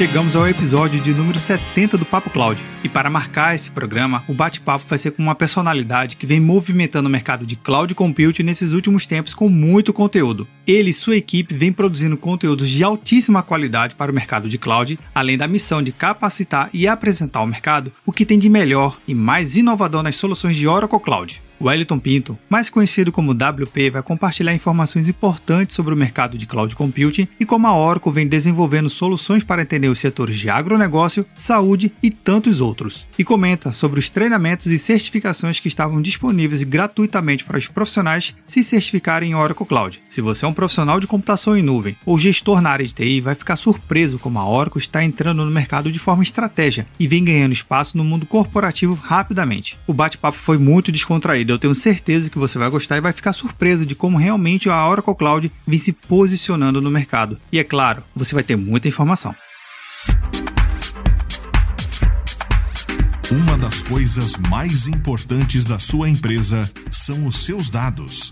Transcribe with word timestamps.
Chegamos 0.00 0.34
ao 0.34 0.48
episódio 0.48 0.98
de 0.98 1.12
número 1.12 1.38
70 1.38 1.98
do 1.98 2.06
Papo 2.06 2.30
Cloud. 2.30 2.58
E 2.82 2.88
para 2.88 3.10
marcar 3.10 3.54
esse 3.54 3.70
programa, 3.70 4.24
o 4.26 4.32
bate-papo 4.32 4.86
vai 4.88 4.98
ser 4.98 5.10
com 5.10 5.22
uma 5.22 5.34
personalidade 5.34 6.16
que 6.16 6.24
vem 6.24 6.40
movimentando 6.40 7.06
o 7.06 7.12
mercado 7.12 7.44
de 7.44 7.54
cloud 7.54 7.94
computing 7.94 8.42
nesses 8.42 8.72
últimos 8.72 9.04
tempos 9.04 9.34
com 9.34 9.46
muito 9.46 9.92
conteúdo. 9.92 10.48
Ele 10.66 10.88
e 10.88 10.94
sua 10.94 11.18
equipe 11.18 11.52
vêm 11.52 11.70
produzindo 11.70 12.16
conteúdos 12.16 12.70
de 12.70 12.82
altíssima 12.82 13.42
qualidade 13.42 13.94
para 13.94 14.10
o 14.10 14.14
mercado 14.14 14.48
de 14.48 14.56
cloud, 14.56 14.98
além 15.14 15.36
da 15.36 15.46
missão 15.46 15.82
de 15.82 15.92
capacitar 15.92 16.70
e 16.72 16.88
apresentar 16.88 17.40
ao 17.40 17.46
mercado 17.46 17.92
o 18.06 18.10
que 18.10 18.24
tem 18.24 18.38
de 18.38 18.48
melhor 18.48 18.98
e 19.06 19.14
mais 19.14 19.54
inovador 19.54 20.02
nas 20.02 20.16
soluções 20.16 20.56
de 20.56 20.66
Oracle 20.66 20.98
Cloud. 20.98 21.42
Wellington 21.62 21.98
Pinto, 21.98 22.38
mais 22.48 22.70
conhecido 22.70 23.12
como 23.12 23.32
WP, 23.32 23.90
vai 23.90 24.02
compartilhar 24.02 24.54
informações 24.54 25.08
importantes 25.08 25.76
sobre 25.76 25.92
o 25.92 25.96
mercado 25.96 26.38
de 26.38 26.46
cloud 26.46 26.74
computing 26.74 27.28
e 27.38 27.44
como 27.44 27.66
a 27.66 27.76
Oracle 27.76 28.10
vem 28.10 28.26
desenvolvendo 28.26 28.88
soluções 28.88 29.44
para 29.44 29.60
entender 29.60 29.88
os 29.88 29.98
setores 29.98 30.38
de 30.38 30.48
agronegócio, 30.48 31.26
saúde 31.36 31.92
e 32.02 32.10
tantos 32.10 32.62
outros. 32.62 33.06
E 33.18 33.24
comenta 33.24 33.72
sobre 33.72 33.98
os 33.98 34.08
treinamentos 34.08 34.66
e 34.68 34.78
certificações 34.78 35.60
que 35.60 35.68
estavam 35.68 36.00
disponíveis 36.00 36.62
gratuitamente 36.62 37.44
para 37.44 37.58
os 37.58 37.68
profissionais 37.68 38.34
se 38.46 38.62
certificarem 38.62 39.32
em 39.32 39.34
Oracle 39.34 39.66
Cloud. 39.66 40.00
Se 40.08 40.22
você 40.22 40.46
é 40.46 40.48
um 40.48 40.54
profissional 40.54 40.98
de 40.98 41.06
computação 41.06 41.56
em 41.56 41.62
nuvem 41.62 41.94
ou 42.06 42.18
gestor 42.18 42.62
na 42.62 42.70
área 42.70 42.86
de 42.86 42.94
TI, 42.94 43.20
vai 43.20 43.34
ficar 43.34 43.56
surpreso 43.56 44.18
como 44.18 44.38
a 44.38 44.48
Oracle 44.48 44.80
está 44.80 45.04
entrando 45.04 45.44
no 45.44 45.50
mercado 45.50 45.92
de 45.92 45.98
forma 45.98 46.22
estratégia 46.22 46.86
e 46.98 47.06
vem 47.06 47.22
ganhando 47.22 47.52
espaço 47.52 47.98
no 47.98 48.04
mundo 48.04 48.24
corporativo 48.24 48.94
rapidamente. 48.94 49.76
O 49.86 49.92
bate-papo 49.92 50.38
foi 50.38 50.56
muito 50.56 50.90
descontraído 50.90 51.49
eu 51.50 51.58
tenho 51.58 51.74
certeza 51.74 52.30
que 52.30 52.38
você 52.38 52.58
vai 52.58 52.70
gostar 52.70 52.96
e 52.96 53.00
vai 53.00 53.12
ficar 53.12 53.32
surpreso 53.32 53.84
de 53.84 53.94
como 53.94 54.18
realmente 54.18 54.68
a 54.68 54.88
Oracle 54.88 55.14
Cloud 55.14 55.52
vem 55.66 55.78
se 55.78 55.92
posicionando 55.92 56.80
no 56.80 56.90
mercado. 56.90 57.38
E 57.52 57.58
é 57.58 57.64
claro, 57.64 58.02
você 58.14 58.34
vai 58.34 58.44
ter 58.44 58.56
muita 58.56 58.88
informação. 58.88 59.34
Uma 63.30 63.56
das 63.56 63.80
coisas 63.82 64.36
mais 64.48 64.88
importantes 64.88 65.64
da 65.64 65.78
sua 65.78 66.08
empresa 66.08 66.68
são 66.90 67.26
os 67.26 67.44
seus 67.44 67.70
dados. 67.70 68.30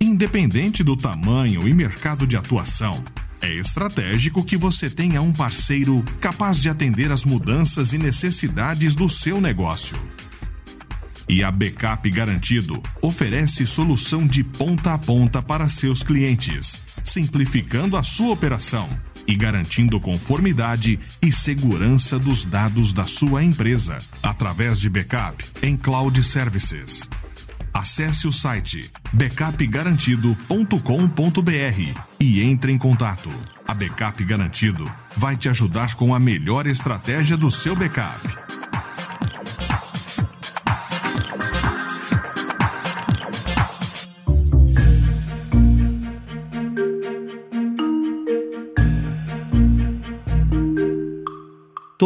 Independente 0.00 0.84
do 0.84 0.96
tamanho 0.96 1.66
e 1.66 1.72
mercado 1.72 2.26
de 2.26 2.36
atuação, 2.36 3.02
é 3.40 3.52
estratégico 3.54 4.44
que 4.44 4.56
você 4.56 4.90
tenha 4.90 5.22
um 5.22 5.32
parceiro 5.32 6.04
capaz 6.20 6.60
de 6.60 6.68
atender 6.68 7.10
às 7.10 7.24
mudanças 7.24 7.92
e 7.92 7.98
necessidades 7.98 8.94
do 8.94 9.08
seu 9.08 9.40
negócio. 9.40 9.96
E 11.28 11.44
a 11.44 11.50
Backup 11.50 12.08
Garantido 12.10 12.82
oferece 13.02 13.66
solução 13.66 14.26
de 14.26 14.42
ponta 14.42 14.94
a 14.94 14.98
ponta 14.98 15.42
para 15.42 15.68
seus 15.68 16.02
clientes, 16.02 16.80
simplificando 17.04 17.98
a 17.98 18.02
sua 18.02 18.32
operação 18.32 18.88
e 19.26 19.36
garantindo 19.36 20.00
conformidade 20.00 20.98
e 21.20 21.30
segurança 21.30 22.18
dos 22.18 22.44
dados 22.44 22.94
da 22.94 23.04
sua 23.04 23.44
empresa 23.44 23.98
através 24.22 24.80
de 24.80 24.88
backup 24.88 25.44
em 25.62 25.76
cloud 25.76 26.24
services. 26.24 27.06
Acesse 27.74 28.26
o 28.26 28.32
site 28.32 28.90
backupgarantido.com.br 29.12 32.00
e 32.18 32.42
entre 32.42 32.72
em 32.72 32.78
contato. 32.78 33.30
A 33.66 33.74
Backup 33.74 34.24
Garantido 34.24 34.90
vai 35.14 35.36
te 35.36 35.50
ajudar 35.50 35.94
com 35.94 36.14
a 36.14 36.18
melhor 36.18 36.66
estratégia 36.66 37.36
do 37.36 37.50
seu 37.50 37.76
backup 37.76 38.47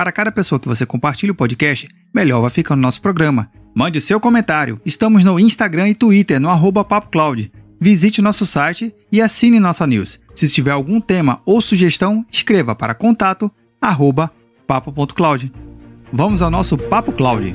Para 0.00 0.12
cada 0.12 0.32
pessoa 0.32 0.58
que 0.58 0.66
você 0.66 0.86
compartilha 0.86 1.30
o 1.30 1.34
podcast, 1.34 1.86
melhor 2.10 2.40
vai 2.40 2.48
ficando 2.48 2.78
o 2.78 2.82
nosso 2.82 3.02
programa. 3.02 3.50
Mande 3.74 3.98
o 3.98 4.00
seu 4.00 4.18
comentário. 4.18 4.80
Estamos 4.82 5.22
no 5.24 5.38
Instagram 5.38 5.90
e 5.90 5.94
Twitter, 5.94 6.40
no 6.40 6.48
arroba 6.48 6.82
PapoCloud. 6.82 7.52
Visite 7.78 8.22
nosso 8.22 8.46
site 8.46 8.94
e 9.12 9.20
assine 9.20 9.60
nossa 9.60 9.86
news. 9.86 10.18
Se 10.34 10.48
tiver 10.48 10.70
algum 10.70 11.02
tema 11.02 11.42
ou 11.44 11.60
sugestão, 11.60 12.24
escreva 12.32 12.74
para 12.74 12.94
contato 12.94 13.52
papo.cloud. 13.78 15.52
Vamos 16.10 16.40
ao 16.40 16.50
nosso 16.50 16.78
Papo 16.78 17.12
Cloud. 17.12 17.52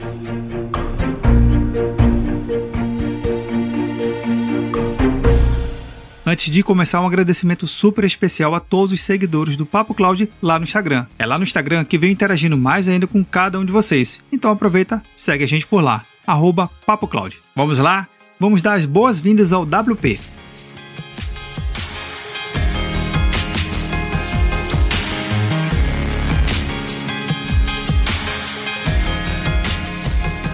Antes 6.27 6.49
de 6.51 6.63
começar, 6.63 6.99
um 7.01 7.05
agradecimento 7.05 7.67
super 7.67 8.03
especial 8.03 8.55
a 8.55 8.59
todos 8.59 8.91
os 8.91 9.01
seguidores 9.01 9.55
do 9.55 9.63
Papo 9.63 9.93
Cloud 9.93 10.27
lá 10.41 10.57
no 10.57 10.63
Instagram. 10.63 11.05
É 11.19 11.25
lá 11.25 11.37
no 11.37 11.43
Instagram 11.43 11.85
que 11.85 11.99
venho 11.99 12.13
interagindo 12.13 12.57
mais 12.57 12.87
ainda 12.87 13.05
com 13.05 13.23
cada 13.23 13.59
um 13.59 13.65
de 13.65 13.71
vocês. 13.71 14.19
Então 14.31 14.49
aproveita, 14.49 15.03
segue 15.15 15.43
a 15.43 15.47
gente 15.47 15.67
por 15.67 15.83
lá, 15.83 16.03
arroba 16.25 16.67
Papo 16.83 17.07
Cloud. 17.07 17.37
Vamos 17.55 17.77
lá? 17.77 18.07
Vamos 18.39 18.63
dar 18.63 18.73
as 18.73 18.87
boas-vindas 18.87 19.53
ao 19.53 19.61
WP. 19.61 20.19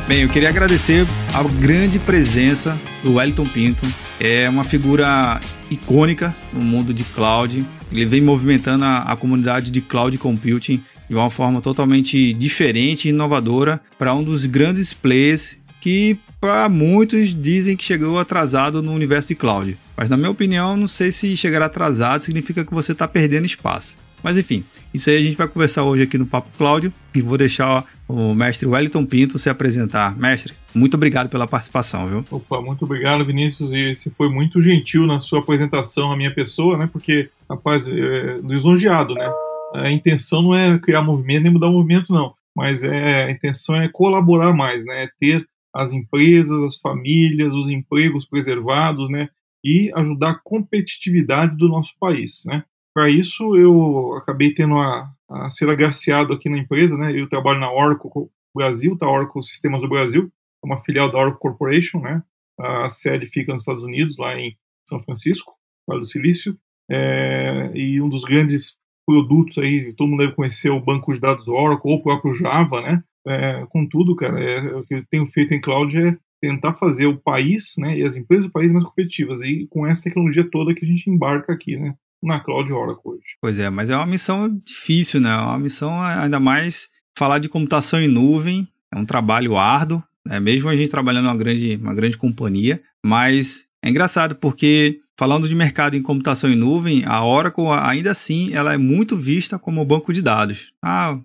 Bem, 0.05 0.23
eu 0.23 0.27
queria 0.27 0.49
agradecer 0.49 1.07
a 1.33 1.41
grande 1.61 1.97
presença 1.97 2.77
do 3.01 3.13
Wellington 3.13 3.45
Pinto. 3.45 3.87
É 4.19 4.49
uma 4.49 4.65
figura 4.65 5.39
icônica 5.71 6.35
no 6.53 6.61
mundo 6.61 6.93
de 6.93 7.03
cloud. 7.03 7.65
Ele 7.91 8.05
vem 8.05 8.21
movimentando 8.21 8.85
a, 8.85 8.99
a 8.99 9.15
comunidade 9.15 9.71
de 9.71 9.81
cloud 9.81 10.15
computing 10.17 10.81
de 11.09 11.15
uma 11.15 11.29
forma 11.29 11.61
totalmente 11.61 12.33
diferente 12.33 13.05
e 13.05 13.09
inovadora 13.09 13.81
para 13.97 14.13
um 14.13 14.23
dos 14.23 14.45
grandes 14.45 14.93
players 14.93 15.57
que 15.81 16.17
para 16.39 16.69
muitos 16.69 17.33
dizem 17.33 17.75
que 17.75 17.83
chegou 17.83 18.17
atrasado 18.19 18.81
no 18.81 18.93
universo 18.93 19.29
de 19.29 19.35
cloud. 19.35 19.77
Mas 19.97 20.09
na 20.09 20.15
minha 20.15 20.29
opinião, 20.29 20.77
não 20.77 20.87
sei 20.87 21.11
se 21.11 21.35
chegar 21.35 21.61
atrasado 21.61 22.21
significa 22.21 22.63
que 22.63 22.73
você 22.73 22.91
está 22.91 23.07
perdendo 23.07 23.45
espaço. 23.45 23.95
Mas 24.23 24.37
enfim, 24.37 24.63
isso 24.93 25.09
aí 25.09 25.17
a 25.17 25.21
gente 25.21 25.37
vai 25.37 25.47
conversar 25.47 25.83
hoje 25.83 26.03
aqui 26.03 26.17
no 26.17 26.25
Papo 26.25 26.49
Cláudio 26.57 26.93
e 27.15 27.21
vou 27.21 27.37
deixar 27.37 27.85
o 28.07 28.33
mestre 28.33 28.67
Wellington 28.67 29.05
Pinto 29.05 29.39
se 29.39 29.49
apresentar. 29.49 30.17
Mestre, 30.17 30.53
muito 30.73 30.95
obrigado 30.95 31.29
pela 31.29 31.47
participação, 31.47 32.07
viu? 32.07 32.25
Opa, 32.29 32.61
muito 32.61 32.85
obrigado, 32.85 33.25
Vinícius, 33.25 33.71
e 33.71 33.95
você 33.95 34.09
foi 34.09 34.29
muito 34.29 34.61
gentil 34.61 35.05
na 35.05 35.19
sua 35.19 35.39
apresentação 35.39 36.11
à 36.11 36.17
minha 36.17 36.33
pessoa, 36.33 36.77
né? 36.77 36.89
Porque, 36.91 37.29
rapaz, 37.49 37.87
é, 37.87 38.39
lisonjeado, 38.43 39.13
né? 39.13 39.31
A 39.73 39.91
intenção 39.91 40.41
não 40.41 40.55
é 40.55 40.77
criar 40.77 41.01
movimento 41.01 41.43
nem 41.43 41.53
mudar 41.53 41.67
o 41.67 41.73
movimento, 41.73 42.11
não. 42.11 42.33
Mas 42.55 42.83
é, 42.83 43.25
a 43.25 43.31
intenção 43.31 43.75
é 43.75 43.87
colaborar 43.87 44.53
mais, 44.53 44.83
né? 44.85 45.05
É 45.05 45.09
ter 45.19 45.45
as 45.73 45.93
empresas, 45.93 46.61
as 46.63 46.77
famílias, 46.77 47.53
os 47.53 47.69
empregos 47.69 48.25
preservados, 48.25 49.09
né? 49.09 49.29
E 49.63 49.91
ajudar 49.95 50.31
a 50.31 50.39
competitividade 50.43 51.55
do 51.55 51.69
nosso 51.69 51.93
país, 51.99 52.43
né? 52.45 52.63
Para 52.93 53.09
isso, 53.09 53.55
eu 53.55 54.15
acabei 54.17 54.53
tendo 54.53 54.75
a, 54.77 55.09
a, 55.29 55.49
ser 55.49 55.69
agraciado 55.69 56.33
aqui 56.33 56.49
na 56.49 56.57
empresa, 56.57 56.97
né? 56.97 57.17
Eu 57.17 57.29
trabalho 57.29 57.59
na 57.59 57.71
Oracle 57.71 58.09
Brasil, 58.53 58.97
tá? 58.97 59.09
Oracle 59.09 59.43
Sistemas 59.43 59.81
do 59.81 59.87
Brasil, 59.87 60.31
é 60.63 60.65
uma 60.65 60.83
filial 60.83 61.11
da 61.11 61.17
Oracle 61.17 61.39
Corporation, 61.39 62.01
né? 62.01 62.21
A 62.59 62.89
sede 62.89 63.25
fica 63.25 63.53
nos 63.53 63.61
Estados 63.61 63.83
Unidos, 63.83 64.17
lá 64.17 64.37
em 64.37 64.57
São 64.87 64.99
Francisco, 65.01 65.53
Vale 65.87 66.01
do 66.01 66.05
Silício. 66.05 66.57
É, 66.89 67.71
e 67.73 68.01
um 68.01 68.09
dos 68.09 68.23
grandes 68.23 68.77
produtos 69.05 69.57
aí, 69.57 69.93
todo 69.93 70.09
mundo 70.09 70.19
deve 70.19 70.35
conhecer 70.35 70.69
o 70.69 70.79
banco 70.79 71.13
de 71.13 71.19
dados 71.19 71.47
Oracle 71.47 71.89
ou 71.89 71.97
o 71.97 72.03
próprio 72.03 72.33
Java, 72.33 72.81
né? 72.81 73.03
É, 73.25 73.65
contudo, 73.69 74.15
cara, 74.15 74.39
é, 74.39 74.75
o 74.75 74.83
que 74.83 74.95
eu 74.95 75.05
tenho 75.09 75.25
feito 75.25 75.53
em 75.53 75.61
cloud 75.61 75.97
é 75.97 76.17
tentar 76.41 76.73
fazer 76.73 77.05
o 77.05 77.17
país, 77.17 77.75
né, 77.77 77.99
e 77.99 78.03
as 78.03 78.15
empresas 78.15 78.47
do 78.47 78.51
país 78.51 78.71
mais 78.71 78.83
competitivas, 78.83 79.41
e 79.43 79.67
com 79.69 79.85
essa 79.85 80.05
tecnologia 80.05 80.49
toda 80.49 80.73
que 80.73 80.83
a 80.83 80.87
gente 80.87 81.07
embarca 81.07 81.53
aqui, 81.53 81.77
né? 81.77 81.95
Na 82.21 82.39
Cloud 82.39 82.71
Oracle 82.71 83.13
hoje. 83.13 83.37
Pois 83.41 83.59
é, 83.59 83.69
mas 83.69 83.89
é 83.89 83.95
uma 83.95 84.05
missão 84.05 84.49
difícil, 84.63 85.19
né? 85.19 85.29
É 85.29 85.41
uma 85.41 85.59
missão 85.59 86.01
ainda 86.01 86.39
mais 86.39 86.89
falar 87.17 87.39
de 87.39 87.49
computação 87.49 87.99
em 87.99 88.07
nuvem, 88.07 88.67
é 88.93 88.97
um 88.97 89.05
trabalho 89.05 89.57
árduo, 89.57 90.03
né? 90.25 90.39
mesmo 90.39 90.69
a 90.69 90.75
gente 90.75 90.91
trabalhando 90.91 91.25
uma 91.25 91.35
grande, 91.35 91.79
uma 91.81 91.93
grande 91.93 92.17
companhia, 92.17 92.81
mas 93.03 93.65
é 93.83 93.89
engraçado 93.89 94.35
porque 94.35 94.99
falando 95.17 95.47
de 95.47 95.55
mercado 95.55 95.95
em 95.95 96.01
computação 96.01 96.49
em 96.49 96.55
nuvem, 96.55 97.03
a 97.05 97.23
Oracle 97.25 97.65
ainda 97.67 98.11
assim 98.11 98.53
ela 98.53 98.73
é 98.73 98.77
muito 98.77 99.17
vista 99.17 99.57
como 99.57 99.85
banco 99.85 100.13
de 100.13 100.21
dados. 100.21 100.71
Ah, 100.83 101.19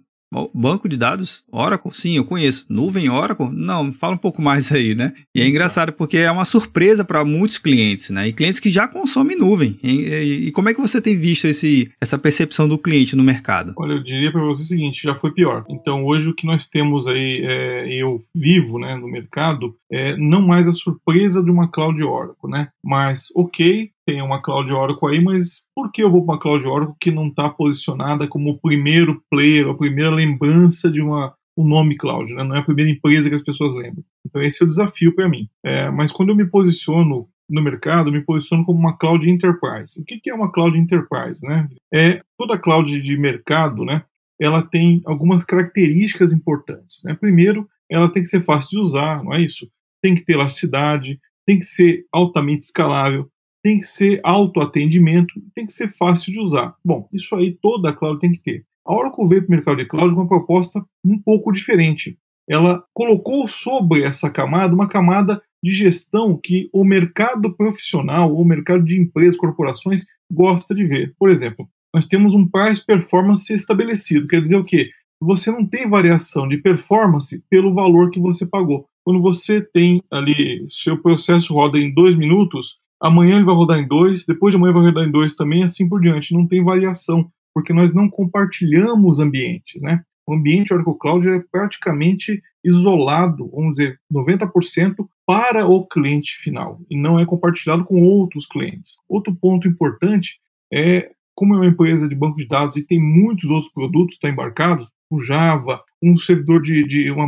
Banco 0.55 0.89
de 0.89 0.97
dados? 0.97 1.45
Oracle? 1.51 1.95
Sim, 1.95 2.17
eu 2.17 2.25
conheço. 2.25 2.67
Nuvem 2.69 3.09
Oracle? 3.09 3.49
Não, 3.53 3.93
fala 3.93 4.15
um 4.15 4.19
pouco 4.19 4.43
mais 4.43 4.71
aí, 4.73 4.95
né? 4.95 5.13
E 5.35 5.41
é 5.41 5.49
engraçado 5.49 5.93
porque 5.93 6.19
é 6.19 6.31
uma 6.31 6.45
surpresa 6.45 7.05
para 7.05 7.25
muitos 7.25 7.59
clientes, 7.59 8.11
né? 8.11 8.29
E 8.29 8.33
clientes 8.33 8.61
que 8.61 8.71
já 8.71 8.89
consomem 8.89 9.37
nuvem. 9.37 9.79
E, 9.83 9.91
e, 9.91 10.47
e, 10.49 10.53
como 10.53 10.69
é 10.69 10.75
que 10.75 10.81
você 10.81 11.01
tem 11.01 11.17
visto 11.17 11.47
esse, 11.47 11.91
essa 12.01 12.19
percepção 12.19 12.69
do 12.69 12.79
cliente 12.79 13.17
no 13.17 13.23
mercado? 13.23 13.73
Olha, 13.79 13.93
eu 13.93 14.03
diria 14.03 14.33
para 14.33 14.43
você 14.43 14.63
o 14.63 14.67
seguinte, 14.67 15.03
já 15.03 15.15
foi 15.15 15.33
pior. 15.33 15.65
Então 15.69 16.05
hoje 16.05 16.29
o 16.29 16.35
que 16.35 16.47
nós 16.47 16.69
temos 16.69 17.07
aí, 17.07 17.43
é, 17.45 17.93
eu 17.93 18.21
vivo 18.35 18.79
né, 18.79 18.97
no 18.97 19.09
mercado, 19.09 19.75
é 19.91 20.17
não 20.17 20.43
mais 20.43 20.67
a 20.69 20.73
surpresa 20.73 21.43
de 21.43 21.51
uma 21.51 21.71
Cloud 21.71 22.03
Oracle, 22.03 22.51
né? 22.51 22.69
Mas, 22.83 23.29
ok, 23.35 23.91
tem 24.07 24.23
uma 24.23 24.41
Cloud 24.41 24.73
Oracle 24.73 25.09
aí, 25.11 25.21
mas 25.23 25.65
por 25.75 25.91
que 25.91 26.03
eu 26.03 26.11
vou 26.11 26.25
para 26.25 26.35
uma 26.35 26.41
Cloud 26.41 26.67
Oracle 26.67 26.95
que 27.01 27.11
não 27.11 27.27
está 27.27 27.51
posicionada 27.51 28.29
como 28.29 28.51
o 28.51 28.61
primeiro 28.61 29.21
player, 29.29 29.69
a 29.69 29.75
primeira 29.75 30.11
lembrança 30.11 30.91
de 30.91 31.03
uma 31.03 31.35
nome 31.65 31.97
cloud, 31.97 32.33
né? 32.35 32.45
não 32.45 32.55
é 32.55 32.59
a 32.59 32.65
primeira 32.65 32.91
empresa 32.91 33.31
que 33.31 33.35
as 33.35 33.43
pessoas 33.43 33.75
lembram. 33.75 34.05
Então 34.27 34.43
esse 34.43 34.63
é 34.63 34.67
o 34.67 34.69
desafio 34.69 35.15
para 35.15 35.29
mim. 35.29 35.49
É, 35.65 35.91
mas 35.91 36.13
quando 36.13 36.29
eu 36.29 36.37
me 36.37 36.45
posiciono 36.45 37.29
no 37.49 37.63
mercado, 37.63 38.13
me 38.13 38.21
posiciono 38.21 38.65
como 38.65 38.79
uma 38.79 38.97
cloud 38.99 39.29
enterprise. 39.29 40.01
O 40.01 40.05
que, 40.05 40.21
que 40.21 40.31
é 40.31 40.35
uma 40.35 40.53
cloud 40.53 40.77
enterprise? 40.77 41.41
Né? 41.43 41.69
É 41.93 42.21
toda 42.37 42.59
cloud 42.59 43.01
de 43.01 43.17
mercado, 43.17 43.85
né? 43.85 44.03
Ela 44.39 44.63
tem 44.63 45.01
algumas 45.07 45.45
características 45.45 46.33
importantes. 46.33 47.01
Né? 47.05 47.15
Primeiro, 47.15 47.67
ela 47.91 48.13
tem 48.13 48.23
que 48.23 48.29
ser 48.29 48.43
fácil 48.43 48.71
de 48.73 48.81
usar, 48.81 49.25
não 49.25 49.33
é 49.33 49.41
isso? 49.41 49.67
Tem 50.03 50.15
que 50.15 50.25
ter 50.25 50.35
elasticidade, 50.35 51.19
tem 51.47 51.59
que 51.59 51.65
ser 51.65 52.05
altamente 52.13 52.67
escalável, 52.67 53.31
tem 53.67 53.81
que 53.81 53.87
ser 53.87 54.21
autoatendimento, 54.23 55.35
tem 55.53 55.67
que 55.67 55.73
ser 55.73 55.89
fácil 55.89 56.33
de 56.33 56.39
usar. 56.39 56.77
Bom, 56.85 57.09
isso 57.13 57.35
aí 57.35 57.51
toda 57.61 57.91
a 57.91 57.93
cloud 57.93 58.21
tem 58.21 58.31
que 58.31 58.39
ter. 58.39 58.65
A 58.87 58.95
Oracle 58.95 59.27
veio 59.27 59.43
para 59.43 59.49
o 59.49 59.57
mercado 59.57 59.77
de 59.79 59.87
cloud 59.87 60.15
com 60.15 60.21
uma 60.21 60.29
proposta 60.29 60.87
um 61.05 61.21
pouco 61.21 61.51
diferente. 61.51 62.17
Ela 62.49 62.85
colocou 62.95 63.49
sobre 63.49 64.05
essa 64.05 64.31
camada 64.31 64.73
uma 64.73 64.89
camada 64.89 65.43
de 65.61 65.73
gestão 65.73 66.39
que 66.41 66.71
o 66.73 66.85
mercado 66.85 67.57
profissional, 67.57 68.33
ou 68.33 68.43
o 68.43 68.45
mercado 68.45 68.85
de 68.85 69.01
empresas, 69.01 69.37
corporações, 69.37 70.05
gosta 70.33 70.73
de 70.73 70.85
ver. 70.85 71.13
Por 71.19 71.29
exemplo, 71.29 71.69
nós 71.93 72.07
temos 72.07 72.35
um 72.35 72.49
price 72.49 72.87
performance 72.87 73.53
estabelecido. 73.53 74.29
Quer 74.29 74.43
dizer 74.43 74.59
o 74.59 74.65
quê? 74.65 74.91
Você 75.21 75.51
não 75.51 75.67
tem 75.67 75.91
variação 75.91 76.47
de 76.47 76.59
performance 76.59 77.43
pelo 77.51 77.75
valor 77.75 78.13
que 78.13 78.21
você 78.21 78.47
pagou. 78.47 78.87
Quando 79.05 79.21
você 79.21 79.61
tem 79.61 80.01
ali, 80.09 80.65
seu 80.71 81.03
processo 81.03 81.53
roda 81.53 81.79
em 81.79 81.93
dois 81.93 82.17
minutos, 82.17 82.79
amanhã 83.01 83.37
ele 83.37 83.45
vai 83.45 83.55
rodar 83.55 83.79
em 83.79 83.87
dois, 83.87 84.25
depois 84.27 84.53
de 84.53 84.57
amanhã 84.57 84.73
vai 84.73 84.83
rodar 84.85 85.05
em 85.05 85.11
dois 85.11 85.37
também, 85.37 85.63
assim 85.63 85.89
por 85.89 86.01
diante. 86.01 86.35
Não 86.35 86.47
tem 86.47 86.65
variação, 86.65 87.31
porque 87.55 87.73
nós 87.73 87.95
não 87.95 88.09
compartilhamos 88.09 89.21
ambientes, 89.21 89.81
né? 89.83 90.03
O 90.27 90.35
ambiente 90.35 90.75
Oracle 90.75 90.99
Cloud 90.99 91.29
é 91.29 91.41
praticamente 91.53 92.43
isolado, 92.65 93.49
vamos 93.53 93.75
dizer, 93.75 94.01
90% 94.13 95.07
para 95.25 95.67
o 95.67 95.87
cliente 95.87 96.37
final, 96.43 96.81
e 96.91 96.97
não 97.01 97.19
é 97.19 97.25
compartilhado 97.25 97.85
com 97.85 98.03
outros 98.03 98.47
clientes. 98.47 98.97
Outro 99.09 99.35
ponto 99.35 99.69
importante 99.69 100.41
é, 100.73 101.11
como 101.35 101.55
é 101.55 101.59
uma 101.59 101.67
empresa 101.67 102.09
de 102.09 102.15
banco 102.15 102.37
de 102.37 102.49
dados 102.49 102.77
e 102.77 102.85
tem 102.85 103.01
muitos 103.01 103.49
outros 103.51 103.73
produtos 103.73 104.19
tá 104.19 104.29
embarcados, 104.29 104.89
o 105.09 105.23
Java, 105.23 105.81
um 106.03 106.17
servidor 106.17 106.61
de, 106.61 106.85
de 106.85 107.11
uma, 107.11 107.27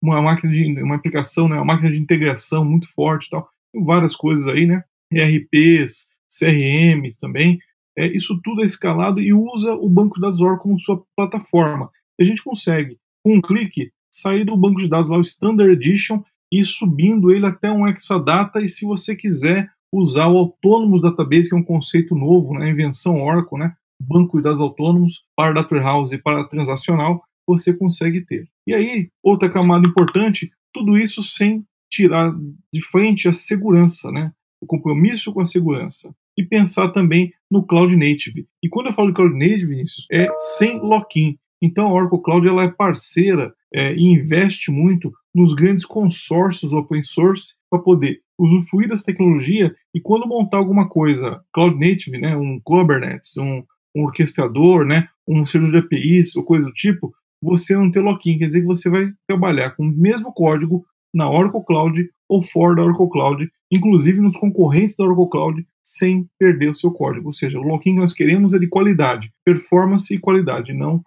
uma 0.00 0.22
máquina 0.22 0.52
de 0.52 0.82
uma 0.82 0.94
aplicação, 0.94 1.48
né, 1.48 1.56
uma 1.56 1.64
máquina 1.64 1.90
de 1.90 2.00
integração 2.00 2.64
muito 2.64 2.86
forte, 2.92 3.28
tal, 3.28 3.48
tem 3.72 3.84
várias 3.84 4.14
coisas 4.14 4.46
aí, 4.46 4.66
né? 4.66 4.84
ERPs, 5.12 6.08
CRMs 6.30 7.18
também. 7.18 7.58
É, 7.96 8.06
isso 8.14 8.38
tudo 8.42 8.62
é 8.62 8.66
escalado 8.66 9.20
e 9.20 9.32
usa 9.32 9.74
o 9.74 9.88
banco 9.88 10.16
de 10.16 10.20
dados 10.20 10.40
Oracle 10.40 10.62
como 10.62 10.78
sua 10.78 11.02
plataforma. 11.16 11.90
E 12.18 12.22
a 12.22 12.26
gente 12.26 12.42
consegue, 12.42 12.98
com 13.24 13.36
um 13.36 13.40
clique, 13.40 13.90
sair 14.10 14.44
do 14.44 14.56
banco 14.56 14.80
de 14.80 14.88
dados 14.88 15.08
lá, 15.08 15.16
o 15.16 15.22
Standard 15.22 15.72
Edition, 15.72 16.22
e 16.52 16.62
subindo 16.64 17.30
ele 17.30 17.46
até 17.46 17.70
um 17.70 17.88
Exadata. 17.88 18.60
E 18.60 18.68
se 18.68 18.84
você 18.84 19.16
quiser 19.16 19.70
usar 19.92 20.28
o 20.28 20.38
Autonomous 20.38 21.02
Database, 21.02 21.48
que 21.48 21.54
é 21.54 21.58
um 21.58 21.64
conceito 21.64 22.14
novo, 22.14 22.54
né, 22.54 22.70
invenção 22.70 23.22
Oracle, 23.22 23.58
né, 23.58 23.72
banco 24.00 24.36
de 24.36 24.44
dados 24.44 24.60
autônomos 24.60 25.24
para 25.34 25.54
Data 25.54 25.74
Warehouse 25.74 26.14
e 26.14 26.18
para 26.18 26.44
transacional, 26.44 27.22
você 27.46 27.72
consegue 27.72 28.22
ter. 28.22 28.48
E 28.66 28.74
aí, 28.74 29.08
outra 29.22 29.50
camada 29.50 29.86
importante, 29.86 30.50
tudo 30.72 30.98
isso 30.98 31.22
sem 31.22 31.64
tirar 31.90 32.34
de 32.72 32.84
frente 32.84 33.28
a 33.28 33.32
segurança, 33.32 34.10
né? 34.10 34.32
O 34.60 34.66
compromisso 34.66 35.32
com 35.32 35.40
a 35.40 35.46
segurança 35.46 36.14
e 36.36 36.44
pensar 36.44 36.90
também 36.90 37.32
no 37.50 37.64
Cloud 37.66 37.94
Native. 37.96 38.46
E 38.62 38.68
quando 38.68 38.86
eu 38.86 38.92
falo 38.92 39.08
de 39.08 39.14
Cloud 39.14 39.34
Native, 39.34 39.66
Vinícius, 39.66 40.06
é 40.12 40.28
sem 40.56 40.78
lock-in. 40.80 41.38
Então 41.62 41.86
a 41.86 41.92
Oracle 41.92 42.22
Cloud 42.22 42.46
ela 42.46 42.64
é 42.64 42.68
parceira 42.70 43.54
é, 43.72 43.94
e 43.94 44.02
investe 44.02 44.70
muito 44.70 45.12
nos 45.34 45.54
grandes 45.54 45.84
consórcios 45.84 46.72
open 46.72 47.02
source 47.02 47.54
para 47.70 47.82
poder 47.82 48.20
usufruir 48.38 48.88
dessa 48.88 49.04
tecnologia 49.04 49.74
e 49.94 50.00
quando 50.00 50.28
montar 50.28 50.58
alguma 50.58 50.88
coisa 50.88 51.42
Cloud 51.52 51.78
Native, 51.78 52.18
né, 52.18 52.36
um 52.36 52.60
Kubernetes, 52.62 53.36
um, 53.38 53.62
um 53.94 54.04
orquestrador, 54.04 54.84
né, 54.84 55.08
um 55.26 55.44
servidor 55.44 55.80
de 55.80 55.86
APIs 55.86 56.36
ou 56.36 56.44
coisa 56.44 56.66
do 56.66 56.72
tipo, 56.72 57.12
você 57.42 57.74
não 57.74 57.90
ter 57.90 58.00
lock-in, 58.00 58.36
quer 58.36 58.46
dizer 58.46 58.60
que 58.60 58.66
você 58.66 58.90
vai 58.90 59.10
trabalhar 59.26 59.70
com 59.70 59.84
o 59.84 59.92
mesmo 59.92 60.32
código 60.32 60.84
na 61.14 61.30
Oracle 61.30 61.64
Cloud 61.64 62.10
ou 62.28 62.42
fora 62.42 62.76
da 62.76 62.84
Oracle 62.84 63.10
Cloud, 63.10 63.48
inclusive 63.70 64.20
nos 64.20 64.36
concorrentes 64.36 64.96
da 64.96 65.04
Oracle 65.04 65.28
Cloud, 65.30 65.66
sem 65.82 66.26
perder 66.38 66.70
o 66.70 66.74
seu 66.74 66.90
código. 66.90 67.28
Ou 67.28 67.32
seja, 67.32 67.58
o 67.58 67.62
lock-in 67.62 67.94
que 67.94 68.00
nós 68.00 68.12
queremos 68.12 68.52
é 68.52 68.58
de 68.58 68.68
qualidade, 68.68 69.30
performance 69.44 70.12
e 70.12 70.18
qualidade, 70.18 70.72
não 70.72 71.02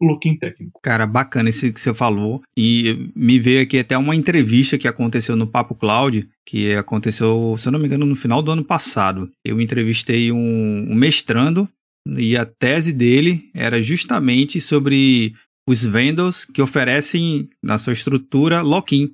lock-in 0.00 0.36
técnico. 0.36 0.80
Cara, 0.82 1.06
bacana 1.06 1.48
isso 1.48 1.72
que 1.72 1.80
você 1.80 1.94
falou. 1.94 2.42
E 2.56 3.10
me 3.14 3.38
veio 3.38 3.62
aqui 3.62 3.78
até 3.78 3.96
uma 3.96 4.14
entrevista 4.14 4.78
que 4.78 4.88
aconteceu 4.88 5.36
no 5.36 5.46
Papo 5.46 5.74
Cloud, 5.74 6.28
que 6.46 6.74
aconteceu, 6.74 7.54
se 7.58 7.68
eu 7.68 7.72
não 7.72 7.78
me 7.78 7.86
engano, 7.86 8.06
no 8.06 8.14
final 8.14 8.42
do 8.42 8.50
ano 8.50 8.64
passado. 8.64 9.30
Eu 9.44 9.60
entrevistei 9.60 10.32
um, 10.32 10.86
um 10.90 10.94
mestrando 10.94 11.68
e 12.06 12.36
a 12.36 12.44
tese 12.44 12.92
dele 12.92 13.50
era 13.54 13.82
justamente 13.82 14.60
sobre 14.60 15.34
os 15.66 15.84
vendors 15.84 16.44
que 16.44 16.60
oferecem 16.60 17.48
na 17.62 17.78
sua 17.78 17.92
estrutura 17.92 18.62
lock-in. 18.62 19.10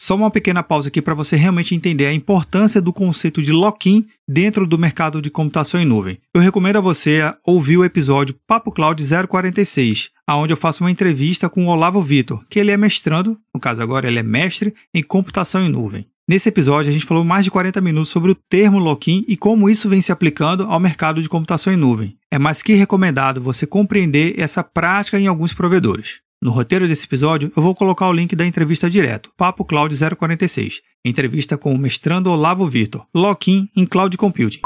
Só 0.00 0.16
uma 0.16 0.30
pequena 0.30 0.62
pausa 0.62 0.88
aqui 0.88 1.02
para 1.02 1.12
você 1.12 1.36
realmente 1.36 1.74
entender 1.74 2.06
a 2.06 2.14
importância 2.14 2.80
do 2.80 2.90
conceito 2.90 3.42
de 3.42 3.52
lock-in 3.52 4.06
dentro 4.26 4.66
do 4.66 4.78
mercado 4.78 5.20
de 5.20 5.28
computação 5.28 5.78
em 5.78 5.84
nuvem. 5.84 6.18
Eu 6.34 6.40
recomendo 6.40 6.76
a 6.76 6.80
você 6.80 7.20
ouvir 7.46 7.76
o 7.76 7.84
episódio 7.84 8.34
Papo 8.46 8.72
Cloud 8.72 9.04
046, 9.28 10.08
aonde 10.26 10.54
eu 10.54 10.56
faço 10.56 10.82
uma 10.82 10.90
entrevista 10.90 11.50
com 11.50 11.66
o 11.66 11.68
Olavo 11.68 12.00
Vitor, 12.00 12.42
que 12.48 12.58
ele 12.58 12.70
é 12.70 12.78
mestrando, 12.78 13.38
no 13.54 13.60
caso 13.60 13.82
agora 13.82 14.08
ele 14.08 14.18
é 14.18 14.22
mestre 14.22 14.74
em 14.94 15.02
computação 15.02 15.62
em 15.62 15.68
nuvem. 15.68 16.06
Nesse 16.26 16.48
episódio, 16.48 16.88
a 16.88 16.92
gente 16.92 17.04
falou 17.04 17.24
mais 17.24 17.44
de 17.44 17.50
40 17.50 17.78
minutos 17.82 18.08
sobre 18.08 18.30
o 18.30 18.34
termo 18.48 18.78
lock-in 18.78 19.26
e 19.28 19.36
como 19.36 19.68
isso 19.68 19.86
vem 19.86 20.00
se 20.00 20.12
aplicando 20.12 20.64
ao 20.64 20.80
mercado 20.80 21.20
de 21.20 21.28
computação 21.28 21.74
em 21.74 21.76
nuvem. 21.76 22.16
É 22.30 22.38
mais 22.38 22.62
que 22.62 22.72
recomendado 22.72 23.42
você 23.42 23.66
compreender 23.66 24.38
essa 24.38 24.64
prática 24.64 25.20
em 25.20 25.26
alguns 25.26 25.52
provedores. 25.52 26.20
No 26.42 26.52
roteiro 26.52 26.88
desse 26.88 27.04
episódio, 27.04 27.52
eu 27.54 27.62
vou 27.62 27.74
colocar 27.74 28.08
o 28.08 28.12
link 28.14 28.34
da 28.34 28.46
entrevista 28.46 28.88
direto, 28.88 29.30
Papo 29.36 29.62
Cloud 29.62 29.94
046, 29.94 30.80
entrevista 31.04 31.58
com 31.58 31.74
o 31.74 31.78
mestrando 31.78 32.30
Olavo 32.30 32.66
Vitor, 32.66 33.04
Lock-in 33.14 33.68
em 33.76 33.84
Cloud 33.84 34.16
Computing. 34.16 34.60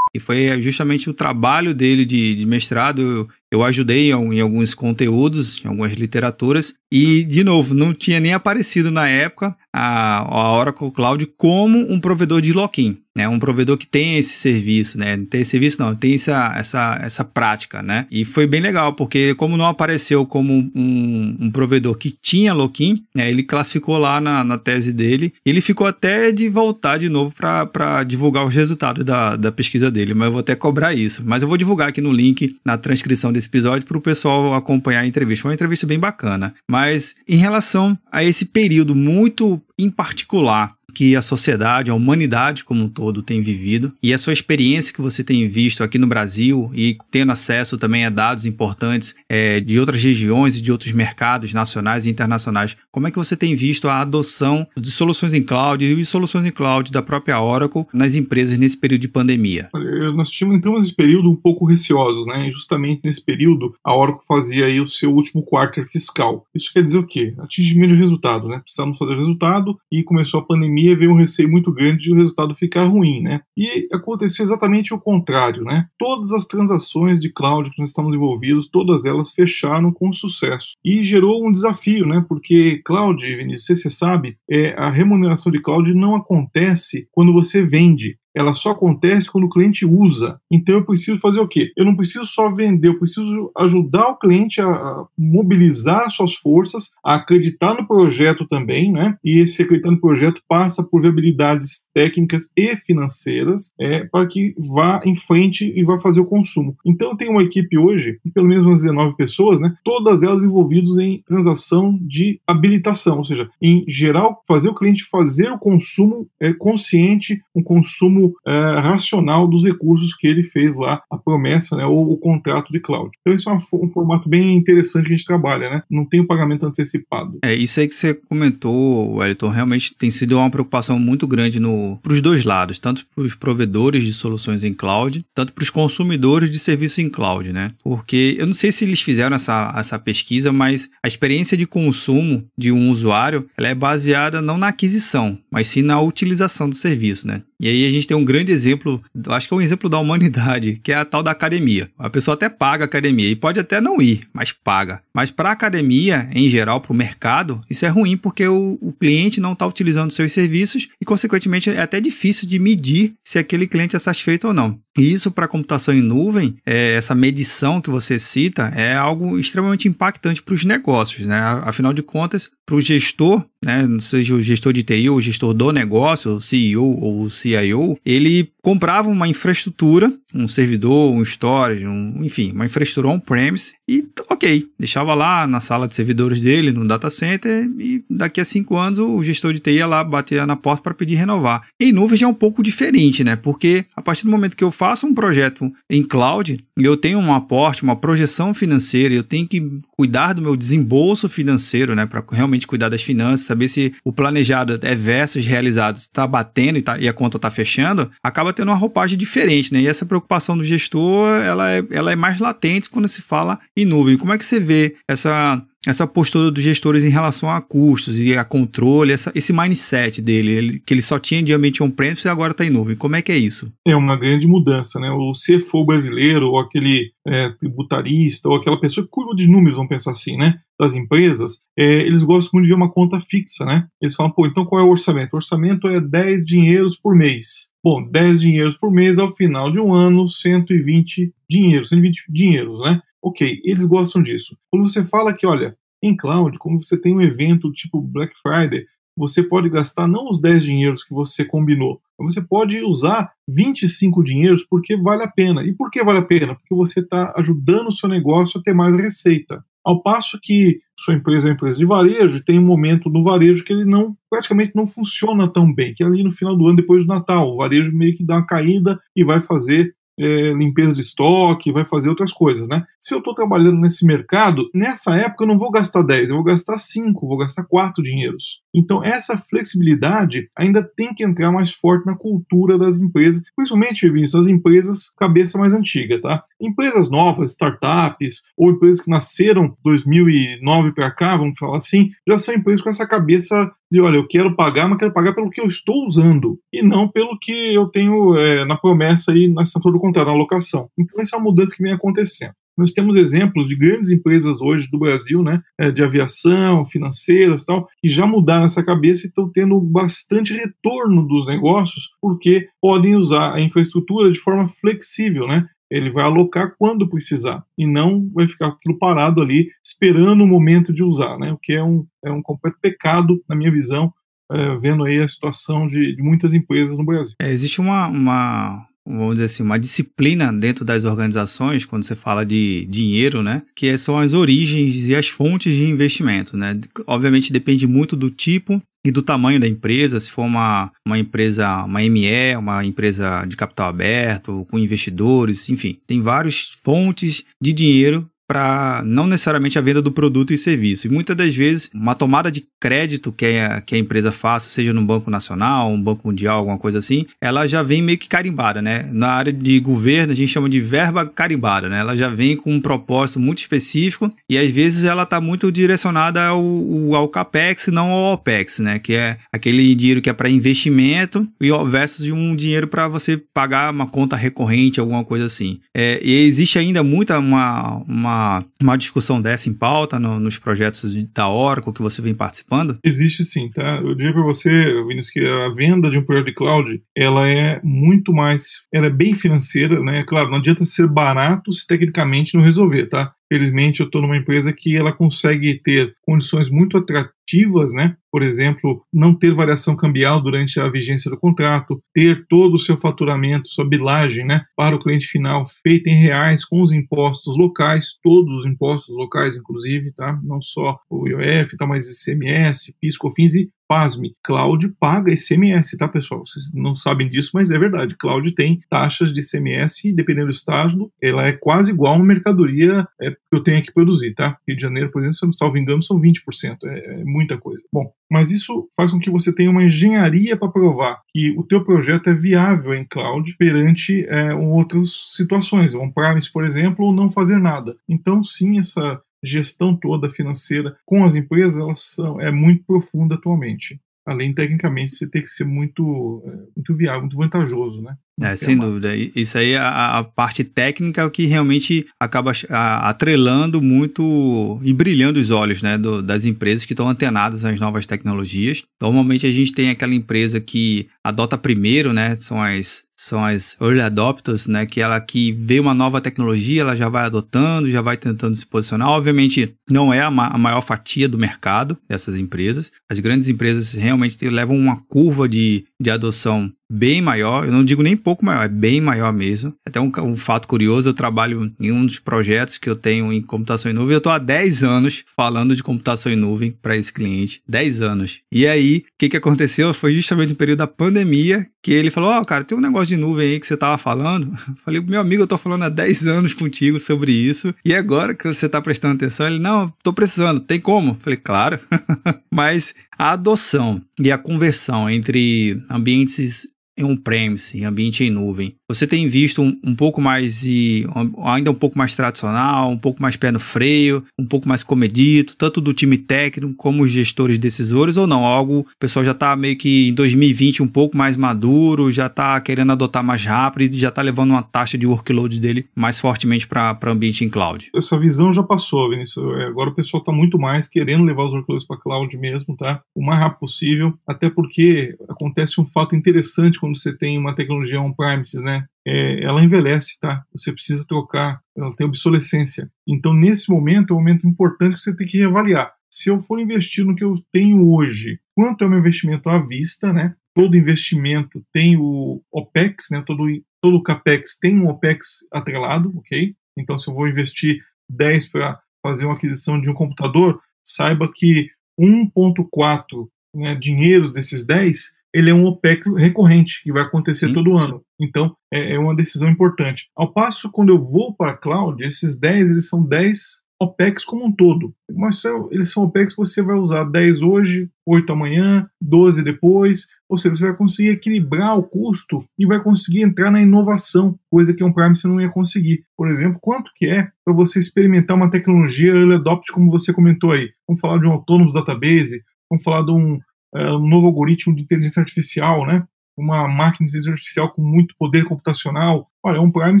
E 0.14 0.20
foi 0.20 0.62
justamente 0.62 1.10
o 1.10 1.14
trabalho 1.14 1.74
dele 1.74 2.04
de, 2.04 2.36
de 2.36 2.46
mestrado 2.46 3.28
eu 3.50 3.64
ajudei 3.64 4.12
em 4.12 4.40
alguns 4.40 4.74
conteúdos, 4.74 5.60
em 5.64 5.66
algumas 5.66 5.94
literaturas, 5.94 6.72
e, 6.90 7.24
de 7.24 7.42
novo, 7.42 7.74
não 7.74 7.92
tinha 7.92 8.20
nem 8.20 8.32
aparecido 8.32 8.92
na 8.92 9.08
época 9.08 9.56
a, 9.72 10.18
a 10.18 10.52
Oracle 10.52 10.92
Cloud 10.92 11.26
como 11.36 11.80
um 11.92 11.98
provedor 11.98 12.40
de 12.40 12.52
lock-in, 12.52 12.96
né? 13.16 13.28
Um 13.28 13.38
provedor 13.38 13.78
que 13.78 13.86
tem 13.86 14.18
esse 14.18 14.36
serviço, 14.36 14.98
né? 14.98 15.16
Tem 15.30 15.40
esse 15.40 15.52
serviço, 15.52 15.80
não, 15.80 15.94
tem 15.94 16.14
essa, 16.14 16.52
essa, 16.56 16.98
essa 17.02 17.24
prática, 17.24 17.82
né? 17.82 18.06
E 18.10 18.24
foi 18.24 18.46
bem 18.46 18.60
legal, 18.60 18.94
porque 18.94 19.34
como 19.34 19.56
não 19.56 19.66
apareceu 19.66 20.26
como 20.26 20.52
um, 20.74 21.36
um 21.40 21.50
provedor 21.50 21.96
que 21.96 22.10
tinha 22.10 22.52
lock-in, 22.52 22.96
né? 23.14 23.30
ele 23.30 23.42
classificou 23.42 23.98
lá 23.98 24.20
na, 24.20 24.42
na 24.42 24.58
tese 24.58 24.92
dele, 24.92 25.32
ele 25.46 25.60
ficou 25.60 25.86
até 25.86 26.32
de 26.32 26.48
voltar 26.48 26.98
de 26.98 27.08
novo 27.08 27.34
para 27.34 28.02
divulgar 28.04 28.46
os 28.46 28.54
resultados 28.54 29.04
da, 29.04 29.36
da 29.36 29.52
pesquisa 29.52 29.90
dele, 29.90 30.14
mas 30.14 30.26
eu 30.26 30.32
vou 30.32 30.40
até 30.40 30.54
cobrar 30.54 30.94
isso. 30.94 31.22
Mas 31.24 31.42
eu 31.42 31.48
vou 31.48 31.56
divulgar 31.56 31.88
aqui 31.88 32.00
no 32.00 32.12
link, 32.12 32.56
na 32.64 32.76
transcrição 32.76 33.32
desse 33.32 33.46
episódio 33.46 33.86
para 33.86 33.96
o 33.96 34.00
pessoal 34.00 34.54
acompanhar 34.54 35.00
a 35.00 35.06
entrevista. 35.06 35.42
Foi 35.42 35.50
uma 35.50 35.54
entrevista 35.54 35.86
bem 35.86 35.98
bacana. 35.98 36.54
Mas 36.68 37.14
em 37.28 37.36
relação 37.36 37.96
a 38.10 38.24
esse 38.24 38.46
período 38.46 38.94
muito 38.94 39.60
em 39.78 39.90
particular 39.90 40.73
que 40.94 41.16
a 41.16 41.22
sociedade, 41.22 41.90
a 41.90 41.94
humanidade 41.94 42.64
como 42.64 42.84
um 42.84 42.88
todo 42.88 43.22
tem 43.22 43.40
vivido 43.40 43.92
e 44.02 44.12
a 44.14 44.18
sua 44.18 44.32
experiência 44.32 44.94
que 44.94 45.02
você 45.02 45.24
tem 45.24 45.48
visto 45.48 45.82
aqui 45.82 45.98
no 45.98 46.06
Brasil 46.06 46.70
e 46.74 46.96
tendo 47.10 47.32
acesso 47.32 47.76
também 47.76 48.04
a 48.04 48.10
dados 48.10 48.46
importantes 48.46 49.14
é, 49.28 49.60
de 49.60 49.78
outras 49.78 50.02
regiões 50.02 50.56
e 50.56 50.62
de 50.62 50.70
outros 50.70 50.92
mercados 50.92 51.52
nacionais 51.52 52.06
e 52.06 52.10
internacionais. 52.10 52.76
Como 52.90 53.06
é 53.06 53.10
que 53.10 53.18
você 53.18 53.36
tem 53.36 53.54
visto 53.54 53.88
a 53.88 54.00
adoção 54.00 54.66
de 54.76 54.90
soluções 54.90 55.34
em 55.34 55.42
cloud 55.42 55.84
e 55.84 56.04
soluções 56.04 56.46
em 56.46 56.50
cloud 56.50 56.90
da 56.90 57.02
própria 57.02 57.40
Oracle 57.40 57.84
nas 57.92 58.14
empresas 58.14 58.56
nesse 58.56 58.76
período 58.76 59.02
de 59.02 59.08
pandemia? 59.08 59.68
Nós 60.14 60.30
tínhamos 60.30 60.58
entramos 60.58 60.82
nesse 60.82 60.94
período 60.94 61.30
um 61.30 61.36
pouco 61.36 61.64
receosos, 61.64 62.26
né? 62.26 62.50
Justamente 62.50 63.00
nesse 63.04 63.24
período 63.24 63.74
a 63.84 63.94
Oracle 63.96 64.24
fazia 64.26 64.66
aí 64.66 64.80
o 64.80 64.88
seu 64.88 65.12
último 65.12 65.42
quarto 65.42 65.84
fiscal. 65.86 66.46
Isso 66.54 66.72
quer 66.72 66.82
dizer 66.82 66.98
o 66.98 67.06
quê? 67.06 67.34
Atingimento 67.38 67.94
de 67.94 67.98
resultado, 67.98 68.48
né? 68.48 68.60
Precisamos 68.60 68.98
fazer 68.98 69.14
resultado 69.16 69.76
e 69.90 70.02
começou 70.02 70.40
a 70.40 70.44
pandemia, 70.44 70.83
veio 70.92 71.12
um 71.12 71.16
receio 71.16 71.48
muito 71.48 71.72
grande 71.72 72.04
de 72.04 72.12
o 72.12 72.16
resultado 72.16 72.54
ficar 72.54 72.86
ruim, 72.86 73.22
né? 73.22 73.42
E 73.56 73.86
aconteceu 73.92 74.44
exatamente 74.44 74.92
o 74.92 74.98
contrário, 74.98 75.62
né? 75.62 75.86
Todas 75.96 76.32
as 76.32 76.46
transações 76.46 77.20
de 77.20 77.30
cloud 77.30 77.70
que 77.70 77.80
nós 77.80 77.90
estamos 77.90 78.12
envolvidos, 78.14 78.68
todas 78.68 79.04
elas 79.04 79.30
fecharam 79.30 79.92
com 79.92 80.12
sucesso. 80.12 80.72
E 80.84 81.04
gerou 81.04 81.46
um 81.46 81.52
desafio, 81.52 82.06
né? 82.06 82.24
Porque 82.28 82.82
cloud, 82.84 83.24
Vinícius, 83.24 83.80
você 83.80 83.90
sabe, 83.90 84.36
é, 84.50 84.74
a 84.76 84.90
remuneração 84.90 85.52
de 85.52 85.60
cloud 85.60 85.94
não 85.94 86.16
acontece 86.16 87.06
quando 87.12 87.32
você 87.32 87.62
vende 87.62 88.18
ela 88.34 88.54
só 88.54 88.70
acontece 88.70 89.30
quando 89.30 89.44
o 89.44 89.48
cliente 89.48 89.86
usa. 89.86 90.38
Então 90.50 90.74
eu 90.74 90.84
preciso 90.84 91.18
fazer 91.18 91.40
o 91.40 91.48
quê? 91.48 91.70
Eu 91.76 91.84
não 91.84 91.96
preciso 91.96 92.26
só 92.26 92.50
vender, 92.50 92.88
eu 92.88 92.98
preciso 92.98 93.50
ajudar 93.56 94.08
o 94.08 94.18
cliente 94.18 94.60
a 94.60 95.04
mobilizar 95.16 96.10
suas 96.10 96.34
forças, 96.34 96.90
a 97.04 97.16
acreditar 97.16 97.74
no 97.74 97.86
projeto 97.86 98.46
também, 98.48 98.90
né? 98.90 99.16
E 99.24 99.40
esse 99.40 99.62
acreditar 99.62 99.90
no 99.90 100.00
projeto 100.00 100.40
passa 100.48 100.82
por 100.82 101.02
viabilidades 101.02 101.88
técnicas 101.94 102.50
e 102.56 102.76
financeiras 102.76 103.72
é, 103.78 104.04
para 104.04 104.26
que 104.26 104.54
vá 104.74 105.00
em 105.04 105.14
frente 105.14 105.72
e 105.74 105.84
vá 105.84 105.98
fazer 105.98 106.20
o 106.20 106.26
consumo. 106.26 106.76
Então 106.84 107.10
eu 107.10 107.16
tenho 107.16 107.32
uma 107.32 107.42
equipe 107.42 107.78
hoje, 107.78 108.18
de 108.24 108.32
pelo 108.32 108.48
menos 108.48 108.66
umas 108.66 108.82
19 108.82 109.16
pessoas, 109.16 109.60
né? 109.60 109.74
Todas 109.84 110.22
elas 110.22 110.42
envolvidas 110.42 110.98
em 110.98 111.22
transação 111.26 111.98
de 112.00 112.40
habilitação, 112.46 113.18
ou 113.18 113.24
seja, 113.24 113.48
em 113.62 113.84
geral 113.88 114.42
fazer 114.46 114.68
o 114.68 114.74
cliente 114.74 115.04
fazer 115.10 115.50
o 115.50 115.58
consumo 115.58 116.26
é, 116.40 116.52
consciente, 116.52 117.40
um 117.54 117.62
consumo 117.62 118.23
é, 118.46 118.50
racional 118.80 119.48
dos 119.48 119.62
recursos 119.62 120.14
que 120.14 120.26
ele 120.26 120.42
fez 120.42 120.76
lá, 120.76 121.02
a 121.10 121.16
promessa, 121.16 121.76
né, 121.76 121.84
ou 121.84 122.12
o 122.12 122.16
contrato 122.16 122.72
de 122.72 122.80
cloud. 122.80 123.10
Então, 123.20 123.34
isso 123.34 123.48
é 123.48 123.52
um, 123.52 123.60
um 123.84 123.90
formato 123.90 124.28
bem 124.28 124.56
interessante 124.56 125.06
que 125.06 125.14
a 125.14 125.16
gente 125.16 125.26
trabalha, 125.26 125.70
né? 125.70 125.82
Não 125.90 126.04
tem 126.04 126.20
o 126.20 126.26
pagamento 126.26 126.66
antecipado. 126.66 127.38
É, 127.42 127.54
isso 127.54 127.80
aí 127.80 127.88
que 127.88 127.94
você 127.94 128.14
comentou, 128.14 129.16
Wellington, 129.16 129.48
realmente 129.48 129.96
tem 129.96 130.10
sido 130.10 130.36
uma 130.36 130.50
preocupação 130.50 130.98
muito 130.98 131.26
grande 131.26 131.60
para 132.02 132.12
os 132.12 132.20
dois 132.20 132.44
lados, 132.44 132.78
tanto 132.78 133.06
para 133.14 133.24
os 133.24 133.34
provedores 133.34 134.04
de 134.04 134.12
soluções 134.12 134.62
em 134.62 134.72
cloud, 134.72 135.24
tanto 135.34 135.52
para 135.52 135.62
os 135.62 135.70
consumidores 135.70 136.50
de 136.50 136.58
serviço 136.58 137.00
em 137.00 137.08
cloud, 137.08 137.52
né? 137.52 137.72
Porque 137.82 138.36
eu 138.38 138.46
não 138.46 138.54
sei 138.54 138.72
se 138.72 138.84
eles 138.84 139.00
fizeram 139.00 139.36
essa, 139.36 139.72
essa 139.76 139.98
pesquisa, 139.98 140.52
mas 140.52 140.88
a 141.02 141.08
experiência 141.08 141.56
de 141.56 141.66
consumo 141.66 142.44
de 142.56 142.72
um 142.72 142.90
usuário 142.90 143.46
ela 143.56 143.68
é 143.68 143.74
baseada 143.74 144.42
não 144.42 144.58
na 144.58 144.68
aquisição, 144.68 145.38
mas 145.50 145.68
sim 145.68 145.82
na 145.82 146.00
utilização 146.00 146.68
do 146.68 146.74
serviço, 146.74 147.26
né? 147.26 147.42
E 147.60 147.68
aí 147.68 147.86
a 147.86 147.90
gente 147.90 148.06
tem 148.06 148.16
um 148.16 148.24
grande 148.24 148.52
exemplo, 148.52 149.02
acho 149.28 149.48
que 149.48 149.54
é 149.54 149.56
um 149.56 149.60
exemplo 149.60 149.88
da 149.88 149.98
humanidade, 149.98 150.80
que 150.82 150.92
é 150.92 150.96
a 150.96 151.04
tal 151.04 151.22
da 151.22 151.30
academia. 151.30 151.90
A 151.98 152.10
pessoa 152.10 152.34
até 152.34 152.48
paga 152.48 152.84
a 152.84 152.86
academia 152.86 153.28
e 153.28 153.36
pode 153.36 153.60
até 153.60 153.80
não 153.80 154.00
ir, 154.00 154.22
mas 154.32 154.52
paga. 154.52 155.02
Mas 155.14 155.30
para 155.30 155.50
a 155.50 155.52
academia, 155.52 156.28
em 156.32 156.48
geral, 156.48 156.80
para 156.80 156.92
o 156.92 156.96
mercado, 156.96 157.62
isso 157.70 157.86
é 157.86 157.88
ruim 157.88 158.16
porque 158.16 158.46
o, 158.46 158.78
o 158.80 158.92
cliente 158.92 159.40
não 159.40 159.52
está 159.52 159.66
utilizando 159.66 160.10
seus 160.10 160.32
serviços 160.32 160.88
e, 161.00 161.04
consequentemente, 161.04 161.70
é 161.70 161.80
até 161.80 162.00
difícil 162.00 162.48
de 162.48 162.58
medir 162.58 163.14
se 163.22 163.38
aquele 163.38 163.66
cliente 163.66 163.96
é 163.96 163.98
satisfeito 163.98 164.48
ou 164.48 164.54
não. 164.54 164.78
E 164.96 165.12
isso 165.12 165.30
para 165.30 165.48
computação 165.48 165.94
em 165.94 166.00
nuvem, 166.00 166.56
é, 166.64 166.94
essa 166.94 167.14
medição 167.14 167.80
que 167.80 167.90
você 167.90 168.18
cita, 168.18 168.72
é 168.76 168.94
algo 168.94 169.38
extremamente 169.38 169.88
impactante 169.88 170.42
para 170.42 170.54
os 170.54 170.64
negócios, 170.64 171.26
né? 171.26 171.40
Afinal 171.64 171.92
de 171.92 172.02
contas, 172.02 172.50
para 172.64 172.76
o 172.76 172.80
gestor, 172.80 173.44
né, 173.64 173.86
seja 174.00 174.34
o 174.34 174.40
gestor 174.40 174.72
de 174.72 174.82
TI 174.82 175.08
ou 175.08 175.16
o 175.16 175.20
gestor 175.20 175.52
do 175.52 175.72
negócio, 175.72 176.36
o 176.36 176.40
CEO 176.40 176.84
ou 176.84 177.22
o 177.22 177.30
CIO, 177.30 177.98
ele 178.04 178.50
comprava 178.62 179.08
uma 179.08 179.28
infraestrutura, 179.28 180.12
um 180.34 180.48
servidor, 180.48 181.12
um 181.12 181.22
storage, 181.22 181.86
um, 181.86 182.22
enfim, 182.22 182.52
uma 182.52 182.64
infraestrutura 182.64 183.08
on-premise 183.14 183.74
e 183.88 184.06
ok, 184.30 184.66
deixava 184.78 185.14
lá 185.14 185.46
na 185.46 185.60
sala 185.60 185.86
de 185.86 185.94
servidores 185.94 186.40
dele, 186.40 186.72
no 186.72 186.86
data 186.86 187.08
center 187.08 187.70
e 187.78 188.04
daqui 188.10 188.40
a 188.40 188.44
cinco 188.44 188.76
anos 188.76 188.98
o 188.98 189.22
gestor 189.22 189.52
de 189.52 189.60
TI 189.60 189.72
ia 189.72 189.86
lá, 189.86 190.02
bater 190.02 190.44
na 190.46 190.56
porta 190.56 190.82
para 190.82 190.94
pedir 190.94 191.14
renovar. 191.14 191.66
Em 191.80 191.92
nuvem 191.92 192.18
já 192.18 192.26
é 192.26 192.28
um 192.28 192.34
pouco 192.34 192.62
diferente, 192.62 193.22
né? 193.22 193.36
Porque 193.36 193.84
a 193.94 194.02
partir 194.02 194.24
do 194.24 194.30
momento 194.30 194.56
que 194.56 194.64
eu 194.64 194.70
faço 194.70 195.06
um 195.06 195.14
projeto 195.14 195.72
em 195.88 196.02
cloud, 196.02 196.58
eu 196.76 196.96
tenho 196.96 197.18
um 197.18 197.32
aporte, 197.32 197.82
uma 197.82 197.96
projeção 197.96 198.52
financeira, 198.52 199.14
eu 199.14 199.22
tenho 199.22 199.46
que 199.46 199.62
cuidar 199.96 200.32
do 200.32 200.42
meu 200.42 200.56
desembolso 200.56 201.28
financeiro, 201.28 201.94
né, 201.94 202.06
para 202.06 202.24
realmente 202.32 202.66
cuidar 202.66 202.88
das 202.88 203.02
finanças, 203.02 203.46
saber 203.46 203.68
se 203.68 203.94
o 204.04 204.12
planejado 204.12 204.78
é 204.82 204.94
versus 204.94 205.46
realizado 205.46 205.96
está 205.96 206.26
batendo 206.26 206.78
e, 206.78 206.82
tá, 206.82 206.98
e 206.98 207.08
a 207.08 207.12
conta 207.12 207.36
está 207.36 207.50
fechando, 207.50 208.10
acaba 208.22 208.52
tendo 208.52 208.68
uma 208.68 208.76
roupagem 208.76 209.16
diferente, 209.16 209.72
né? 209.72 209.80
E 209.80 209.86
essa 209.86 210.04
preocupação 210.04 210.23
do 210.56 210.64
gestor, 210.64 211.28
ela 211.42 211.70
é, 211.70 211.82
ela 211.90 212.12
é 212.12 212.16
mais 212.16 212.38
latente 212.38 212.90
quando 212.90 213.08
se 213.08 213.22
fala 213.22 213.58
em 213.76 213.84
nuvem. 213.84 214.16
Como 214.16 214.32
é 214.32 214.38
que 214.38 214.46
você 214.46 214.58
vê 214.58 214.96
essa 215.08 215.62
essa 215.86 216.06
postura 216.06 216.50
dos 216.50 216.62
gestores 216.62 217.04
em 217.04 217.08
relação 217.08 217.50
a 217.50 217.60
custos 217.60 218.18
e 218.18 218.36
a 218.36 218.44
controle, 218.44 219.12
essa, 219.12 219.32
esse 219.34 219.52
mindset 219.52 220.22
dele, 220.22 220.52
ele, 220.52 220.78
que 220.80 220.94
ele 220.94 221.02
só 221.02 221.18
tinha 221.18 221.42
de 221.42 221.52
ambiente 221.52 221.82
on-premise 221.82 222.26
e 222.26 222.30
agora 222.30 222.52
está 222.52 222.64
em 222.64 222.70
nuvem. 222.70 222.96
Como 222.96 223.16
é 223.16 223.22
que 223.22 223.32
é 223.32 223.36
isso? 223.36 223.72
É 223.86 223.94
uma 223.94 224.16
grande 224.16 224.46
mudança, 224.46 224.98
né? 224.98 225.10
O 225.10 225.32
CFO 225.32 225.84
brasileiro, 225.84 226.48
ou 226.48 226.58
aquele 226.58 227.10
é, 227.26 227.50
tributarista, 227.50 228.48
ou 228.48 228.56
aquela 228.56 228.80
pessoa 228.80 229.04
que 229.04 229.10
cuida 229.10 229.34
de 229.34 229.46
números, 229.46 229.76
vamos 229.76 229.90
pensar 229.90 230.12
assim, 230.12 230.36
né? 230.36 230.54
Das 230.78 230.94
empresas, 230.94 231.60
é, 231.78 232.00
eles 232.00 232.22
gostam 232.22 232.50
muito 232.54 232.66
de 232.66 232.70
ver 232.70 232.76
uma 232.76 232.90
conta 232.90 233.20
fixa, 233.20 233.64
né? 233.64 233.86
Eles 234.00 234.14
falam, 234.14 234.32
pô, 234.32 234.46
então 234.46 234.64
qual 234.64 234.80
é 234.80 234.84
o 234.84 234.90
orçamento? 234.90 235.34
O 235.34 235.36
orçamento 235.36 235.86
é 235.86 236.00
10 236.00 236.44
dinheiros 236.44 236.96
por 236.96 237.14
mês. 237.14 237.72
Bom, 237.82 238.02
10 238.10 238.40
dinheiros 238.40 238.76
por 238.76 238.90
mês, 238.90 239.18
ao 239.18 239.30
final 239.36 239.70
de 239.70 239.78
um 239.78 239.94
ano, 239.94 240.26
120 240.26 241.32
dinheiros, 241.48 241.90
120 241.90 242.24
dinheiros, 242.30 242.80
né? 242.80 243.00
Ok, 243.24 243.62
eles 243.64 243.86
gostam 243.86 244.22
disso. 244.22 244.54
Quando 244.70 244.86
você 244.86 245.02
fala 245.02 245.32
que, 245.32 245.46
olha, 245.46 245.74
em 246.02 246.14
cloud, 246.14 246.58
como 246.58 246.82
você 246.82 247.00
tem 247.00 247.16
um 247.16 247.22
evento 247.22 247.72
tipo 247.72 247.98
Black 247.98 248.34
Friday, 248.42 248.84
você 249.16 249.42
pode 249.42 249.70
gastar 249.70 250.06
não 250.06 250.28
os 250.28 250.38
10 250.38 250.62
dinheiros 250.62 251.02
que 251.02 251.14
você 251.14 251.42
combinou, 251.42 252.02
mas 252.18 252.34
você 252.34 252.42
pode 252.42 252.82
usar 252.82 253.32
25 253.48 254.22
dinheiros 254.22 254.66
porque 254.68 254.94
vale 254.94 255.22
a 255.22 255.30
pena. 255.30 255.64
E 255.64 255.72
por 255.72 255.90
que 255.90 256.04
vale 256.04 256.18
a 256.18 256.24
pena? 256.24 256.54
Porque 256.54 256.74
você 256.74 257.00
está 257.00 257.32
ajudando 257.36 257.88
o 257.88 257.92
seu 257.92 258.10
negócio 258.10 258.60
a 258.60 258.62
ter 258.62 258.74
mais 258.74 258.94
receita. 258.94 259.64
Ao 259.82 260.02
passo 260.02 260.38
que 260.42 260.80
sua 260.98 261.14
empresa 261.14 261.46
é 261.46 261.50
uma 261.50 261.54
empresa 261.54 261.78
de 261.78 261.86
varejo 261.86 262.36
e 262.36 262.44
tem 262.44 262.58
um 262.58 262.66
momento 262.66 263.08
no 263.08 263.22
varejo 263.22 263.64
que 263.64 263.72
ele 263.72 263.86
não 263.86 264.14
praticamente 264.28 264.72
não 264.74 264.86
funciona 264.86 265.50
tão 265.50 265.72
bem, 265.72 265.94
que 265.94 266.04
ali 266.04 266.22
no 266.22 266.30
final 266.30 266.54
do 266.54 266.66
ano, 266.66 266.76
depois 266.76 267.06
do 267.06 267.08
Natal, 267.08 267.50
o 267.50 267.56
varejo 267.56 267.90
meio 267.90 268.14
que 268.14 268.24
dá 268.24 268.34
uma 268.34 268.46
caída 268.46 269.00
e 269.16 269.24
vai 269.24 269.40
fazer 269.40 269.94
é, 270.18 270.52
limpeza 270.52 270.94
de 270.94 271.00
estoque, 271.00 271.72
vai 271.72 271.84
fazer 271.84 272.08
outras 272.08 272.32
coisas, 272.32 272.68
né? 272.68 272.84
Se 273.00 273.14
eu 273.14 273.18
estou 273.18 273.34
trabalhando 273.34 273.80
nesse 273.80 274.06
mercado, 274.06 274.68
nessa 274.74 275.16
época 275.16 275.44
eu 275.44 275.48
não 275.48 275.58
vou 275.58 275.70
gastar 275.70 276.02
10, 276.02 276.30
eu 276.30 276.36
vou 276.36 276.44
gastar 276.44 276.78
5, 276.78 277.26
vou 277.26 277.36
gastar 277.36 277.64
4 277.64 278.02
dinheiros. 278.02 278.60
Então, 278.74 279.04
essa 279.04 279.38
flexibilidade 279.38 280.48
ainda 280.56 280.82
tem 280.82 281.14
que 281.14 281.24
entrar 281.24 281.52
mais 281.52 281.72
forte 281.72 282.06
na 282.06 282.16
cultura 282.16 282.76
das 282.76 282.96
empresas, 282.96 283.42
principalmente, 283.54 284.08
Vinícius, 284.08 284.46
as 284.46 284.48
empresas 284.48 285.10
cabeça 285.16 285.58
mais 285.58 285.72
antiga, 285.72 286.20
tá? 286.20 286.42
Empresas 286.60 287.10
novas, 287.10 287.52
startups, 287.52 288.42
ou 288.56 288.70
empresas 288.70 289.04
que 289.04 289.10
nasceram 289.10 289.76
2009 289.84 290.92
para 290.92 291.10
cá, 291.10 291.36
vamos 291.36 291.58
falar 291.58 291.78
assim, 291.78 292.10
já 292.26 292.38
são 292.38 292.54
empresas 292.54 292.80
com 292.80 292.90
essa 292.90 293.06
cabeça 293.06 293.70
de, 293.90 294.00
olha, 294.00 294.16
eu 294.16 294.26
quero 294.26 294.54
pagar, 294.56 294.88
mas 294.88 294.98
quero 294.98 295.12
pagar 295.12 295.34
pelo 295.34 295.50
que 295.50 295.60
eu 295.60 295.66
estou 295.66 296.04
usando, 296.06 296.58
e 296.72 296.82
não 296.82 297.08
pelo 297.08 297.38
que 297.40 297.74
eu 297.74 297.86
tenho 297.88 298.34
é, 298.36 298.64
na 298.64 298.76
promessa 298.76 299.32
e 299.36 299.48
na 299.48 299.62
assinatura 299.62 299.94
do 299.94 300.00
contrato, 300.00 300.26
na 300.26 300.34
locação. 300.34 300.88
Então, 300.98 301.20
essa 301.20 301.36
é 301.36 301.38
uma 301.38 301.44
mudança 301.44 301.74
que 301.76 301.82
vem 301.82 301.92
acontecendo. 301.92 302.54
Nós 302.76 302.92
temos 302.92 303.14
exemplos 303.14 303.68
de 303.68 303.76
grandes 303.76 304.10
empresas 304.10 304.60
hoje 304.60 304.90
do 304.90 304.98
Brasil, 304.98 305.42
né, 305.42 305.62
é, 305.78 305.90
de 305.90 306.02
aviação, 306.02 306.84
financeiras 306.86 307.64
tal, 307.64 307.86
que 308.00 308.10
já 308.10 308.26
mudaram 308.26 308.64
essa 308.64 308.84
cabeça 308.84 309.26
e 309.26 309.28
estão 309.28 309.48
tendo 309.50 309.80
bastante 309.80 310.52
retorno 310.52 311.26
dos 311.26 311.46
negócios, 311.46 312.10
porque 312.20 312.68
podem 312.80 313.14
usar 313.14 313.54
a 313.54 313.60
infraestrutura 313.60 314.30
de 314.30 314.40
forma 314.40 314.68
flexível, 314.68 315.46
né? 315.46 315.66
Ele 315.94 316.10
vai 316.10 316.24
alocar 316.24 316.74
quando 316.78 317.08
precisar 317.08 317.62
e 317.78 317.86
não 317.86 318.28
vai 318.32 318.48
ficar 318.48 318.68
aquilo 318.68 318.98
parado 318.98 319.40
ali 319.40 319.68
esperando 319.84 320.42
o 320.42 320.46
momento 320.46 320.92
de 320.92 321.02
usar, 321.02 321.38
né? 321.38 321.52
O 321.52 321.58
que 321.58 321.72
é 321.72 321.82
um, 321.82 322.04
é 322.24 322.30
um 322.30 322.42
completo 322.42 322.78
pecado, 322.80 323.40
na 323.48 323.54
minha 323.54 323.70
visão, 323.70 324.12
é, 324.50 324.76
vendo 324.78 325.04
aí 325.04 325.20
a 325.20 325.28
situação 325.28 325.86
de, 325.86 326.16
de 326.16 326.22
muitas 326.22 326.52
empresas 326.52 326.96
no 326.96 327.04
Brasil. 327.04 327.34
É, 327.40 327.50
existe 327.50 327.80
uma, 327.80 328.08
uma, 328.08 328.86
vamos 329.06 329.34
dizer 329.34 329.46
assim, 329.46 329.62
uma 329.62 329.78
disciplina 329.78 330.52
dentro 330.52 330.84
das 330.84 331.04
organizações, 331.04 331.84
quando 331.84 332.04
você 332.04 332.16
fala 332.16 332.44
de 332.44 332.86
dinheiro, 332.86 333.42
né? 333.42 333.62
Que 333.76 333.96
são 333.96 334.18
as 334.18 334.32
origens 334.32 335.06
e 335.06 335.14
as 335.14 335.28
fontes 335.28 335.72
de 335.74 335.84
investimento, 335.84 336.56
né? 336.56 336.78
Obviamente 337.06 337.52
depende 337.52 337.86
muito 337.86 338.16
do 338.16 338.30
tipo 338.30 338.82
e 339.04 339.10
do 339.10 339.22
tamanho 339.22 339.60
da 339.60 339.68
empresa, 339.68 340.18
se 340.18 340.30
for 340.30 340.42
uma, 340.42 340.90
uma 341.06 341.18
empresa, 341.18 341.84
uma 341.84 342.00
ME, 342.00 342.56
uma 342.56 342.84
empresa 342.84 343.44
de 343.44 343.56
capital 343.56 343.88
aberto, 343.88 344.66
com 344.70 344.78
investidores, 344.78 345.68
enfim, 345.68 345.98
tem 346.06 346.22
várias 346.22 346.70
fontes 346.82 347.44
de 347.60 347.72
dinheiro 347.72 348.28
para 348.46 349.02
não 349.04 349.26
necessariamente 349.26 349.78
a 349.78 349.82
venda 349.82 350.02
do 350.02 350.12
produto 350.12 350.52
e 350.52 350.58
serviço. 350.58 351.06
E 351.06 351.10
muitas 351.10 351.36
das 351.36 351.54
vezes, 351.54 351.90
uma 351.94 352.14
tomada 352.14 352.50
de 352.50 352.64
crédito 352.80 353.32
que 353.32 353.46
a, 353.46 353.80
que 353.80 353.94
a 353.94 353.98
empresa 353.98 354.30
faça, 354.30 354.68
seja 354.68 354.92
no 354.92 355.02
Banco 355.02 355.30
Nacional, 355.30 355.90
um 355.90 356.00
Banco 356.00 356.28
Mundial, 356.28 356.58
alguma 356.58 356.78
coisa 356.78 356.98
assim, 356.98 357.26
ela 357.40 357.66
já 357.66 357.82
vem 357.82 358.02
meio 358.02 358.18
que 358.18 358.28
carimbada, 358.28 358.82
né? 358.82 359.08
Na 359.12 359.28
área 359.28 359.52
de 359.52 359.80
governo, 359.80 360.32
a 360.32 360.36
gente 360.36 360.52
chama 360.52 360.68
de 360.68 360.80
verba 360.80 361.26
carimbada, 361.26 361.88
né? 361.88 362.00
Ela 362.00 362.16
já 362.16 362.28
vem 362.28 362.56
com 362.56 362.72
um 362.72 362.80
propósito 362.80 363.40
muito 363.40 363.58
específico 363.58 364.30
e 364.50 364.58
às 364.58 364.70
vezes 364.70 365.04
ela 365.04 365.22
está 365.22 365.40
muito 365.40 365.72
direcionada 365.72 366.44
ao, 366.44 367.14
ao 367.14 367.28
CAPEX, 367.28 367.88
não 367.88 368.10
ao 368.10 368.34
OPEX, 368.34 368.80
né? 368.80 368.98
Que 368.98 369.14
é 369.14 369.38
aquele 369.52 369.94
dinheiro 369.94 370.20
que 370.20 370.28
é 370.28 370.32
para 370.32 370.50
investimento 370.50 371.48
e 371.60 371.70
versus 371.88 372.28
um 372.30 372.54
dinheiro 372.54 372.86
para 372.86 373.08
você 373.08 373.36
pagar 373.36 373.92
uma 373.92 374.06
conta 374.06 374.36
recorrente, 374.36 375.00
alguma 375.00 375.24
coisa 375.24 375.46
assim. 375.46 375.80
É, 375.96 376.20
e 376.22 376.44
existe 376.44 376.78
ainda 376.78 377.02
muita 377.02 377.38
uma, 377.38 378.02
uma 378.06 378.33
uma, 378.80 378.96
discussão 378.96 379.40
dessa 379.40 379.68
em 379.68 379.74
pauta 379.74 380.18
no, 380.18 380.38
nos 380.38 380.58
projetos 380.58 381.14
da 381.32 381.48
Oracle 381.48 381.92
que 381.92 382.02
você 382.02 382.20
vem 382.20 382.34
participando? 382.34 382.98
Existe 383.04 383.44
sim, 383.44 383.70
tá? 383.70 384.00
Eu 384.02 384.14
diria 384.14 384.32
para 384.32 384.42
você, 384.42 384.70
Vinícius, 385.06 385.30
que 385.30 385.46
a 385.46 385.68
venda 385.70 386.10
de 386.10 386.18
um 386.18 386.24
projeto 386.24 386.46
de 386.46 386.54
cloud, 386.54 387.02
ela 387.16 387.48
é 387.48 387.80
muito 387.82 388.32
mais, 388.32 388.82
ela 388.92 389.06
é 389.06 389.10
bem 389.10 389.34
financeira, 389.34 390.00
né? 390.00 390.24
Claro, 390.24 390.50
não 390.50 390.58
adianta 390.58 390.84
ser 390.84 391.06
barato 391.06 391.72
se 391.72 391.86
tecnicamente 391.86 392.54
não 392.54 392.62
resolver, 392.62 393.06
tá? 393.06 393.32
Felizmente, 393.48 394.00
eu 394.00 394.06
estou 394.06 394.22
numa 394.22 394.36
empresa 394.36 394.72
que 394.72 394.96
ela 394.96 395.12
consegue 395.12 395.80
ter 395.82 396.14
condições 396.22 396.70
muito 396.70 396.96
atrativas, 397.44 397.92
né? 397.92 398.16
Por 398.30 398.42
exemplo, 398.42 399.06
não 399.12 399.32
ter 399.32 399.54
variação 399.54 399.94
cambial 399.94 400.42
durante 400.42 400.80
a 400.80 400.88
vigência 400.88 401.30
do 401.30 401.36
contrato, 401.36 402.02
ter 402.12 402.44
todo 402.48 402.74
o 402.74 402.78
seu 402.78 402.96
faturamento, 402.96 403.68
sua 403.68 403.88
bilagem, 403.88 404.44
né, 404.44 404.62
para 404.76 404.96
o 404.96 404.98
cliente 404.98 405.26
final 405.26 405.68
feita 405.84 406.10
em 406.10 406.20
reais 406.20 406.64
com 406.64 406.82
os 406.82 406.90
impostos 406.90 407.56
locais, 407.56 408.18
todos 408.22 408.52
os 408.60 408.66
impostos 408.66 409.14
locais, 409.14 409.56
inclusive, 409.56 410.12
tá? 410.12 410.36
Não 410.42 410.60
só 410.60 410.98
o 411.08 411.28
IOF, 411.28 411.76
tá, 411.76 411.86
mas 411.86 412.08
ICMS, 412.08 412.96
PIS, 413.00 413.16
COFINS 413.16 413.54
e 413.54 413.70
pasme, 413.86 414.34
cloud 414.42 414.88
paga 414.98 415.32
ICMS, 415.32 415.96
tá, 415.96 416.08
pessoal? 416.08 416.44
Vocês 416.44 416.72
não 416.74 416.96
sabem 416.96 417.28
disso, 417.28 417.50
mas 417.54 417.70
é 417.70 417.78
verdade. 417.78 418.16
Cloud 418.16 418.50
tem 418.52 418.80
taxas 418.90 419.32
de 419.32 419.40
ICMS 419.40 420.08
e, 420.08 420.12
dependendo 420.12 420.46
do 420.46 420.52
estado, 420.52 421.12
ela 421.22 421.46
é 421.46 421.52
quase 421.52 421.92
igual 421.92 422.14
a 422.14 422.16
uma 422.16 422.24
mercadoria 422.24 423.06
é, 423.20 423.30
que 423.30 423.36
eu 423.52 423.62
tenho 423.62 423.82
que 423.82 423.92
produzir, 423.92 424.34
tá? 424.34 424.56
Rio 424.66 424.76
de 424.76 424.82
Janeiro, 424.82 425.10
por 425.10 425.20
exemplo, 425.20 425.34
se 425.34 425.44
eu 425.44 425.46
não 425.48 425.52
salvo 425.52 425.78
engano, 425.78 426.02
são 426.02 426.20
20%. 426.20 426.78
É, 426.84 427.20
é 427.20 427.24
muita 427.34 427.58
coisa. 427.58 427.82
Bom, 427.92 428.10
mas 428.30 428.50
isso 428.50 428.88
faz 428.96 429.10
com 429.10 429.18
que 429.18 429.30
você 429.30 429.52
tenha 429.52 429.70
uma 429.70 429.82
engenharia 429.82 430.56
para 430.56 430.70
provar 430.70 431.20
que 431.28 431.50
o 431.58 431.64
teu 431.64 431.84
projeto 431.84 432.30
é 432.30 432.34
viável 432.34 432.94
em 432.94 433.04
cloud 433.04 433.56
perante 433.56 434.24
é, 434.28 434.54
outras 434.54 435.32
situações, 435.34 435.94
on-premise, 435.94 436.50
por 436.50 436.64
exemplo, 436.64 437.06
ou 437.06 437.12
não 437.12 437.30
fazer 437.30 437.58
nada. 437.58 437.96
Então, 438.08 438.42
sim, 438.42 438.78
essa 438.78 439.20
gestão 439.42 439.94
toda 439.94 440.30
financeira 440.30 440.96
com 441.04 441.24
as 441.24 441.34
empresas 441.34 441.80
elas 441.80 442.00
são, 442.00 442.40
é 442.40 442.50
muito 442.50 442.84
profunda 442.84 443.34
atualmente. 443.34 444.00
Além, 444.26 444.54
tecnicamente, 444.54 445.14
você 445.14 445.28
tem 445.28 445.42
que 445.42 445.50
ser 445.50 445.64
muito, 445.64 446.42
é, 446.46 446.50
muito 446.76 446.96
viável, 446.96 447.22
muito 447.22 447.36
vantajoso, 447.36 448.00
né? 448.00 448.16
É, 448.40 448.56
sem 448.56 448.76
dúvida. 448.76 449.14
Isso 449.14 449.56
aí, 449.56 449.76
a, 449.76 450.18
a, 450.18 450.24
parte 450.24 450.64
técnica 450.64 451.22
é 451.22 451.24
o 451.24 451.30
que 451.30 451.46
realmente 451.46 452.04
acaba 452.18 452.52
atrelando 452.68 453.80
muito 453.80 454.80
e 454.82 454.92
brilhando 454.92 455.38
os 455.38 455.50
olhos 455.50 455.82
né, 455.82 455.96
do, 455.96 456.20
das 456.20 456.44
empresas 456.44 456.84
que 456.84 456.92
estão 456.92 457.08
antenadas 457.08 457.64
às 457.64 457.78
novas 457.78 458.06
tecnologias. 458.06 458.82
Normalmente 459.00 459.46
a 459.46 459.52
gente 459.52 459.72
tem 459.72 459.90
aquela 459.90 460.14
empresa 460.14 460.60
que 460.60 461.08
adota 461.22 461.56
primeiro, 461.56 462.12
né? 462.12 462.36
São 462.36 462.60
as, 462.60 463.04
são 463.16 463.44
as 463.44 463.76
early 463.80 464.00
adopters, 464.00 464.66
né? 464.66 464.84
Que 464.84 465.00
ela 465.00 465.20
que 465.20 465.52
vê 465.52 465.78
uma 465.78 465.94
nova 465.94 466.20
tecnologia, 466.20 466.82
ela 466.82 466.96
já 466.96 467.08
vai 467.08 467.24
adotando, 467.24 467.90
já 467.90 468.02
vai 468.02 468.16
tentando 468.16 468.54
se 468.54 468.66
posicionar. 468.66 469.08
Obviamente, 469.08 469.74
não 469.88 470.12
é 470.12 470.20
a, 470.20 470.30
ma 470.30 470.48
a 470.48 470.58
maior 470.58 470.82
fatia 470.82 471.28
do 471.28 471.38
mercado 471.38 471.96
dessas 472.08 472.36
empresas. 472.36 472.90
As 473.10 473.20
grandes 473.20 473.48
empresas 473.48 473.92
realmente 473.92 474.36
levam 474.48 474.76
uma 474.76 475.00
curva 475.08 475.48
de, 475.48 475.86
de 476.04 476.10
adoção 476.10 476.70
bem 476.88 477.20
maior, 477.20 477.64
eu 477.64 477.72
não 477.72 477.84
digo 477.84 478.02
nem 478.02 478.16
pouco 478.16 478.44
maior, 478.44 478.64
é 478.64 478.68
bem 478.68 479.00
maior 479.00 479.32
mesmo. 479.32 479.74
Até 479.84 480.00
um, 480.00 480.12
um 480.22 480.36
fato 480.36 480.68
curioso, 480.68 481.08
eu 481.08 481.14
trabalho 481.14 481.74
em 481.80 481.90
um 481.90 482.06
dos 482.06 482.20
projetos 482.20 482.78
que 482.78 482.88
eu 482.88 482.94
tenho 482.94 483.32
em 483.32 483.42
computação 483.42 483.90
em 483.90 483.94
nuvem, 483.94 484.12
eu 484.12 484.18
estou 484.18 484.30
há 484.30 484.38
10 484.38 484.84
anos 484.84 485.24
falando 485.34 485.74
de 485.74 485.82
computação 485.82 486.30
em 486.30 486.36
nuvem 486.36 486.70
para 486.70 486.96
esse 486.96 487.12
cliente, 487.12 487.62
10 487.66 488.02
anos. 488.02 488.40
E 488.52 488.66
aí, 488.66 488.98
o 488.98 489.02
que, 489.18 489.30
que 489.30 489.36
aconteceu? 489.36 489.92
Foi 489.92 490.14
justamente 490.14 490.50
no 490.50 490.56
período 490.56 490.78
da 490.78 490.86
pandemia 490.86 491.66
que 491.84 491.92
ele 491.92 492.10
falou, 492.10 492.30
ó, 492.30 492.40
oh, 492.40 492.44
cara, 492.46 492.64
tem 492.64 492.76
um 492.76 492.80
negócio 492.80 493.08
de 493.08 493.16
nuvem 493.18 493.46
aí 493.46 493.60
que 493.60 493.66
você 493.66 493.76
tava 493.76 493.98
falando. 493.98 494.50
Eu 494.66 494.74
falei, 494.82 495.00
meu 495.02 495.20
amigo, 495.20 495.42
eu 495.42 495.46
tô 495.46 495.58
falando 495.58 495.82
há 495.82 495.90
10 495.90 496.26
anos 496.26 496.54
contigo 496.54 496.98
sobre 496.98 497.30
isso, 497.30 497.74
e 497.84 497.94
agora 497.94 498.34
que 498.34 498.48
você 498.48 498.66
tá 498.66 498.80
prestando 498.80 499.16
atenção? 499.16 499.46
Ele, 499.46 499.58
não, 499.58 499.92
tô 500.02 500.10
precisando, 500.10 500.60
tem 500.60 500.80
como? 500.80 501.10
Eu 501.10 501.16
falei, 501.16 501.36
claro. 501.36 501.78
Mas 502.50 502.94
a 503.18 503.32
adoção 503.32 504.00
e 504.18 504.32
a 504.32 504.38
conversão 504.38 505.10
entre 505.10 505.78
ambientes 505.90 506.66
em 506.96 507.04
on-premise, 507.04 507.76
em 507.76 507.84
ambiente 507.84 508.24
em 508.24 508.30
nuvem, 508.30 508.74
você 508.88 509.06
tem 509.06 509.28
visto 509.28 509.62
um, 509.62 509.78
um, 509.82 509.94
pouco 509.94 510.20
mais 510.20 510.60
de, 510.60 511.06
ainda 511.44 511.70
um 511.70 511.74
pouco 511.74 511.96
mais 511.96 512.14
tradicional, 512.14 512.90
um 512.90 512.98
pouco 512.98 513.22
mais 513.22 513.36
pé 513.36 513.50
no 513.50 513.60
freio, 513.60 514.22
um 514.38 514.44
pouco 514.44 514.68
mais 514.68 514.82
comedito, 514.82 515.56
tanto 515.56 515.80
do 515.80 515.94
time 515.94 516.18
técnico 516.18 516.74
como 516.74 517.02
os 517.02 517.10
gestores 517.10 517.58
decisores, 517.58 518.16
ou 518.16 518.26
não? 518.26 518.44
Algo, 518.44 518.80
o 518.80 518.86
pessoal 518.98 519.24
já 519.24 519.30
está 519.30 519.56
meio 519.56 519.76
que 519.76 520.08
em 520.08 520.12
2020 520.14 520.82
um 520.82 520.86
pouco 520.86 521.16
mais 521.16 521.36
maduro, 521.36 522.12
já 522.12 522.26
está 522.26 522.60
querendo 522.60 522.92
adotar 522.92 523.24
mais 523.24 523.44
rápido 523.44 523.94
e 523.94 523.98
já 523.98 524.08
está 524.08 524.20
levando 524.20 524.50
uma 524.50 524.62
taxa 524.62 524.98
de 524.98 525.06
workload 525.06 525.58
dele 525.60 525.86
mais 525.94 526.20
fortemente 526.20 526.66
para 526.66 526.98
ambiente 527.06 527.44
em 527.44 527.48
cloud. 527.48 527.90
Essa 527.94 528.18
visão 528.18 528.52
já 528.52 528.62
passou, 528.62 529.10
Vinícius. 529.10 529.44
É, 529.58 529.64
agora 529.64 529.90
o 529.90 529.94
pessoal 529.94 530.20
está 530.20 530.32
muito 530.32 530.58
mais 530.58 530.88
querendo 530.88 531.24
levar 531.24 531.44
os 531.44 531.52
workloads 531.52 531.86
para 531.86 531.96
cloud 531.96 532.36
mesmo, 532.36 532.76
tá? 532.76 533.02
O 533.14 533.24
mais 533.24 533.40
rápido 533.40 533.60
possível, 533.60 534.14
até 534.26 534.50
porque 534.50 535.16
acontece 535.28 535.80
um 535.80 535.86
fato 535.86 536.14
interessante 536.14 536.78
quando 536.78 536.98
você 536.98 537.12
tem 537.16 537.38
uma 537.38 537.54
tecnologia 537.54 538.00
on-premises, 538.00 538.62
né? 538.62 538.83
É, 539.06 539.44
ela 539.44 539.62
envelhece, 539.62 540.18
tá? 540.20 540.44
Você 540.52 540.72
precisa 540.72 541.06
trocar, 541.06 541.60
ela 541.76 541.94
tem 541.94 542.06
obsolescência. 542.06 542.90
Então, 543.06 543.34
nesse 543.34 543.70
momento, 543.70 544.12
é 544.12 544.16
um 544.16 544.18
momento 544.18 544.46
importante 544.46 544.94
que 544.94 545.00
você 545.00 545.14
tem 545.14 545.26
que 545.26 545.38
reavaliar. 545.38 545.92
Se 546.10 546.30
eu 546.30 546.38
for 546.38 546.60
investir 546.60 547.04
no 547.04 547.14
que 547.14 547.24
eu 547.24 547.34
tenho 547.52 547.90
hoje, 547.90 548.38
quanto 548.54 548.84
é 548.84 548.86
o 548.86 548.90
meu 548.90 549.00
investimento 549.00 549.48
à 549.48 549.58
vista, 549.58 550.12
né? 550.12 550.34
Todo 550.54 550.76
investimento 550.76 551.64
tem 551.72 551.96
o 551.96 552.40
OPEX, 552.52 553.08
né? 553.10 553.22
Todo, 553.26 553.44
todo 553.82 554.02
CAPEX 554.02 554.58
tem 554.58 554.78
um 554.78 554.88
OPEX 554.88 555.40
atrelado, 555.52 556.16
ok? 556.16 556.54
Então, 556.78 556.98
se 556.98 557.08
eu 557.08 557.14
vou 557.14 557.28
investir 557.28 557.80
10 558.08 558.48
para 558.48 558.80
fazer 559.02 559.26
uma 559.26 559.34
aquisição 559.34 559.80
de 559.80 559.90
um 559.90 559.94
computador, 559.94 560.60
saiba 560.84 561.30
que 561.32 561.70
1,4 561.98 563.28
né, 563.54 563.74
dinheiros 563.74 564.32
desses 564.32 564.66
10 564.66 565.14
ele 565.34 565.50
é 565.50 565.54
um 565.54 565.66
OPEX 565.66 566.08
recorrente, 566.16 566.80
que 566.84 566.92
vai 566.92 567.02
acontecer 567.02 567.48
sim, 567.48 567.52
todo 567.52 567.76
ano. 567.76 568.00
Então, 568.20 568.56
é, 568.72 568.94
é, 568.94 568.98
uma 568.98 569.16
decisão 569.16 569.50
importante. 569.50 570.08
Ao 570.16 570.32
passo, 570.32 570.70
quando 570.70 570.90
eu 570.90 571.04
vou 571.04 571.34
para 571.34 571.50
a 571.50 571.56
cloud, 571.56 572.04
esses 572.04 572.38
10, 572.38 572.70
eles 572.70 572.88
são 572.88 573.04
10 573.04 573.64
OPEX 573.82 574.24
como 574.24 574.46
um 574.46 574.52
todo. 574.52 574.94
Mas 575.12 575.42
eles 575.72 575.90
são 575.90 576.04
OPEX 576.04 576.34
que 576.34 576.38
você 576.38 576.62
vai 576.62 576.76
usar 576.76 577.02
10 577.02 577.42
hoje, 577.42 577.90
8 578.06 578.32
amanhã, 578.32 578.88
12 579.00 579.42
depois. 579.42 580.06
Ou 580.28 580.38
seja, 580.38 580.54
você 580.54 580.66
vai 580.68 580.76
conseguir 580.76 581.10
equilibrar 581.10 581.76
o 581.76 581.82
custo 581.82 582.44
e 582.56 582.64
vai 582.64 582.80
conseguir 582.80 583.22
entrar 583.22 583.50
na 583.50 583.60
inovação, 583.60 584.38
coisa 584.48 584.72
que 584.72 584.84
um 584.84 584.92
Prime 584.92 585.16
você 585.16 585.26
não 585.26 585.40
ia 585.40 585.50
conseguir. 585.50 586.04
Por 586.16 586.30
exemplo, 586.30 586.60
quanto 586.62 586.92
que 586.94 587.06
é 587.06 587.28
para 587.44 587.52
você 587.52 587.80
experimentar 587.80 588.36
uma 588.36 588.50
tecnologia 588.50 589.12
early 589.12 589.34
adopt, 589.34 589.72
como 589.72 589.90
você 589.90 590.12
comentou 590.12 590.52
aí? 590.52 590.70
Vamos 590.86 591.00
falar 591.00 591.18
de 591.18 591.26
um 591.26 591.32
Autonomous 591.32 591.74
Database, 591.74 592.40
vamos 592.70 592.84
falar 592.84 593.02
de 593.02 593.10
um 593.10 593.40
é, 593.74 593.90
um 593.92 594.06
novo 594.06 594.26
algoritmo 594.26 594.74
de 594.74 594.82
inteligência 594.82 595.20
artificial, 595.20 595.86
né? 595.86 596.06
Uma 596.36 596.66
máquina 596.68 597.06
de 597.06 597.12
inteligência 597.12 597.32
artificial 597.32 597.72
com 597.72 597.82
muito 597.82 598.14
poder 598.18 598.44
computacional. 598.44 599.28
Olha, 599.42 599.60
um 599.60 599.70
Prime 599.70 600.00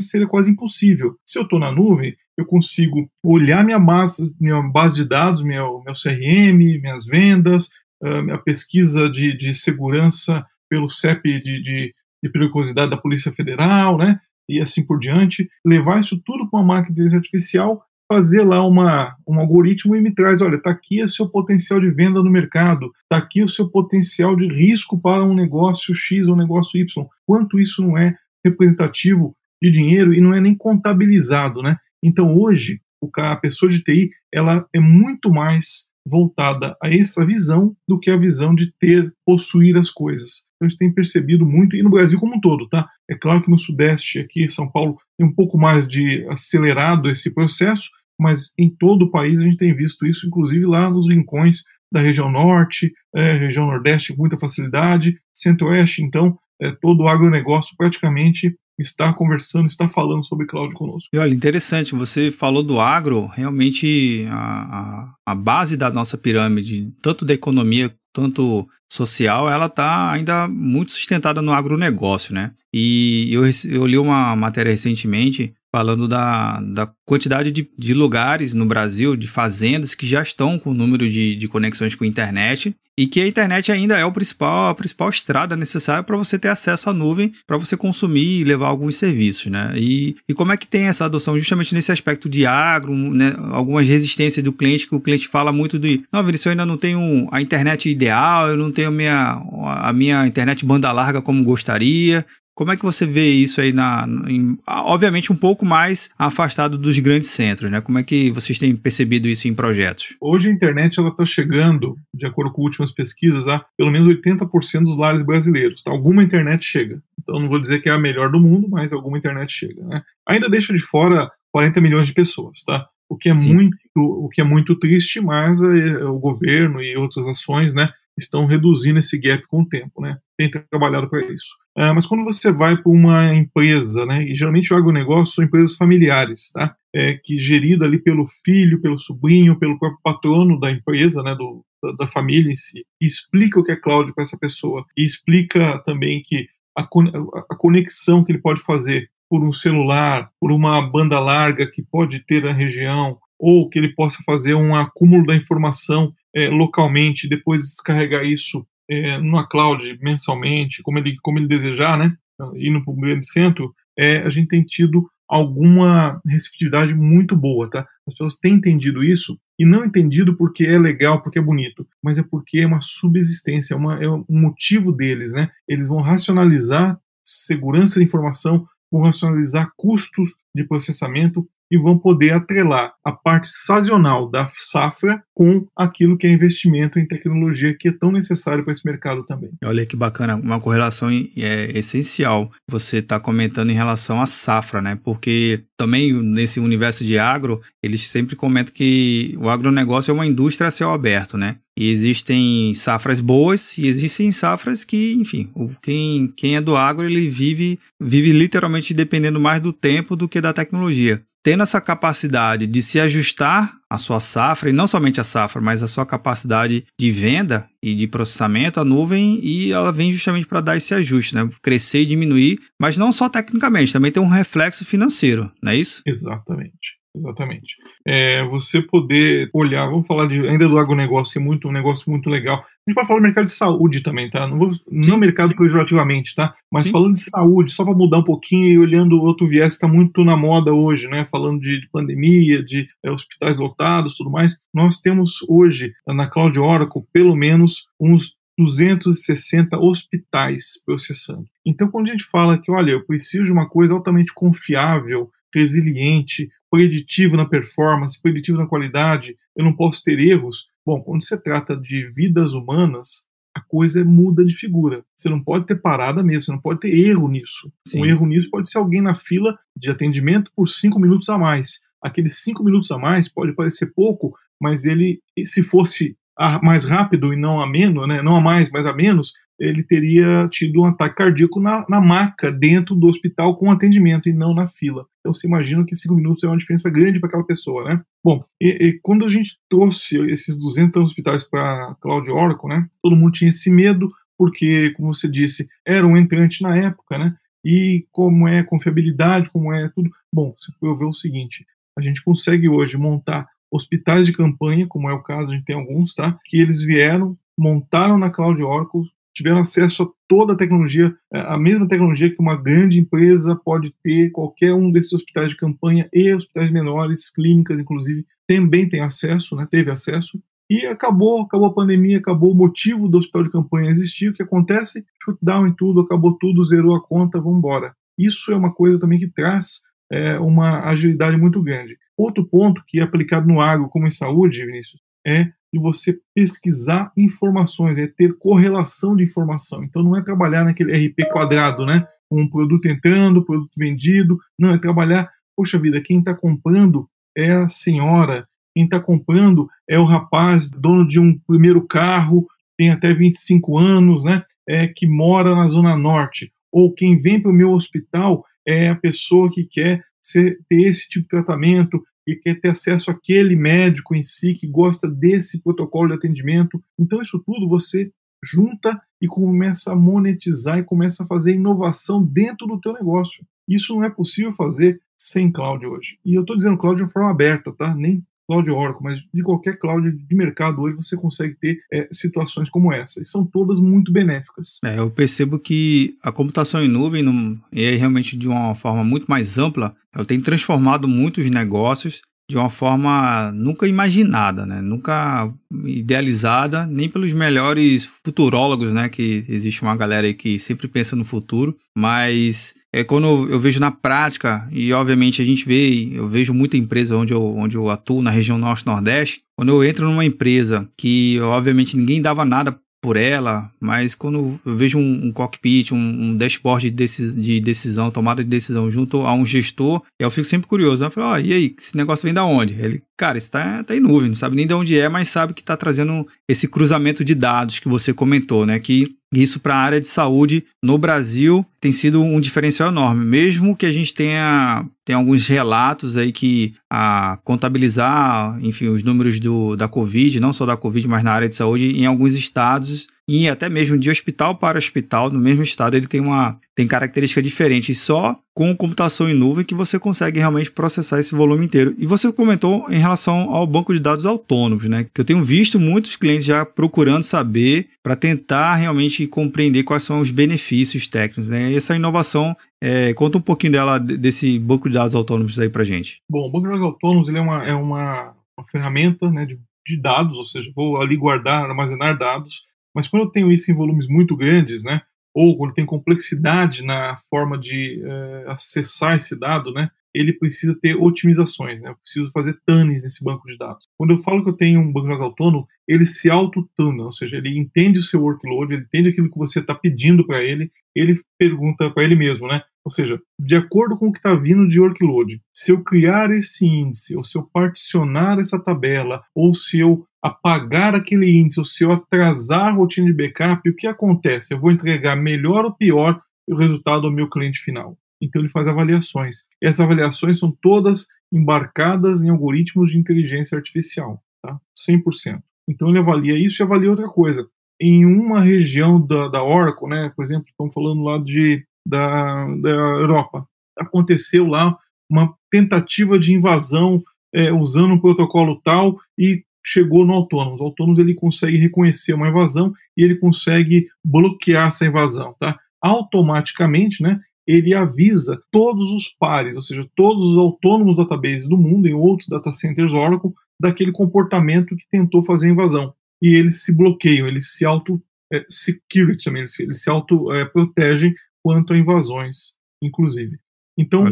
seria 0.00 0.26
quase 0.26 0.50
impossível. 0.50 1.16
Se 1.24 1.38
eu 1.38 1.42
estou 1.42 1.58
na 1.58 1.70
nuvem, 1.70 2.16
eu 2.36 2.44
consigo 2.44 3.08
olhar 3.24 3.64
minha 3.64 3.78
base, 3.78 4.34
minha 4.40 4.60
base 4.62 4.96
de 4.96 5.08
dados, 5.08 5.42
meu, 5.42 5.82
meu 5.84 5.94
CRM, 5.94 6.80
minhas 6.80 7.06
vendas, 7.06 7.68
uh, 8.02 8.22
minha 8.22 8.38
pesquisa 8.38 9.08
de, 9.08 9.36
de 9.36 9.54
segurança 9.54 10.44
pelo 10.68 10.88
CEP 10.88 11.40
de, 11.40 11.62
de, 11.62 11.94
de 12.22 12.30
periculosidade 12.30 12.90
da 12.90 12.96
Polícia 12.96 13.32
Federal, 13.32 13.96
né? 13.96 14.18
E 14.48 14.60
assim 14.60 14.84
por 14.84 14.98
diante. 14.98 15.48
Levar 15.64 16.00
isso 16.00 16.20
tudo 16.24 16.48
para 16.50 16.60
uma 16.60 16.66
máquina 16.66 16.86
de 16.86 16.92
inteligência 16.92 17.18
artificial 17.18 17.84
fazer 18.08 18.42
lá 18.42 18.66
uma, 18.66 19.14
um 19.26 19.38
algoritmo 19.38 19.96
e 19.96 20.00
me 20.00 20.14
traz, 20.14 20.40
olha, 20.40 20.56
está 20.56 20.70
aqui 20.70 21.02
o 21.02 21.08
seu 21.08 21.28
potencial 21.28 21.80
de 21.80 21.90
venda 21.90 22.22
no 22.22 22.30
mercado, 22.30 22.90
está 23.02 23.16
aqui 23.16 23.42
o 23.42 23.48
seu 23.48 23.68
potencial 23.70 24.36
de 24.36 24.46
risco 24.46 25.00
para 25.00 25.24
um 25.24 25.34
negócio 25.34 25.94
X 25.94 26.26
ou 26.26 26.34
um 26.34 26.38
negócio 26.38 26.78
Y. 26.78 27.06
Quanto 27.26 27.58
isso 27.58 27.82
não 27.82 27.96
é 27.96 28.14
representativo 28.44 29.34
de 29.62 29.70
dinheiro 29.70 30.12
e 30.12 30.20
não 30.20 30.34
é 30.34 30.40
nem 30.40 30.54
contabilizado, 30.54 31.62
né? 31.62 31.76
Então 32.02 32.36
hoje 32.36 32.80
a 33.16 33.36
pessoa 33.36 33.70
de 33.70 33.82
TI 33.82 34.10
ela 34.32 34.66
é 34.74 34.80
muito 34.80 35.30
mais 35.30 35.88
voltada 36.06 36.76
a 36.82 36.88
essa 36.88 37.24
visão 37.24 37.74
do 37.88 37.98
que 37.98 38.10
a 38.10 38.16
visão 38.16 38.54
de 38.54 38.72
ter, 38.78 39.12
possuir 39.24 39.76
as 39.76 39.90
coisas. 39.90 40.46
Então, 40.64 40.66
a 40.66 40.68
gente 40.68 40.78
tem 40.78 40.92
percebido 40.92 41.44
muito, 41.44 41.76
e 41.76 41.82
no 41.82 41.90
Brasil 41.90 42.18
como 42.18 42.36
um 42.36 42.40
todo, 42.40 42.68
tá? 42.68 42.88
É 43.08 43.14
claro 43.14 43.42
que 43.42 43.50
no 43.50 43.58
Sudeste, 43.58 44.18
aqui 44.18 44.44
em 44.44 44.48
São 44.48 44.70
Paulo, 44.70 44.96
tem 45.18 45.26
um 45.26 45.32
pouco 45.32 45.58
mais 45.58 45.86
de 45.86 46.26
acelerado 46.28 47.10
esse 47.10 47.32
processo, 47.32 47.90
mas 48.18 48.52
em 48.58 48.70
todo 48.70 49.02
o 49.02 49.10
país 49.10 49.38
a 49.38 49.42
gente 49.42 49.56
tem 49.56 49.74
visto 49.74 50.06
isso, 50.06 50.26
inclusive 50.26 50.64
lá 50.64 50.88
nos 50.88 51.08
rincões 51.08 51.62
da 51.92 52.00
região 52.00 52.30
norte, 52.30 52.92
é, 53.14 53.36
região 53.38 53.66
nordeste 53.66 54.12
com 54.12 54.22
muita 54.22 54.38
facilidade, 54.38 55.16
centro-oeste, 55.32 56.02
então, 56.02 56.36
é, 56.60 56.72
todo 56.80 57.02
o 57.02 57.08
agronegócio 57.08 57.74
praticamente 57.76 58.54
está 58.78 59.12
conversando, 59.12 59.66
está 59.66 59.86
falando 59.86 60.24
sobre 60.24 60.46
cloud 60.46 60.74
conosco. 60.74 61.08
E 61.12 61.18
olha, 61.18 61.32
interessante, 61.32 61.94
você 61.94 62.30
falou 62.30 62.62
do 62.62 62.80
agro, 62.80 63.26
realmente 63.26 64.26
a, 64.28 64.34
a, 64.34 65.14
a 65.26 65.34
base 65.34 65.76
da 65.76 65.90
nossa 65.90 66.18
pirâmide, 66.18 66.92
tanto 67.00 67.24
da 67.24 67.34
economia 67.34 67.94
tanto 68.14 68.66
social, 68.88 69.50
ela 69.50 69.66
está 69.66 70.12
ainda 70.12 70.46
muito 70.46 70.92
sustentada 70.92 71.42
no 71.42 71.52
agronegócio, 71.52 72.32
né? 72.32 72.52
E 72.72 73.28
eu, 73.32 73.42
eu 73.68 73.86
li 73.86 73.98
uma 73.98 74.34
matéria 74.36 74.70
recentemente 74.70 75.52
falando 75.70 76.06
da, 76.06 76.60
da 76.60 76.86
quantidade 77.04 77.50
de, 77.50 77.68
de 77.76 77.92
lugares 77.92 78.54
no 78.54 78.64
Brasil, 78.64 79.16
de 79.16 79.26
fazendas 79.26 79.94
que 79.94 80.06
já 80.06 80.22
estão 80.22 80.56
com 80.56 80.70
o 80.70 80.74
número 80.74 81.10
de, 81.10 81.34
de 81.34 81.48
conexões 81.48 81.96
com 81.96 82.04
a 82.04 82.06
internet 82.06 82.74
e 82.96 83.06
que 83.06 83.20
a 83.20 83.26
internet 83.26 83.72
ainda 83.72 83.98
é 83.98 84.04
o 84.04 84.12
principal, 84.12 84.70
a 84.70 84.74
principal 84.74 85.08
estrada 85.08 85.56
necessária 85.56 86.02
para 86.02 86.16
você 86.16 86.38
ter 86.38 86.48
acesso 86.48 86.88
à 86.88 86.92
nuvem, 86.92 87.32
para 87.46 87.56
você 87.56 87.76
consumir 87.76 88.40
e 88.40 88.44
levar 88.44 88.68
alguns 88.68 88.96
serviços, 88.96 89.50
né? 89.50 89.72
E, 89.76 90.16
e 90.28 90.34
como 90.34 90.52
é 90.52 90.56
que 90.56 90.66
tem 90.66 90.84
essa 90.84 91.04
adoção 91.04 91.38
justamente 91.38 91.74
nesse 91.74 91.90
aspecto 91.90 92.28
de 92.28 92.46
agro, 92.46 92.94
né? 92.94 93.34
algumas 93.50 93.88
resistências 93.88 94.44
do 94.44 94.52
cliente, 94.52 94.88
que 94.88 94.94
o 94.94 95.00
cliente 95.00 95.26
fala 95.28 95.52
muito 95.52 95.78
de, 95.78 96.02
não, 96.12 96.22
Vinícius, 96.22 96.46
eu 96.46 96.50
ainda 96.50 96.66
não 96.66 96.76
tenho 96.76 97.28
a 97.32 97.40
internet 97.40 97.88
ideal, 97.88 98.48
eu 98.48 98.56
não 98.56 98.70
tenho 98.70 98.88
a 98.88 98.92
minha, 98.92 99.42
a 99.62 99.92
minha 99.92 100.26
internet 100.26 100.64
banda 100.64 100.90
larga 100.92 101.20
como 101.20 101.42
gostaria, 101.42 102.24
como 102.54 102.70
é 102.70 102.76
que 102.76 102.84
você 102.84 103.04
vê 103.04 103.28
isso 103.28 103.60
aí 103.60 103.72
na, 103.72 104.06
em, 104.28 104.56
obviamente 104.66 105.32
um 105.32 105.36
pouco 105.36 105.66
mais 105.66 106.08
afastado 106.16 106.78
dos 106.78 106.98
grandes 106.98 107.30
centros, 107.30 107.70
né? 107.70 107.80
Como 107.80 107.98
é 107.98 108.02
que 108.02 108.30
vocês 108.30 108.58
têm 108.58 108.76
percebido 108.76 109.26
isso 109.26 109.48
em 109.48 109.54
projetos? 109.54 110.16
Hoje 110.20 110.48
a 110.48 110.52
internet 110.52 110.98
ela 110.98 111.08
está 111.08 111.26
chegando, 111.26 111.96
de 112.14 112.26
acordo 112.26 112.52
com 112.52 112.62
últimas 112.62 112.92
pesquisas, 112.92 113.48
a 113.48 113.64
pelo 113.76 113.90
menos 113.90 114.08
80% 114.16 114.84
dos 114.84 114.96
lares 114.96 115.22
brasileiros. 115.22 115.82
Tá? 115.82 115.90
Alguma 115.90 116.22
internet 116.22 116.64
chega. 116.64 117.02
Então 117.20 117.40
não 117.40 117.48
vou 117.48 117.60
dizer 117.60 117.80
que 117.80 117.88
é 117.88 117.92
a 117.92 117.98
melhor 117.98 118.30
do 118.30 118.40
mundo, 118.40 118.68
mas 118.70 118.92
alguma 118.92 119.18
internet 119.18 119.52
chega. 119.52 119.82
Né? 119.84 120.02
Ainda 120.28 120.48
deixa 120.48 120.72
de 120.72 120.80
fora 120.80 121.30
40 121.50 121.80
milhões 121.80 122.06
de 122.06 122.14
pessoas, 122.14 122.62
tá? 122.64 122.86
O 123.08 123.16
que 123.16 123.28
é 123.28 123.34
muito, 123.34 123.76
o 123.94 124.28
que 124.28 124.40
é 124.40 124.44
muito 124.44 124.76
triste, 124.76 125.20
mas 125.20 125.62
é, 125.62 126.04
o 126.04 126.18
governo 126.18 126.82
e 126.82 126.96
outras 126.96 127.26
ações, 127.26 127.74
né? 127.74 127.90
Estão 128.18 128.46
reduzindo 128.46 128.98
esse 128.98 129.18
gap 129.18 129.44
com 129.48 129.62
o 129.62 129.68
tempo, 129.68 130.00
né? 130.00 130.16
Tem 130.36 130.50
trabalhado 130.50 131.08
para 131.08 131.20
isso. 131.20 131.54
Ah, 131.76 131.92
mas 131.92 132.06
quando 132.06 132.24
você 132.24 132.52
vai 132.52 132.76
para 132.76 132.90
uma 132.90 133.34
empresa, 133.34 134.06
né? 134.06 134.24
E 134.24 134.36
geralmente 134.36 134.72
o 134.72 134.76
agronegócio 134.76 135.34
são 135.34 135.44
empresas 135.44 135.76
familiares, 135.76 136.50
tá? 136.52 136.74
É, 136.94 137.14
que 137.14 137.38
gerida 137.38 137.84
ali 137.84 137.98
pelo 137.98 138.26
filho, 138.44 138.80
pelo 138.80 138.98
sobrinho, 138.98 139.58
pelo 139.58 139.78
próprio 139.78 140.00
patrono 140.02 140.58
da 140.58 140.70
empresa, 140.70 141.22
né? 141.22 141.34
Do, 141.34 141.64
da, 141.82 141.92
da 141.92 142.06
família 142.06 142.50
em 142.50 142.54
si. 142.54 142.84
E 143.00 143.06
explica 143.06 143.58
o 143.58 143.64
que 143.64 143.72
é 143.72 143.76
cloud 143.76 144.12
para 144.14 144.22
essa 144.22 144.38
pessoa. 144.38 144.84
E 144.96 145.04
explica 145.04 145.78
também 145.84 146.22
que 146.24 146.46
a, 146.76 146.82
a 146.82 147.56
conexão 147.56 148.24
que 148.24 148.32
ele 148.32 148.40
pode 148.40 148.60
fazer 148.60 149.08
por 149.28 149.42
um 149.42 149.52
celular, 149.52 150.30
por 150.38 150.52
uma 150.52 150.80
banda 150.82 151.18
larga 151.18 151.68
que 151.70 151.82
pode 151.82 152.20
ter 152.20 152.44
na 152.44 152.52
região, 152.52 153.18
ou 153.38 153.68
que 153.68 153.78
ele 153.78 153.94
possa 153.94 154.22
fazer 154.24 154.54
um 154.54 154.74
acúmulo 154.74 155.26
da 155.26 155.34
informação 155.34 156.12
é, 156.34 156.48
localmente, 156.48 157.28
depois 157.28 157.62
descarregar 157.62 158.24
isso 158.24 158.66
é, 158.90 159.18
numa 159.18 159.46
cloud 159.46 159.98
mensalmente, 160.02 160.82
como 160.82 160.98
ele, 160.98 161.16
como 161.22 161.38
ele 161.38 161.48
desejar, 161.48 161.98
né? 161.98 162.16
Indo 162.56 162.84
para 162.84 162.92
o 162.92 162.96
grande 162.96 163.26
centro, 163.26 163.72
é, 163.96 164.18
a 164.18 164.30
gente 164.30 164.48
tem 164.48 164.62
tido 164.62 165.08
alguma 165.28 166.20
receptividade 166.26 166.94
muito 166.94 167.36
boa, 167.36 167.70
tá? 167.70 167.86
As 168.06 168.14
pessoas 168.14 168.36
têm 168.36 168.54
entendido 168.54 169.02
isso 169.02 169.38
e 169.58 169.64
não 169.64 169.84
entendido 169.84 170.36
porque 170.36 170.64
é 170.64 170.78
legal, 170.78 171.22
porque 171.22 171.38
é 171.38 171.42
bonito, 171.42 171.86
mas 172.02 172.18
é 172.18 172.22
porque 172.22 172.58
é 172.58 172.66
uma 172.66 172.80
subsistência, 172.80 173.74
é, 173.74 173.76
uma, 173.76 174.02
é 174.02 174.08
um 174.08 174.24
motivo 174.28 174.92
deles, 174.92 175.32
né? 175.32 175.48
Eles 175.68 175.88
vão 175.88 176.00
racionalizar 176.00 176.98
segurança 177.26 177.98
da 177.98 178.04
informação, 178.04 178.66
vão 178.92 179.02
racionalizar 179.02 179.70
custos 179.76 180.30
de 180.54 180.64
processamento 180.64 181.48
e 181.70 181.78
vão 181.78 181.98
poder 181.98 182.32
atrelar 182.32 182.92
a 183.04 183.12
parte 183.12 183.48
sazonal 183.48 184.30
da 184.30 184.46
safra 184.56 185.22
com 185.34 185.66
aquilo 185.76 186.16
que 186.16 186.26
é 186.26 186.30
investimento 186.30 186.98
em 186.98 187.06
tecnologia 187.06 187.76
que 187.78 187.88
é 187.88 187.92
tão 187.92 188.12
necessário 188.12 188.62
para 188.62 188.72
esse 188.72 188.86
mercado 188.86 189.24
também. 189.24 189.50
Olha 189.64 189.84
que 189.84 189.96
bacana, 189.96 190.36
uma 190.36 190.60
correlação 190.60 191.10
é 191.10 191.76
essencial. 191.76 192.50
Você 192.68 192.98
está 192.98 193.18
comentando 193.18 193.70
em 193.70 193.74
relação 193.74 194.20
à 194.20 194.26
safra, 194.26 194.80
né? 194.80 194.98
Porque 195.02 195.64
também 195.76 196.12
nesse 196.12 196.60
universo 196.60 197.04
de 197.04 197.18
agro, 197.18 197.60
eles 197.82 198.08
sempre 198.08 198.36
comentam 198.36 198.72
que 198.72 199.36
o 199.38 199.48
agronegócio 199.48 200.10
é 200.10 200.14
uma 200.14 200.26
indústria 200.26 200.68
a 200.68 200.70
céu 200.70 200.92
aberto, 200.92 201.36
né? 201.36 201.56
E 201.76 201.90
existem 201.90 202.72
safras 202.74 203.20
boas 203.20 203.76
e 203.76 203.86
existem 203.88 204.30
safras 204.30 204.84
que, 204.84 205.14
enfim, 205.14 205.50
quem, 205.82 206.32
quem 206.36 206.54
é 206.54 206.60
do 206.60 206.76
agro, 206.76 207.04
ele 207.04 207.28
vive, 207.28 207.80
vive 208.00 208.32
literalmente 208.32 208.94
dependendo 208.94 209.40
mais 209.40 209.60
do 209.60 209.72
tempo 209.72 210.14
do 210.14 210.28
que 210.28 210.40
da 210.40 210.52
tecnologia 210.52 211.20
tendo 211.44 211.62
essa 211.62 211.78
capacidade 211.78 212.66
de 212.66 212.82
se 212.82 212.98
ajustar 212.98 213.76
à 213.88 213.98
sua 213.98 214.18
safra, 214.18 214.70
e 214.70 214.72
não 214.72 214.86
somente 214.86 215.20
a 215.20 215.24
safra, 215.24 215.60
mas 215.60 215.82
a 215.82 215.86
sua 215.86 216.06
capacidade 216.06 216.86
de 216.98 217.10
venda 217.12 217.68
e 217.82 217.94
de 217.94 218.08
processamento, 218.08 218.80
a 218.80 218.84
nuvem, 218.84 219.38
e 219.44 219.70
ela 219.70 219.92
vem 219.92 220.10
justamente 220.10 220.46
para 220.46 220.62
dar 220.62 220.76
esse 220.78 220.94
ajuste, 220.94 221.34
né? 221.34 221.46
Crescer 221.62 222.00
e 222.00 222.06
diminuir, 222.06 222.58
mas 222.80 222.96
não 222.96 223.12
só 223.12 223.28
tecnicamente, 223.28 223.92
também 223.92 224.10
tem 224.10 224.22
um 224.22 224.26
reflexo 224.26 224.86
financeiro, 224.86 225.52
não 225.62 225.72
é 225.72 225.76
isso? 225.76 226.02
Exatamente. 226.06 226.72
Exatamente. 227.14 227.74
É, 228.06 228.44
você 228.44 228.82
poder 228.82 229.48
olhar, 229.52 229.86
vamos 229.86 230.06
falar 230.06 230.26
de, 230.26 230.46
ainda 230.46 230.68
do 230.68 230.78
agronegócio, 230.78 231.32
que 231.32 231.38
é 231.38 231.42
muito, 231.42 231.68
um 231.68 231.72
negócio 231.72 232.10
muito 232.10 232.28
legal. 232.28 232.56
A 232.58 232.90
gente 232.90 232.94
pode 232.94 233.06
falar 233.06 233.20
do 233.20 233.24
mercado 233.24 233.44
de 233.46 233.50
saúde 233.50 234.02
também, 234.02 234.28
tá? 234.28 234.46
Não, 234.46 234.58
vou, 234.58 234.70
não 234.90 235.16
mercado 235.16 235.56
pejorativamente, 235.56 236.34
tá? 236.34 236.54
Mas 236.70 236.84
Sim. 236.84 236.92
falando 236.92 237.14
de 237.14 237.20
saúde, 237.20 237.70
só 237.70 237.82
para 237.82 237.94
mudar 237.94 238.18
um 238.18 238.24
pouquinho 238.24 238.66
e 238.66 238.78
olhando 238.78 239.20
outro 239.22 239.46
viés 239.46 239.70
que 239.70 239.74
está 239.74 239.88
muito 239.88 240.22
na 240.22 240.36
moda 240.36 240.72
hoje, 240.72 241.08
né? 241.08 241.26
Falando 241.30 241.60
de, 241.60 241.80
de 241.80 241.88
pandemia, 241.90 242.62
de 242.62 242.86
é, 243.02 243.10
hospitais 243.10 243.58
lotados 243.58 244.16
tudo 244.16 244.30
mais. 244.30 244.58
Nós 244.72 245.00
temos 245.00 245.38
hoje, 245.48 245.92
na 246.06 246.28
Cloud 246.28 246.58
Oracle, 246.58 247.02
pelo 247.12 247.34
menos 247.34 247.86
uns 247.98 248.34
260 248.58 249.78
hospitais 249.78 250.82
processando. 250.84 251.44
Então, 251.66 251.88
quando 251.88 252.08
a 252.08 252.12
gente 252.12 252.24
fala 252.24 252.58
que, 252.58 252.70
olha, 252.70 252.92
eu 252.92 253.04
preciso 253.04 253.44
de 253.44 253.52
uma 253.52 253.68
coisa 253.68 253.94
altamente 253.94 254.32
confiável, 254.32 255.30
resiliente, 255.54 256.50
preditivo 256.70 257.36
na 257.36 257.46
performance, 257.46 258.20
preditivo 258.20 258.58
na 258.58 258.66
qualidade, 258.66 259.36
eu 259.56 259.64
não 259.64 259.74
posso 259.74 260.02
ter 260.02 260.18
erros. 260.18 260.66
Bom, 260.84 261.00
quando 261.00 261.24
se 261.24 261.36
trata 261.38 261.76
de 261.76 262.06
vidas 262.08 262.52
humanas, 262.52 263.24
a 263.54 263.60
coisa 263.60 264.04
muda 264.04 264.44
de 264.44 264.54
figura. 264.54 265.04
Você 265.16 265.28
não 265.28 265.40
pode 265.40 265.66
ter 265.66 265.80
parada 265.80 266.22
mesmo, 266.22 266.42
você 266.42 266.52
não 266.52 266.60
pode 266.60 266.80
ter 266.80 266.92
erro 266.92 267.28
nisso. 267.28 267.72
Sim. 267.86 268.00
Um 268.00 268.04
erro 268.04 268.26
nisso 268.26 268.50
pode 268.50 268.68
ser 268.68 268.78
alguém 268.78 269.00
na 269.00 269.14
fila 269.14 269.56
de 269.76 269.90
atendimento 269.90 270.50
por 270.56 270.68
cinco 270.68 270.98
minutos 270.98 271.28
a 271.28 271.38
mais. 271.38 271.80
Aqueles 272.02 272.38
cinco 272.42 272.64
minutos 272.64 272.90
a 272.90 272.98
mais 272.98 273.28
pode 273.28 273.52
parecer 273.54 273.92
pouco, 273.94 274.36
mas 274.60 274.84
ele, 274.84 275.20
se 275.44 275.62
fosse 275.62 276.16
mais 276.62 276.84
rápido 276.84 277.32
e 277.32 277.36
não 277.36 277.62
a 277.62 277.66
menos, 277.66 278.08
né, 278.08 278.20
não 278.20 278.36
a 278.36 278.40
mais, 278.40 278.68
mas 278.70 278.84
a 278.86 278.92
menos, 278.92 279.32
ele 279.58 279.82
teria 279.82 280.48
tido 280.50 280.82
um 280.82 280.86
ataque 280.86 281.16
cardíaco 281.16 281.60
na, 281.60 281.84
na 281.88 282.00
maca 282.00 282.50
dentro 282.50 282.94
do 282.94 283.06
hospital 283.06 283.56
com 283.56 283.70
atendimento 283.70 284.28
e 284.28 284.32
não 284.32 284.54
na 284.54 284.66
fila. 284.66 285.06
Então 285.20 285.32
você 285.32 285.46
imagina 285.46 285.84
que 285.84 285.96
cinco 285.96 286.14
minutos 286.14 286.42
é 286.44 286.48
uma 286.48 286.56
diferença 286.56 286.90
grande 286.90 287.20
para 287.20 287.28
aquela 287.28 287.46
pessoa, 287.46 287.84
né? 287.84 288.02
Bom, 288.22 288.44
e, 288.60 288.68
e, 288.68 289.00
quando 289.02 289.24
a 289.24 289.28
gente 289.28 289.56
trouxe 289.70 290.18
esses 290.30 290.58
200 290.58 291.02
hospitais 291.02 291.44
para 291.44 291.94
Cloud 292.00 292.30
Oracle, 292.30 292.68
né? 292.68 292.86
Todo 293.02 293.16
mundo 293.16 293.32
tinha 293.32 293.48
esse 293.48 293.70
medo 293.70 294.10
porque, 294.36 294.90
como 294.96 295.14
você 295.14 295.28
disse, 295.28 295.68
era 295.86 296.06
um 296.06 296.16
entrante 296.16 296.62
na 296.62 296.76
época, 296.76 297.16
né? 297.16 297.34
E 297.64 298.06
como 298.12 298.46
é 298.48 298.62
confiabilidade, 298.62 299.50
como 299.50 299.72
é 299.72 299.88
tudo. 299.94 300.10
Bom, 300.32 300.54
você 300.58 300.70
pode 300.78 300.98
ver 300.98 301.06
o 301.06 301.12
seguinte: 301.12 301.64
a 301.98 302.02
gente 302.02 302.22
consegue 302.22 302.68
hoje 302.68 302.98
montar 302.98 303.48
hospitais 303.70 304.26
de 304.26 304.32
campanha, 304.32 304.86
como 304.86 305.08
é 305.08 305.12
o 305.12 305.22
caso, 305.22 305.50
a 305.50 305.54
gente 305.54 305.64
tem 305.64 305.74
alguns, 305.74 306.14
tá? 306.14 306.38
Que 306.44 306.60
eles 306.60 306.82
vieram, 306.82 307.36
montaram 307.58 308.18
na 308.18 308.30
Cloud 308.30 308.62
Oracle, 308.62 309.02
tiveram 309.34 309.58
acesso 309.58 310.04
a 310.04 310.08
toda 310.28 310.52
a 310.52 310.56
tecnologia, 310.56 311.14
é, 311.32 311.40
a 311.40 311.58
mesma 311.58 311.88
tecnologia 311.88 312.30
que 312.30 312.40
uma 312.40 312.56
grande 312.56 312.98
empresa 312.98 313.54
pode 313.56 313.92
ter, 314.02 314.30
qualquer 314.30 314.72
um 314.72 314.90
desses 314.90 315.12
hospitais 315.12 315.50
de 315.50 315.56
campanha 315.56 316.08
e 316.12 316.32
hospitais 316.32 316.70
menores, 316.70 317.30
clínicas 317.30 317.78
inclusive, 317.78 318.24
também 318.46 318.88
tem 318.88 319.00
acesso, 319.00 319.56
né, 319.56 319.66
teve 319.70 319.90
acesso, 319.90 320.40
e 320.70 320.86
acabou, 320.86 321.42
acabou 321.42 321.68
a 321.68 321.74
pandemia, 321.74 322.18
acabou 322.18 322.52
o 322.52 322.56
motivo 322.56 323.08
do 323.08 323.18
hospital 323.18 323.42
de 323.42 323.50
campanha 323.50 323.90
existir, 323.90 324.30
o 324.30 324.32
que 324.32 324.42
acontece? 324.42 325.04
Shutdown 325.22 325.66
em 325.66 325.74
tudo, 325.74 326.00
acabou 326.00 326.38
tudo, 326.38 326.64
zerou 326.64 326.94
a 326.94 327.02
conta, 327.02 327.38
vamos 327.38 327.58
embora. 327.58 327.94
Isso 328.18 328.50
é 328.50 328.56
uma 328.56 328.72
coisa 328.72 328.98
também 329.00 329.18
que 329.18 329.28
traz 329.28 329.82
é, 330.10 330.38
uma 330.38 330.88
agilidade 330.88 331.36
muito 331.36 331.62
grande. 331.62 331.98
Outro 332.16 332.44
ponto 332.46 332.82
que 332.86 332.98
é 332.98 333.02
aplicado 333.02 333.46
no 333.46 333.60
agro 333.60 333.88
como 333.88 334.06
em 334.06 334.10
saúde, 334.10 334.64
Vinícius, 334.64 335.02
é 335.26 335.50
de 335.74 335.80
você 335.80 336.16
pesquisar 336.32 337.10
informações, 337.16 337.98
é 337.98 338.06
ter 338.06 338.38
correlação 338.38 339.16
de 339.16 339.24
informação. 339.24 339.82
Então 339.82 340.04
não 340.04 340.16
é 340.16 340.22
trabalhar 340.22 340.64
naquele 340.64 340.92
RP 340.92 341.28
quadrado, 341.32 341.84
né? 341.84 342.06
Com 342.30 342.42
um 342.42 342.48
produto 342.48 342.86
entrando, 342.86 343.44
produto 343.44 343.72
vendido. 343.76 344.38
Não, 344.56 344.72
é 344.72 344.78
trabalhar, 344.78 345.28
poxa 345.56 345.76
vida, 345.76 346.00
quem 346.00 346.20
está 346.20 346.32
comprando 346.32 347.08
é 347.36 347.50
a 347.50 347.68
senhora, 347.68 348.46
quem 348.72 348.84
está 348.84 349.00
comprando 349.00 349.68
é 349.90 349.98
o 349.98 350.04
rapaz, 350.04 350.70
dono 350.70 351.06
de 351.06 351.18
um 351.18 351.36
primeiro 351.44 351.84
carro, 351.86 352.46
tem 352.78 352.90
até 352.90 353.12
25 353.12 353.76
anos, 353.76 354.24
né? 354.24 354.44
É, 354.68 354.86
que 354.86 355.08
mora 355.08 355.56
na 355.56 355.66
Zona 355.66 355.96
Norte. 355.96 356.52
Ou 356.72 356.92
quem 356.92 357.18
vem 357.18 357.42
para 357.42 357.50
o 357.50 357.54
meu 357.54 357.72
hospital 357.72 358.44
é 358.66 358.88
a 358.90 358.96
pessoa 358.96 359.50
que 359.50 359.64
quer 359.64 360.04
ser, 360.22 360.56
ter 360.68 360.82
esse 360.82 361.08
tipo 361.08 361.24
de 361.24 361.28
tratamento 361.28 362.00
e 362.26 362.34
quer 362.36 362.60
ter 362.60 362.68
acesso 362.68 363.10
àquele 363.10 363.56
médico 363.56 364.14
em 364.14 364.22
si 364.22 364.54
que 364.54 364.66
gosta 364.66 365.08
desse 365.08 365.62
protocolo 365.62 366.08
de 366.08 366.14
atendimento. 366.14 366.82
Então, 366.98 367.20
isso 367.20 367.38
tudo 367.44 367.68
você 367.68 368.10
junta 368.42 369.00
e 369.20 369.26
começa 369.26 369.92
a 369.92 369.96
monetizar 369.96 370.78
e 370.78 370.84
começa 370.84 371.24
a 371.24 371.26
fazer 371.26 371.54
inovação 371.54 372.22
dentro 372.22 372.66
do 372.66 372.80
teu 372.80 372.92
negócio. 372.92 373.46
Isso 373.66 373.94
não 373.94 374.04
é 374.04 374.10
possível 374.10 374.52
fazer 374.52 375.00
sem 375.16 375.50
cloud 375.50 375.86
hoje. 375.86 376.18
E 376.24 376.34
eu 376.34 376.42
estou 376.42 376.56
dizendo 376.56 376.76
cloud 376.76 377.02
de 377.02 377.10
forma 377.10 377.30
aberta, 377.30 377.72
tá? 377.72 377.94
Nem 377.94 378.22
cloud 378.46 378.70
Oracle, 378.70 379.02
mas 379.02 379.20
de 379.32 379.42
qualquer 379.42 379.78
cloud 379.78 380.10
de 380.10 380.34
mercado 380.34 380.82
hoje 380.82 380.96
você 380.96 381.16
consegue 381.16 381.54
ter 381.54 381.80
é, 381.92 382.08
situações 382.12 382.68
como 382.70 382.92
essa. 382.92 383.20
E 383.20 383.24
são 383.24 383.44
todas 383.44 383.80
muito 383.80 384.12
benéficas. 384.12 384.80
É, 384.84 384.98
eu 384.98 385.10
percebo 385.10 385.58
que 385.58 386.14
a 386.22 386.30
computação 386.30 386.82
em 386.82 386.88
nuvem, 386.88 387.24
e 387.72 387.86
aí 387.86 387.96
realmente 387.96 388.36
de 388.36 388.48
uma 388.48 388.74
forma 388.74 389.04
muito 389.04 389.26
mais 389.26 389.58
ampla, 389.58 389.94
ela 390.14 390.24
tem 390.24 390.40
transformado 390.40 391.08
muitos 391.08 391.48
negócios 391.50 392.22
de 392.48 392.56
uma 392.56 392.68
forma 392.68 393.50
nunca 393.52 393.88
imaginada, 393.88 394.66
né? 394.66 394.80
Nunca 394.80 395.50
idealizada, 395.84 396.86
nem 396.86 397.08
pelos 397.08 397.32
melhores 397.32 398.04
futurólogos, 398.04 398.92
né? 398.92 399.08
Que 399.08 399.44
existe 399.48 399.82
uma 399.82 399.96
galera 399.96 400.26
aí 400.26 400.34
que 400.34 400.58
sempre 400.58 400.86
pensa 400.86 401.16
no 401.16 401.24
futuro, 401.24 401.76
mas 401.96 402.74
é 402.92 403.02
quando 403.02 403.50
eu 403.50 403.58
vejo 403.58 403.80
na 403.80 403.90
prática, 403.90 404.68
e 404.70 404.92
obviamente 404.92 405.42
a 405.42 405.44
gente 405.44 405.66
vê, 405.66 406.10
eu 406.12 406.28
vejo 406.28 406.54
muita 406.54 406.76
empresa 406.76 407.16
onde 407.16 407.32
eu, 407.32 407.42
onde 407.56 407.76
eu 407.76 407.90
atuo 407.90 408.22
na 408.22 408.30
região 408.30 408.56
norte-nordeste, 408.56 409.40
quando 409.56 409.70
eu 409.70 409.82
entro 409.82 410.06
numa 410.06 410.24
empresa 410.24 410.88
que 410.96 411.40
obviamente 411.40 411.96
ninguém 411.96 412.22
dava 412.22 412.44
nada 412.44 412.78
por 413.04 413.18
ela, 413.18 413.70
mas 413.78 414.14
quando 414.14 414.58
eu 414.64 414.76
vejo 414.78 414.96
um, 414.96 415.26
um 415.26 415.30
cockpit, 415.30 415.92
um, 415.92 415.98
um 415.98 416.34
dashboard 416.38 416.88
de, 416.88 416.96
decis, 416.96 417.34
de, 417.34 417.60
decisão, 417.60 418.10
tomada 418.10 418.42
de 418.42 418.48
decisão 418.48 418.90
junto 418.90 419.26
a 419.26 419.34
um 419.34 419.44
gestor, 419.44 420.02
eu 420.18 420.30
fico 420.30 420.46
sempre 420.46 420.66
curioso. 420.66 421.02
Né? 421.02 421.08
Eu 421.08 421.10
falo, 421.10 421.34
oh, 421.34 421.38
e 421.38 421.52
aí, 421.52 421.74
esse 421.78 421.94
negócio 421.98 422.24
vem 422.24 422.32
da 422.32 422.46
onde? 422.46 422.72
Ele, 422.72 423.02
cara, 423.14 423.36
está 423.36 423.84
tá 423.84 423.94
em 423.94 424.00
nuvem, 424.00 424.30
não 424.30 424.36
sabe 424.36 424.56
nem 424.56 424.66
de 424.66 424.72
onde 424.72 424.98
é, 424.98 425.06
mas 425.06 425.28
sabe 425.28 425.52
que 425.52 425.60
está 425.60 425.76
trazendo 425.76 426.26
esse 426.48 426.66
cruzamento 426.66 427.22
de 427.22 427.34
dados 427.34 427.78
que 427.78 427.90
você 427.90 428.14
comentou, 428.14 428.64
né? 428.64 428.78
Que 428.78 429.14
isso 429.42 429.60
para 429.60 429.74
a 429.74 429.78
área 429.78 430.00
de 430.00 430.06
saúde 430.06 430.64
no 430.82 430.98
Brasil 430.98 431.64
tem 431.80 431.92
sido 431.92 432.22
um 432.22 432.40
diferencial 432.40 432.88
enorme, 432.88 433.24
mesmo 433.24 433.76
que 433.76 433.86
a 433.86 433.92
gente 433.92 434.14
tenha 434.14 434.86
tem 435.04 435.14
alguns 435.14 435.46
relatos 435.46 436.16
aí 436.16 436.32
que 436.32 436.74
a 436.88 437.38
contabilizar, 437.44 438.58
enfim, 438.62 438.88
os 438.88 439.02
números 439.02 439.38
do, 439.38 439.76
da 439.76 439.86
Covid, 439.86 440.40
não 440.40 440.52
só 440.52 440.64
da 440.64 440.78
Covid, 440.78 441.06
mas 441.06 441.22
na 441.22 441.32
área 441.32 441.48
de 441.48 441.54
saúde, 441.54 441.92
em 441.92 442.06
alguns 442.06 442.34
estados 442.34 443.06
e 443.26 443.48
até 443.48 443.68
mesmo 443.68 443.98
de 443.98 444.10
hospital 444.10 444.56
para 444.56 444.78
hospital, 444.78 445.30
no 445.30 445.40
mesmo 445.40 445.62
estado, 445.62 445.96
ele 445.96 446.06
tem 446.06 446.20
uma 446.20 446.58
tem 446.74 446.86
característica 446.86 447.40
diferente. 447.40 447.92
E 447.92 447.94
só 447.94 448.38
com 448.52 448.76
computação 448.76 449.28
em 449.28 449.34
nuvem 449.34 449.64
que 449.64 449.74
você 449.74 449.98
consegue 449.98 450.38
realmente 450.38 450.70
processar 450.70 451.18
esse 451.20 451.34
volume 451.34 451.64
inteiro. 451.64 451.94
E 451.98 452.06
você 452.06 452.32
comentou 452.32 452.86
em 452.90 452.98
relação 452.98 453.50
ao 453.50 453.66
banco 453.66 453.94
de 453.94 454.00
dados 454.00 454.26
autônomos, 454.26 454.84
né? 454.86 455.06
Que 455.14 455.20
eu 455.20 455.24
tenho 455.24 455.42
visto 455.42 455.80
muitos 455.80 456.16
clientes 456.16 456.44
já 456.44 456.66
procurando 456.66 457.22
saber 457.22 457.88
para 458.02 458.16
tentar 458.16 458.74
realmente 458.74 459.26
compreender 459.26 459.84
quais 459.84 460.02
são 460.02 460.20
os 460.20 460.30
benefícios 460.30 461.08
técnicos, 461.08 461.48
né? 461.48 461.72
E 461.72 461.76
essa 461.76 461.96
inovação, 461.96 462.56
é, 462.82 463.14
conta 463.14 463.38
um 463.38 463.42
pouquinho 463.42 463.72
dela, 463.72 463.98
desse 463.98 464.58
banco 464.58 464.88
de 464.88 464.94
dados 464.94 465.14
autônomos 465.14 465.58
aí 465.58 465.68
para 465.68 465.84
gente. 465.84 466.18
Bom, 466.28 466.48
o 466.48 466.50
banco 466.50 466.66
de 466.66 466.72
dados 466.72 466.84
autônomos 466.84 467.28
ele 467.28 467.38
é 467.38 467.40
uma, 467.40 467.66
é 467.66 467.74
uma, 467.74 468.34
uma 468.58 468.66
ferramenta 468.70 469.30
né, 469.30 469.46
de, 469.46 469.58
de 469.86 470.00
dados, 470.00 470.36
ou 470.36 470.44
seja, 470.44 470.70
vou 470.74 471.00
ali 471.00 471.16
guardar, 471.16 471.64
armazenar 471.64 472.18
dados 472.18 472.62
mas 472.94 473.08
quando 473.08 473.24
eu 473.24 473.30
tenho 473.30 473.52
isso 473.52 473.70
em 473.70 473.74
volumes 473.74 474.06
muito 474.06 474.36
grandes, 474.36 474.84
né, 474.84 475.02
ou 475.34 475.56
quando 475.56 475.74
tem 475.74 475.84
complexidade 475.84 476.84
na 476.84 477.16
forma 477.28 477.58
de 477.58 478.00
uh, 478.04 478.50
acessar 478.50 479.16
esse 479.16 479.38
dado, 479.38 479.72
né, 479.72 479.90
ele 480.14 480.32
precisa 480.32 480.78
ter 480.80 480.94
otimizações, 480.94 481.82
né? 481.82 481.90
Eu 481.90 481.96
preciso 481.96 482.30
fazer 482.30 482.56
tunnels 482.64 483.02
nesse 483.02 483.24
banco 483.24 483.46
de 483.48 483.58
dados. 483.58 483.88
Quando 483.98 484.12
eu 484.12 484.18
falo 484.18 484.44
que 484.44 484.50
eu 484.50 484.56
tenho 484.56 484.80
um 484.80 484.92
banco 484.92 485.06
de 485.06 485.08
dados 485.08 485.22
autônomo, 485.22 485.66
ele 485.88 486.06
se 486.06 486.30
auto-tuna, 486.30 487.02
ou 487.02 487.12
seja, 487.12 487.36
ele 487.36 487.58
entende 487.58 487.98
o 487.98 488.02
seu 488.02 488.22
workload, 488.22 488.72
ele 488.72 488.84
entende 488.84 489.08
aquilo 489.08 489.28
que 489.28 489.36
você 489.36 489.58
está 489.58 489.74
pedindo 489.74 490.24
para 490.24 490.40
ele, 490.42 490.70
ele 490.94 491.20
pergunta 491.36 491.90
para 491.90 492.04
ele 492.04 492.14
mesmo, 492.14 492.46
né? 492.46 492.62
Ou 492.84 492.92
seja, 492.92 493.18
de 493.40 493.56
acordo 493.56 493.96
com 493.96 494.08
o 494.08 494.12
que 494.12 494.18
está 494.18 494.36
vindo 494.36 494.68
de 494.68 494.78
workload, 494.78 495.40
se 495.52 495.72
eu 495.72 495.82
criar 495.82 496.30
esse 496.30 496.64
índice, 496.64 497.16
ou 497.16 497.24
se 497.24 497.36
eu 497.36 497.42
particionar 497.42 498.38
essa 498.38 498.62
tabela, 498.62 499.22
ou 499.34 499.52
se 499.54 499.80
eu 499.80 500.06
apagar 500.24 500.94
aquele 500.94 501.30
índice, 501.30 501.60
ou 501.60 501.66
se 501.66 501.84
eu 501.84 501.92
atrasar 501.92 502.68
a 502.68 502.72
rotina 502.72 503.06
de 503.06 503.12
backup, 503.12 503.68
o 503.68 503.76
que 503.76 503.86
acontece? 503.86 504.54
Eu 504.54 504.58
vou 504.58 504.72
entregar 504.72 505.14
melhor 505.16 505.66
ou 505.66 505.74
pior 505.74 506.18
o 506.48 506.56
resultado 506.56 507.06
ao 507.06 507.12
meu 507.12 507.28
cliente 507.28 507.60
final. 507.60 507.94
Então 508.22 508.40
ele 508.40 508.48
faz 508.48 508.66
avaliações. 508.66 509.40
E 509.60 509.66
essas 509.66 509.80
avaliações 509.80 510.38
são 510.38 510.50
todas 510.62 511.06
embarcadas 511.30 512.22
em 512.22 512.30
algoritmos 512.30 512.90
de 512.90 512.98
inteligência 512.98 513.58
artificial, 513.58 514.22
tá? 514.42 514.58
100%. 514.88 515.42
Então 515.68 515.90
ele 515.90 515.98
avalia 515.98 516.38
isso 516.38 516.62
e 516.62 516.64
avalia 516.64 516.90
outra 516.90 517.08
coisa. 517.08 517.46
Em 517.78 518.06
uma 518.06 518.40
região 518.40 519.04
da, 519.04 519.28
da 519.28 519.44
Oracle, 519.44 519.88
né, 519.90 520.10
por 520.16 520.24
exemplo, 520.24 520.46
estamos 520.48 520.72
falando 520.72 521.02
lá 521.02 521.18
de, 521.18 521.66
da, 521.86 522.46
da 522.62 522.70
Europa, 522.70 523.46
aconteceu 523.78 524.46
lá 524.46 524.78
uma 525.10 525.34
tentativa 525.50 526.18
de 526.18 526.32
invasão 526.32 527.02
é, 527.34 527.52
usando 527.52 527.92
um 527.92 528.00
protocolo 528.00 528.58
tal 528.64 528.98
e 529.18 529.44
chegou 529.64 530.04
no 530.04 530.12
autônomo. 530.12 530.60
O 530.60 530.64
autônomo 530.64 531.00
ele 531.00 531.14
consegue 531.14 531.56
reconhecer 531.56 532.12
uma 532.12 532.28
invasão 532.28 532.72
e 532.96 533.02
ele 533.02 533.16
consegue 533.16 533.88
bloquear 534.04 534.68
essa 534.68 534.84
invasão, 534.84 535.34
tá? 535.40 535.58
Automaticamente, 535.82 537.02
né? 537.02 537.20
Ele 537.46 537.74
avisa 537.74 538.42
todos 538.50 538.92
os 538.92 539.08
pares, 539.08 539.56
ou 539.56 539.62
seja, 539.62 539.88
todos 539.96 540.22
os 540.30 540.38
autônomos 540.38 540.96
databases 540.96 541.48
do 541.48 541.56
mundo, 541.56 541.86
em 541.86 541.94
outros 541.94 542.28
data 542.28 542.52
centers 542.52 542.92
Oracle, 542.92 543.32
daquele 543.60 543.92
comportamento 543.92 544.76
que 544.76 544.84
tentou 544.90 545.22
fazer 545.22 545.48
a 545.48 545.52
invasão. 545.52 545.94
E 546.22 546.28
eles 546.28 546.62
se 546.62 546.74
bloqueiam, 546.74 547.26
eles 547.26 547.52
se 547.52 547.64
auto 547.64 548.02
é, 548.32 548.44
security 548.48 549.28
eles 549.28 549.82
se 549.82 549.90
auto 549.90 550.32
é, 550.32 550.44
protegem 550.44 551.14
quanto 551.42 551.74
a 551.74 551.78
invasões, 551.78 552.54
inclusive. 552.82 553.38
Então, 553.76 554.04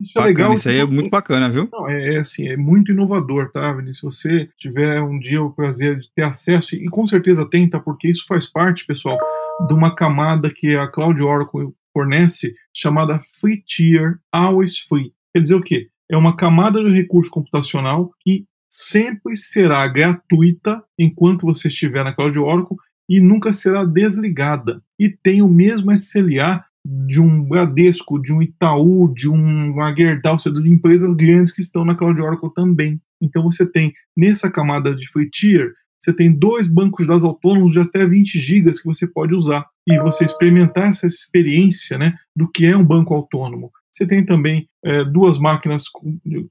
isso 0.00 0.12
é 0.16 0.20
bacana, 0.20 0.26
é 0.26 0.28
legal. 0.28 0.52
Isso 0.52 0.68
aí 0.68 0.78
é 0.78 0.84
muito 0.84 1.10
bacana, 1.10 1.48
viu? 1.48 1.68
Não, 1.72 1.88
é, 1.88 2.14
é, 2.14 2.18
assim, 2.18 2.48
é 2.48 2.56
muito 2.56 2.92
inovador, 2.92 3.50
tá, 3.52 3.72
Vinícius? 3.72 4.18
Se 4.18 4.28
você 4.28 4.48
tiver 4.58 5.00
um 5.00 5.18
dia 5.18 5.42
o 5.42 5.52
prazer 5.52 5.98
de 5.98 6.10
ter 6.14 6.22
acesso, 6.22 6.74
e 6.74 6.86
com 6.86 7.06
certeza 7.06 7.48
tem, 7.48 7.68
tá? 7.68 7.78
Porque 7.78 8.08
isso 8.08 8.24
faz 8.26 8.50
parte, 8.50 8.86
pessoal, 8.86 9.18
de 9.66 9.72
uma 9.72 9.94
camada 9.94 10.50
que 10.52 10.76
a 10.76 10.88
Cloud 10.88 11.22
Oracle 11.22 11.72
fornece, 11.92 12.54
chamada 12.74 13.20
Free 13.40 13.62
Tier 13.64 14.18
Always 14.32 14.80
Free. 14.80 15.12
Quer 15.32 15.40
dizer 15.40 15.54
o 15.54 15.62
quê? 15.62 15.88
É 16.10 16.16
uma 16.16 16.36
camada 16.36 16.82
de 16.82 16.90
recurso 16.90 17.30
computacional 17.30 18.10
que 18.20 18.44
sempre 18.68 19.36
será 19.36 19.86
gratuita 19.86 20.82
enquanto 20.98 21.46
você 21.46 21.68
estiver 21.68 22.02
na 22.02 22.12
Cloud 22.12 22.36
Oracle 22.38 22.76
e 23.08 23.20
nunca 23.20 23.52
será 23.52 23.84
desligada. 23.84 24.82
E 24.98 25.08
tem 25.08 25.42
o 25.42 25.48
mesmo 25.48 25.92
SLA 25.92 26.64
de 26.84 27.20
um 27.20 27.42
Bradesco, 27.42 28.20
de 28.20 28.32
um 28.32 28.42
Itaú, 28.42 29.12
de 29.14 29.28
uma 29.28 29.94
Gerdau, 29.94 30.38
seja, 30.38 30.60
de 30.60 30.68
empresas 30.68 31.12
grandes 31.14 31.52
que 31.52 31.62
estão 31.62 31.84
na 31.84 31.94
Cloud 31.94 32.20
Oracle 32.20 32.52
também. 32.54 33.00
Então 33.20 33.42
você 33.44 33.64
tem 33.64 33.92
nessa 34.16 34.50
camada 34.50 34.94
de 34.94 35.08
free 35.08 35.30
tier, 35.30 35.72
você 36.04 36.12
tem 36.12 36.30
dois 36.30 36.68
bancos 36.68 37.04
de 37.04 37.08
dados 37.08 37.24
autônomos 37.24 37.72
de 37.72 37.80
até 37.80 38.06
20 38.06 38.38
gigas 38.38 38.78
que 38.78 38.86
você 38.86 39.06
pode 39.06 39.34
usar 39.34 39.64
e 39.88 39.98
você 39.98 40.24
experimentar 40.24 40.88
essa 40.88 41.06
experiência, 41.06 41.96
né, 41.96 42.14
do 42.36 42.46
que 42.50 42.66
é 42.66 42.76
um 42.76 42.84
banco 42.84 43.14
autônomo. 43.14 43.70
Você 43.90 44.06
tem 44.06 44.22
também 44.22 44.68
é, 44.84 45.04
duas 45.04 45.38
máquinas 45.38 45.84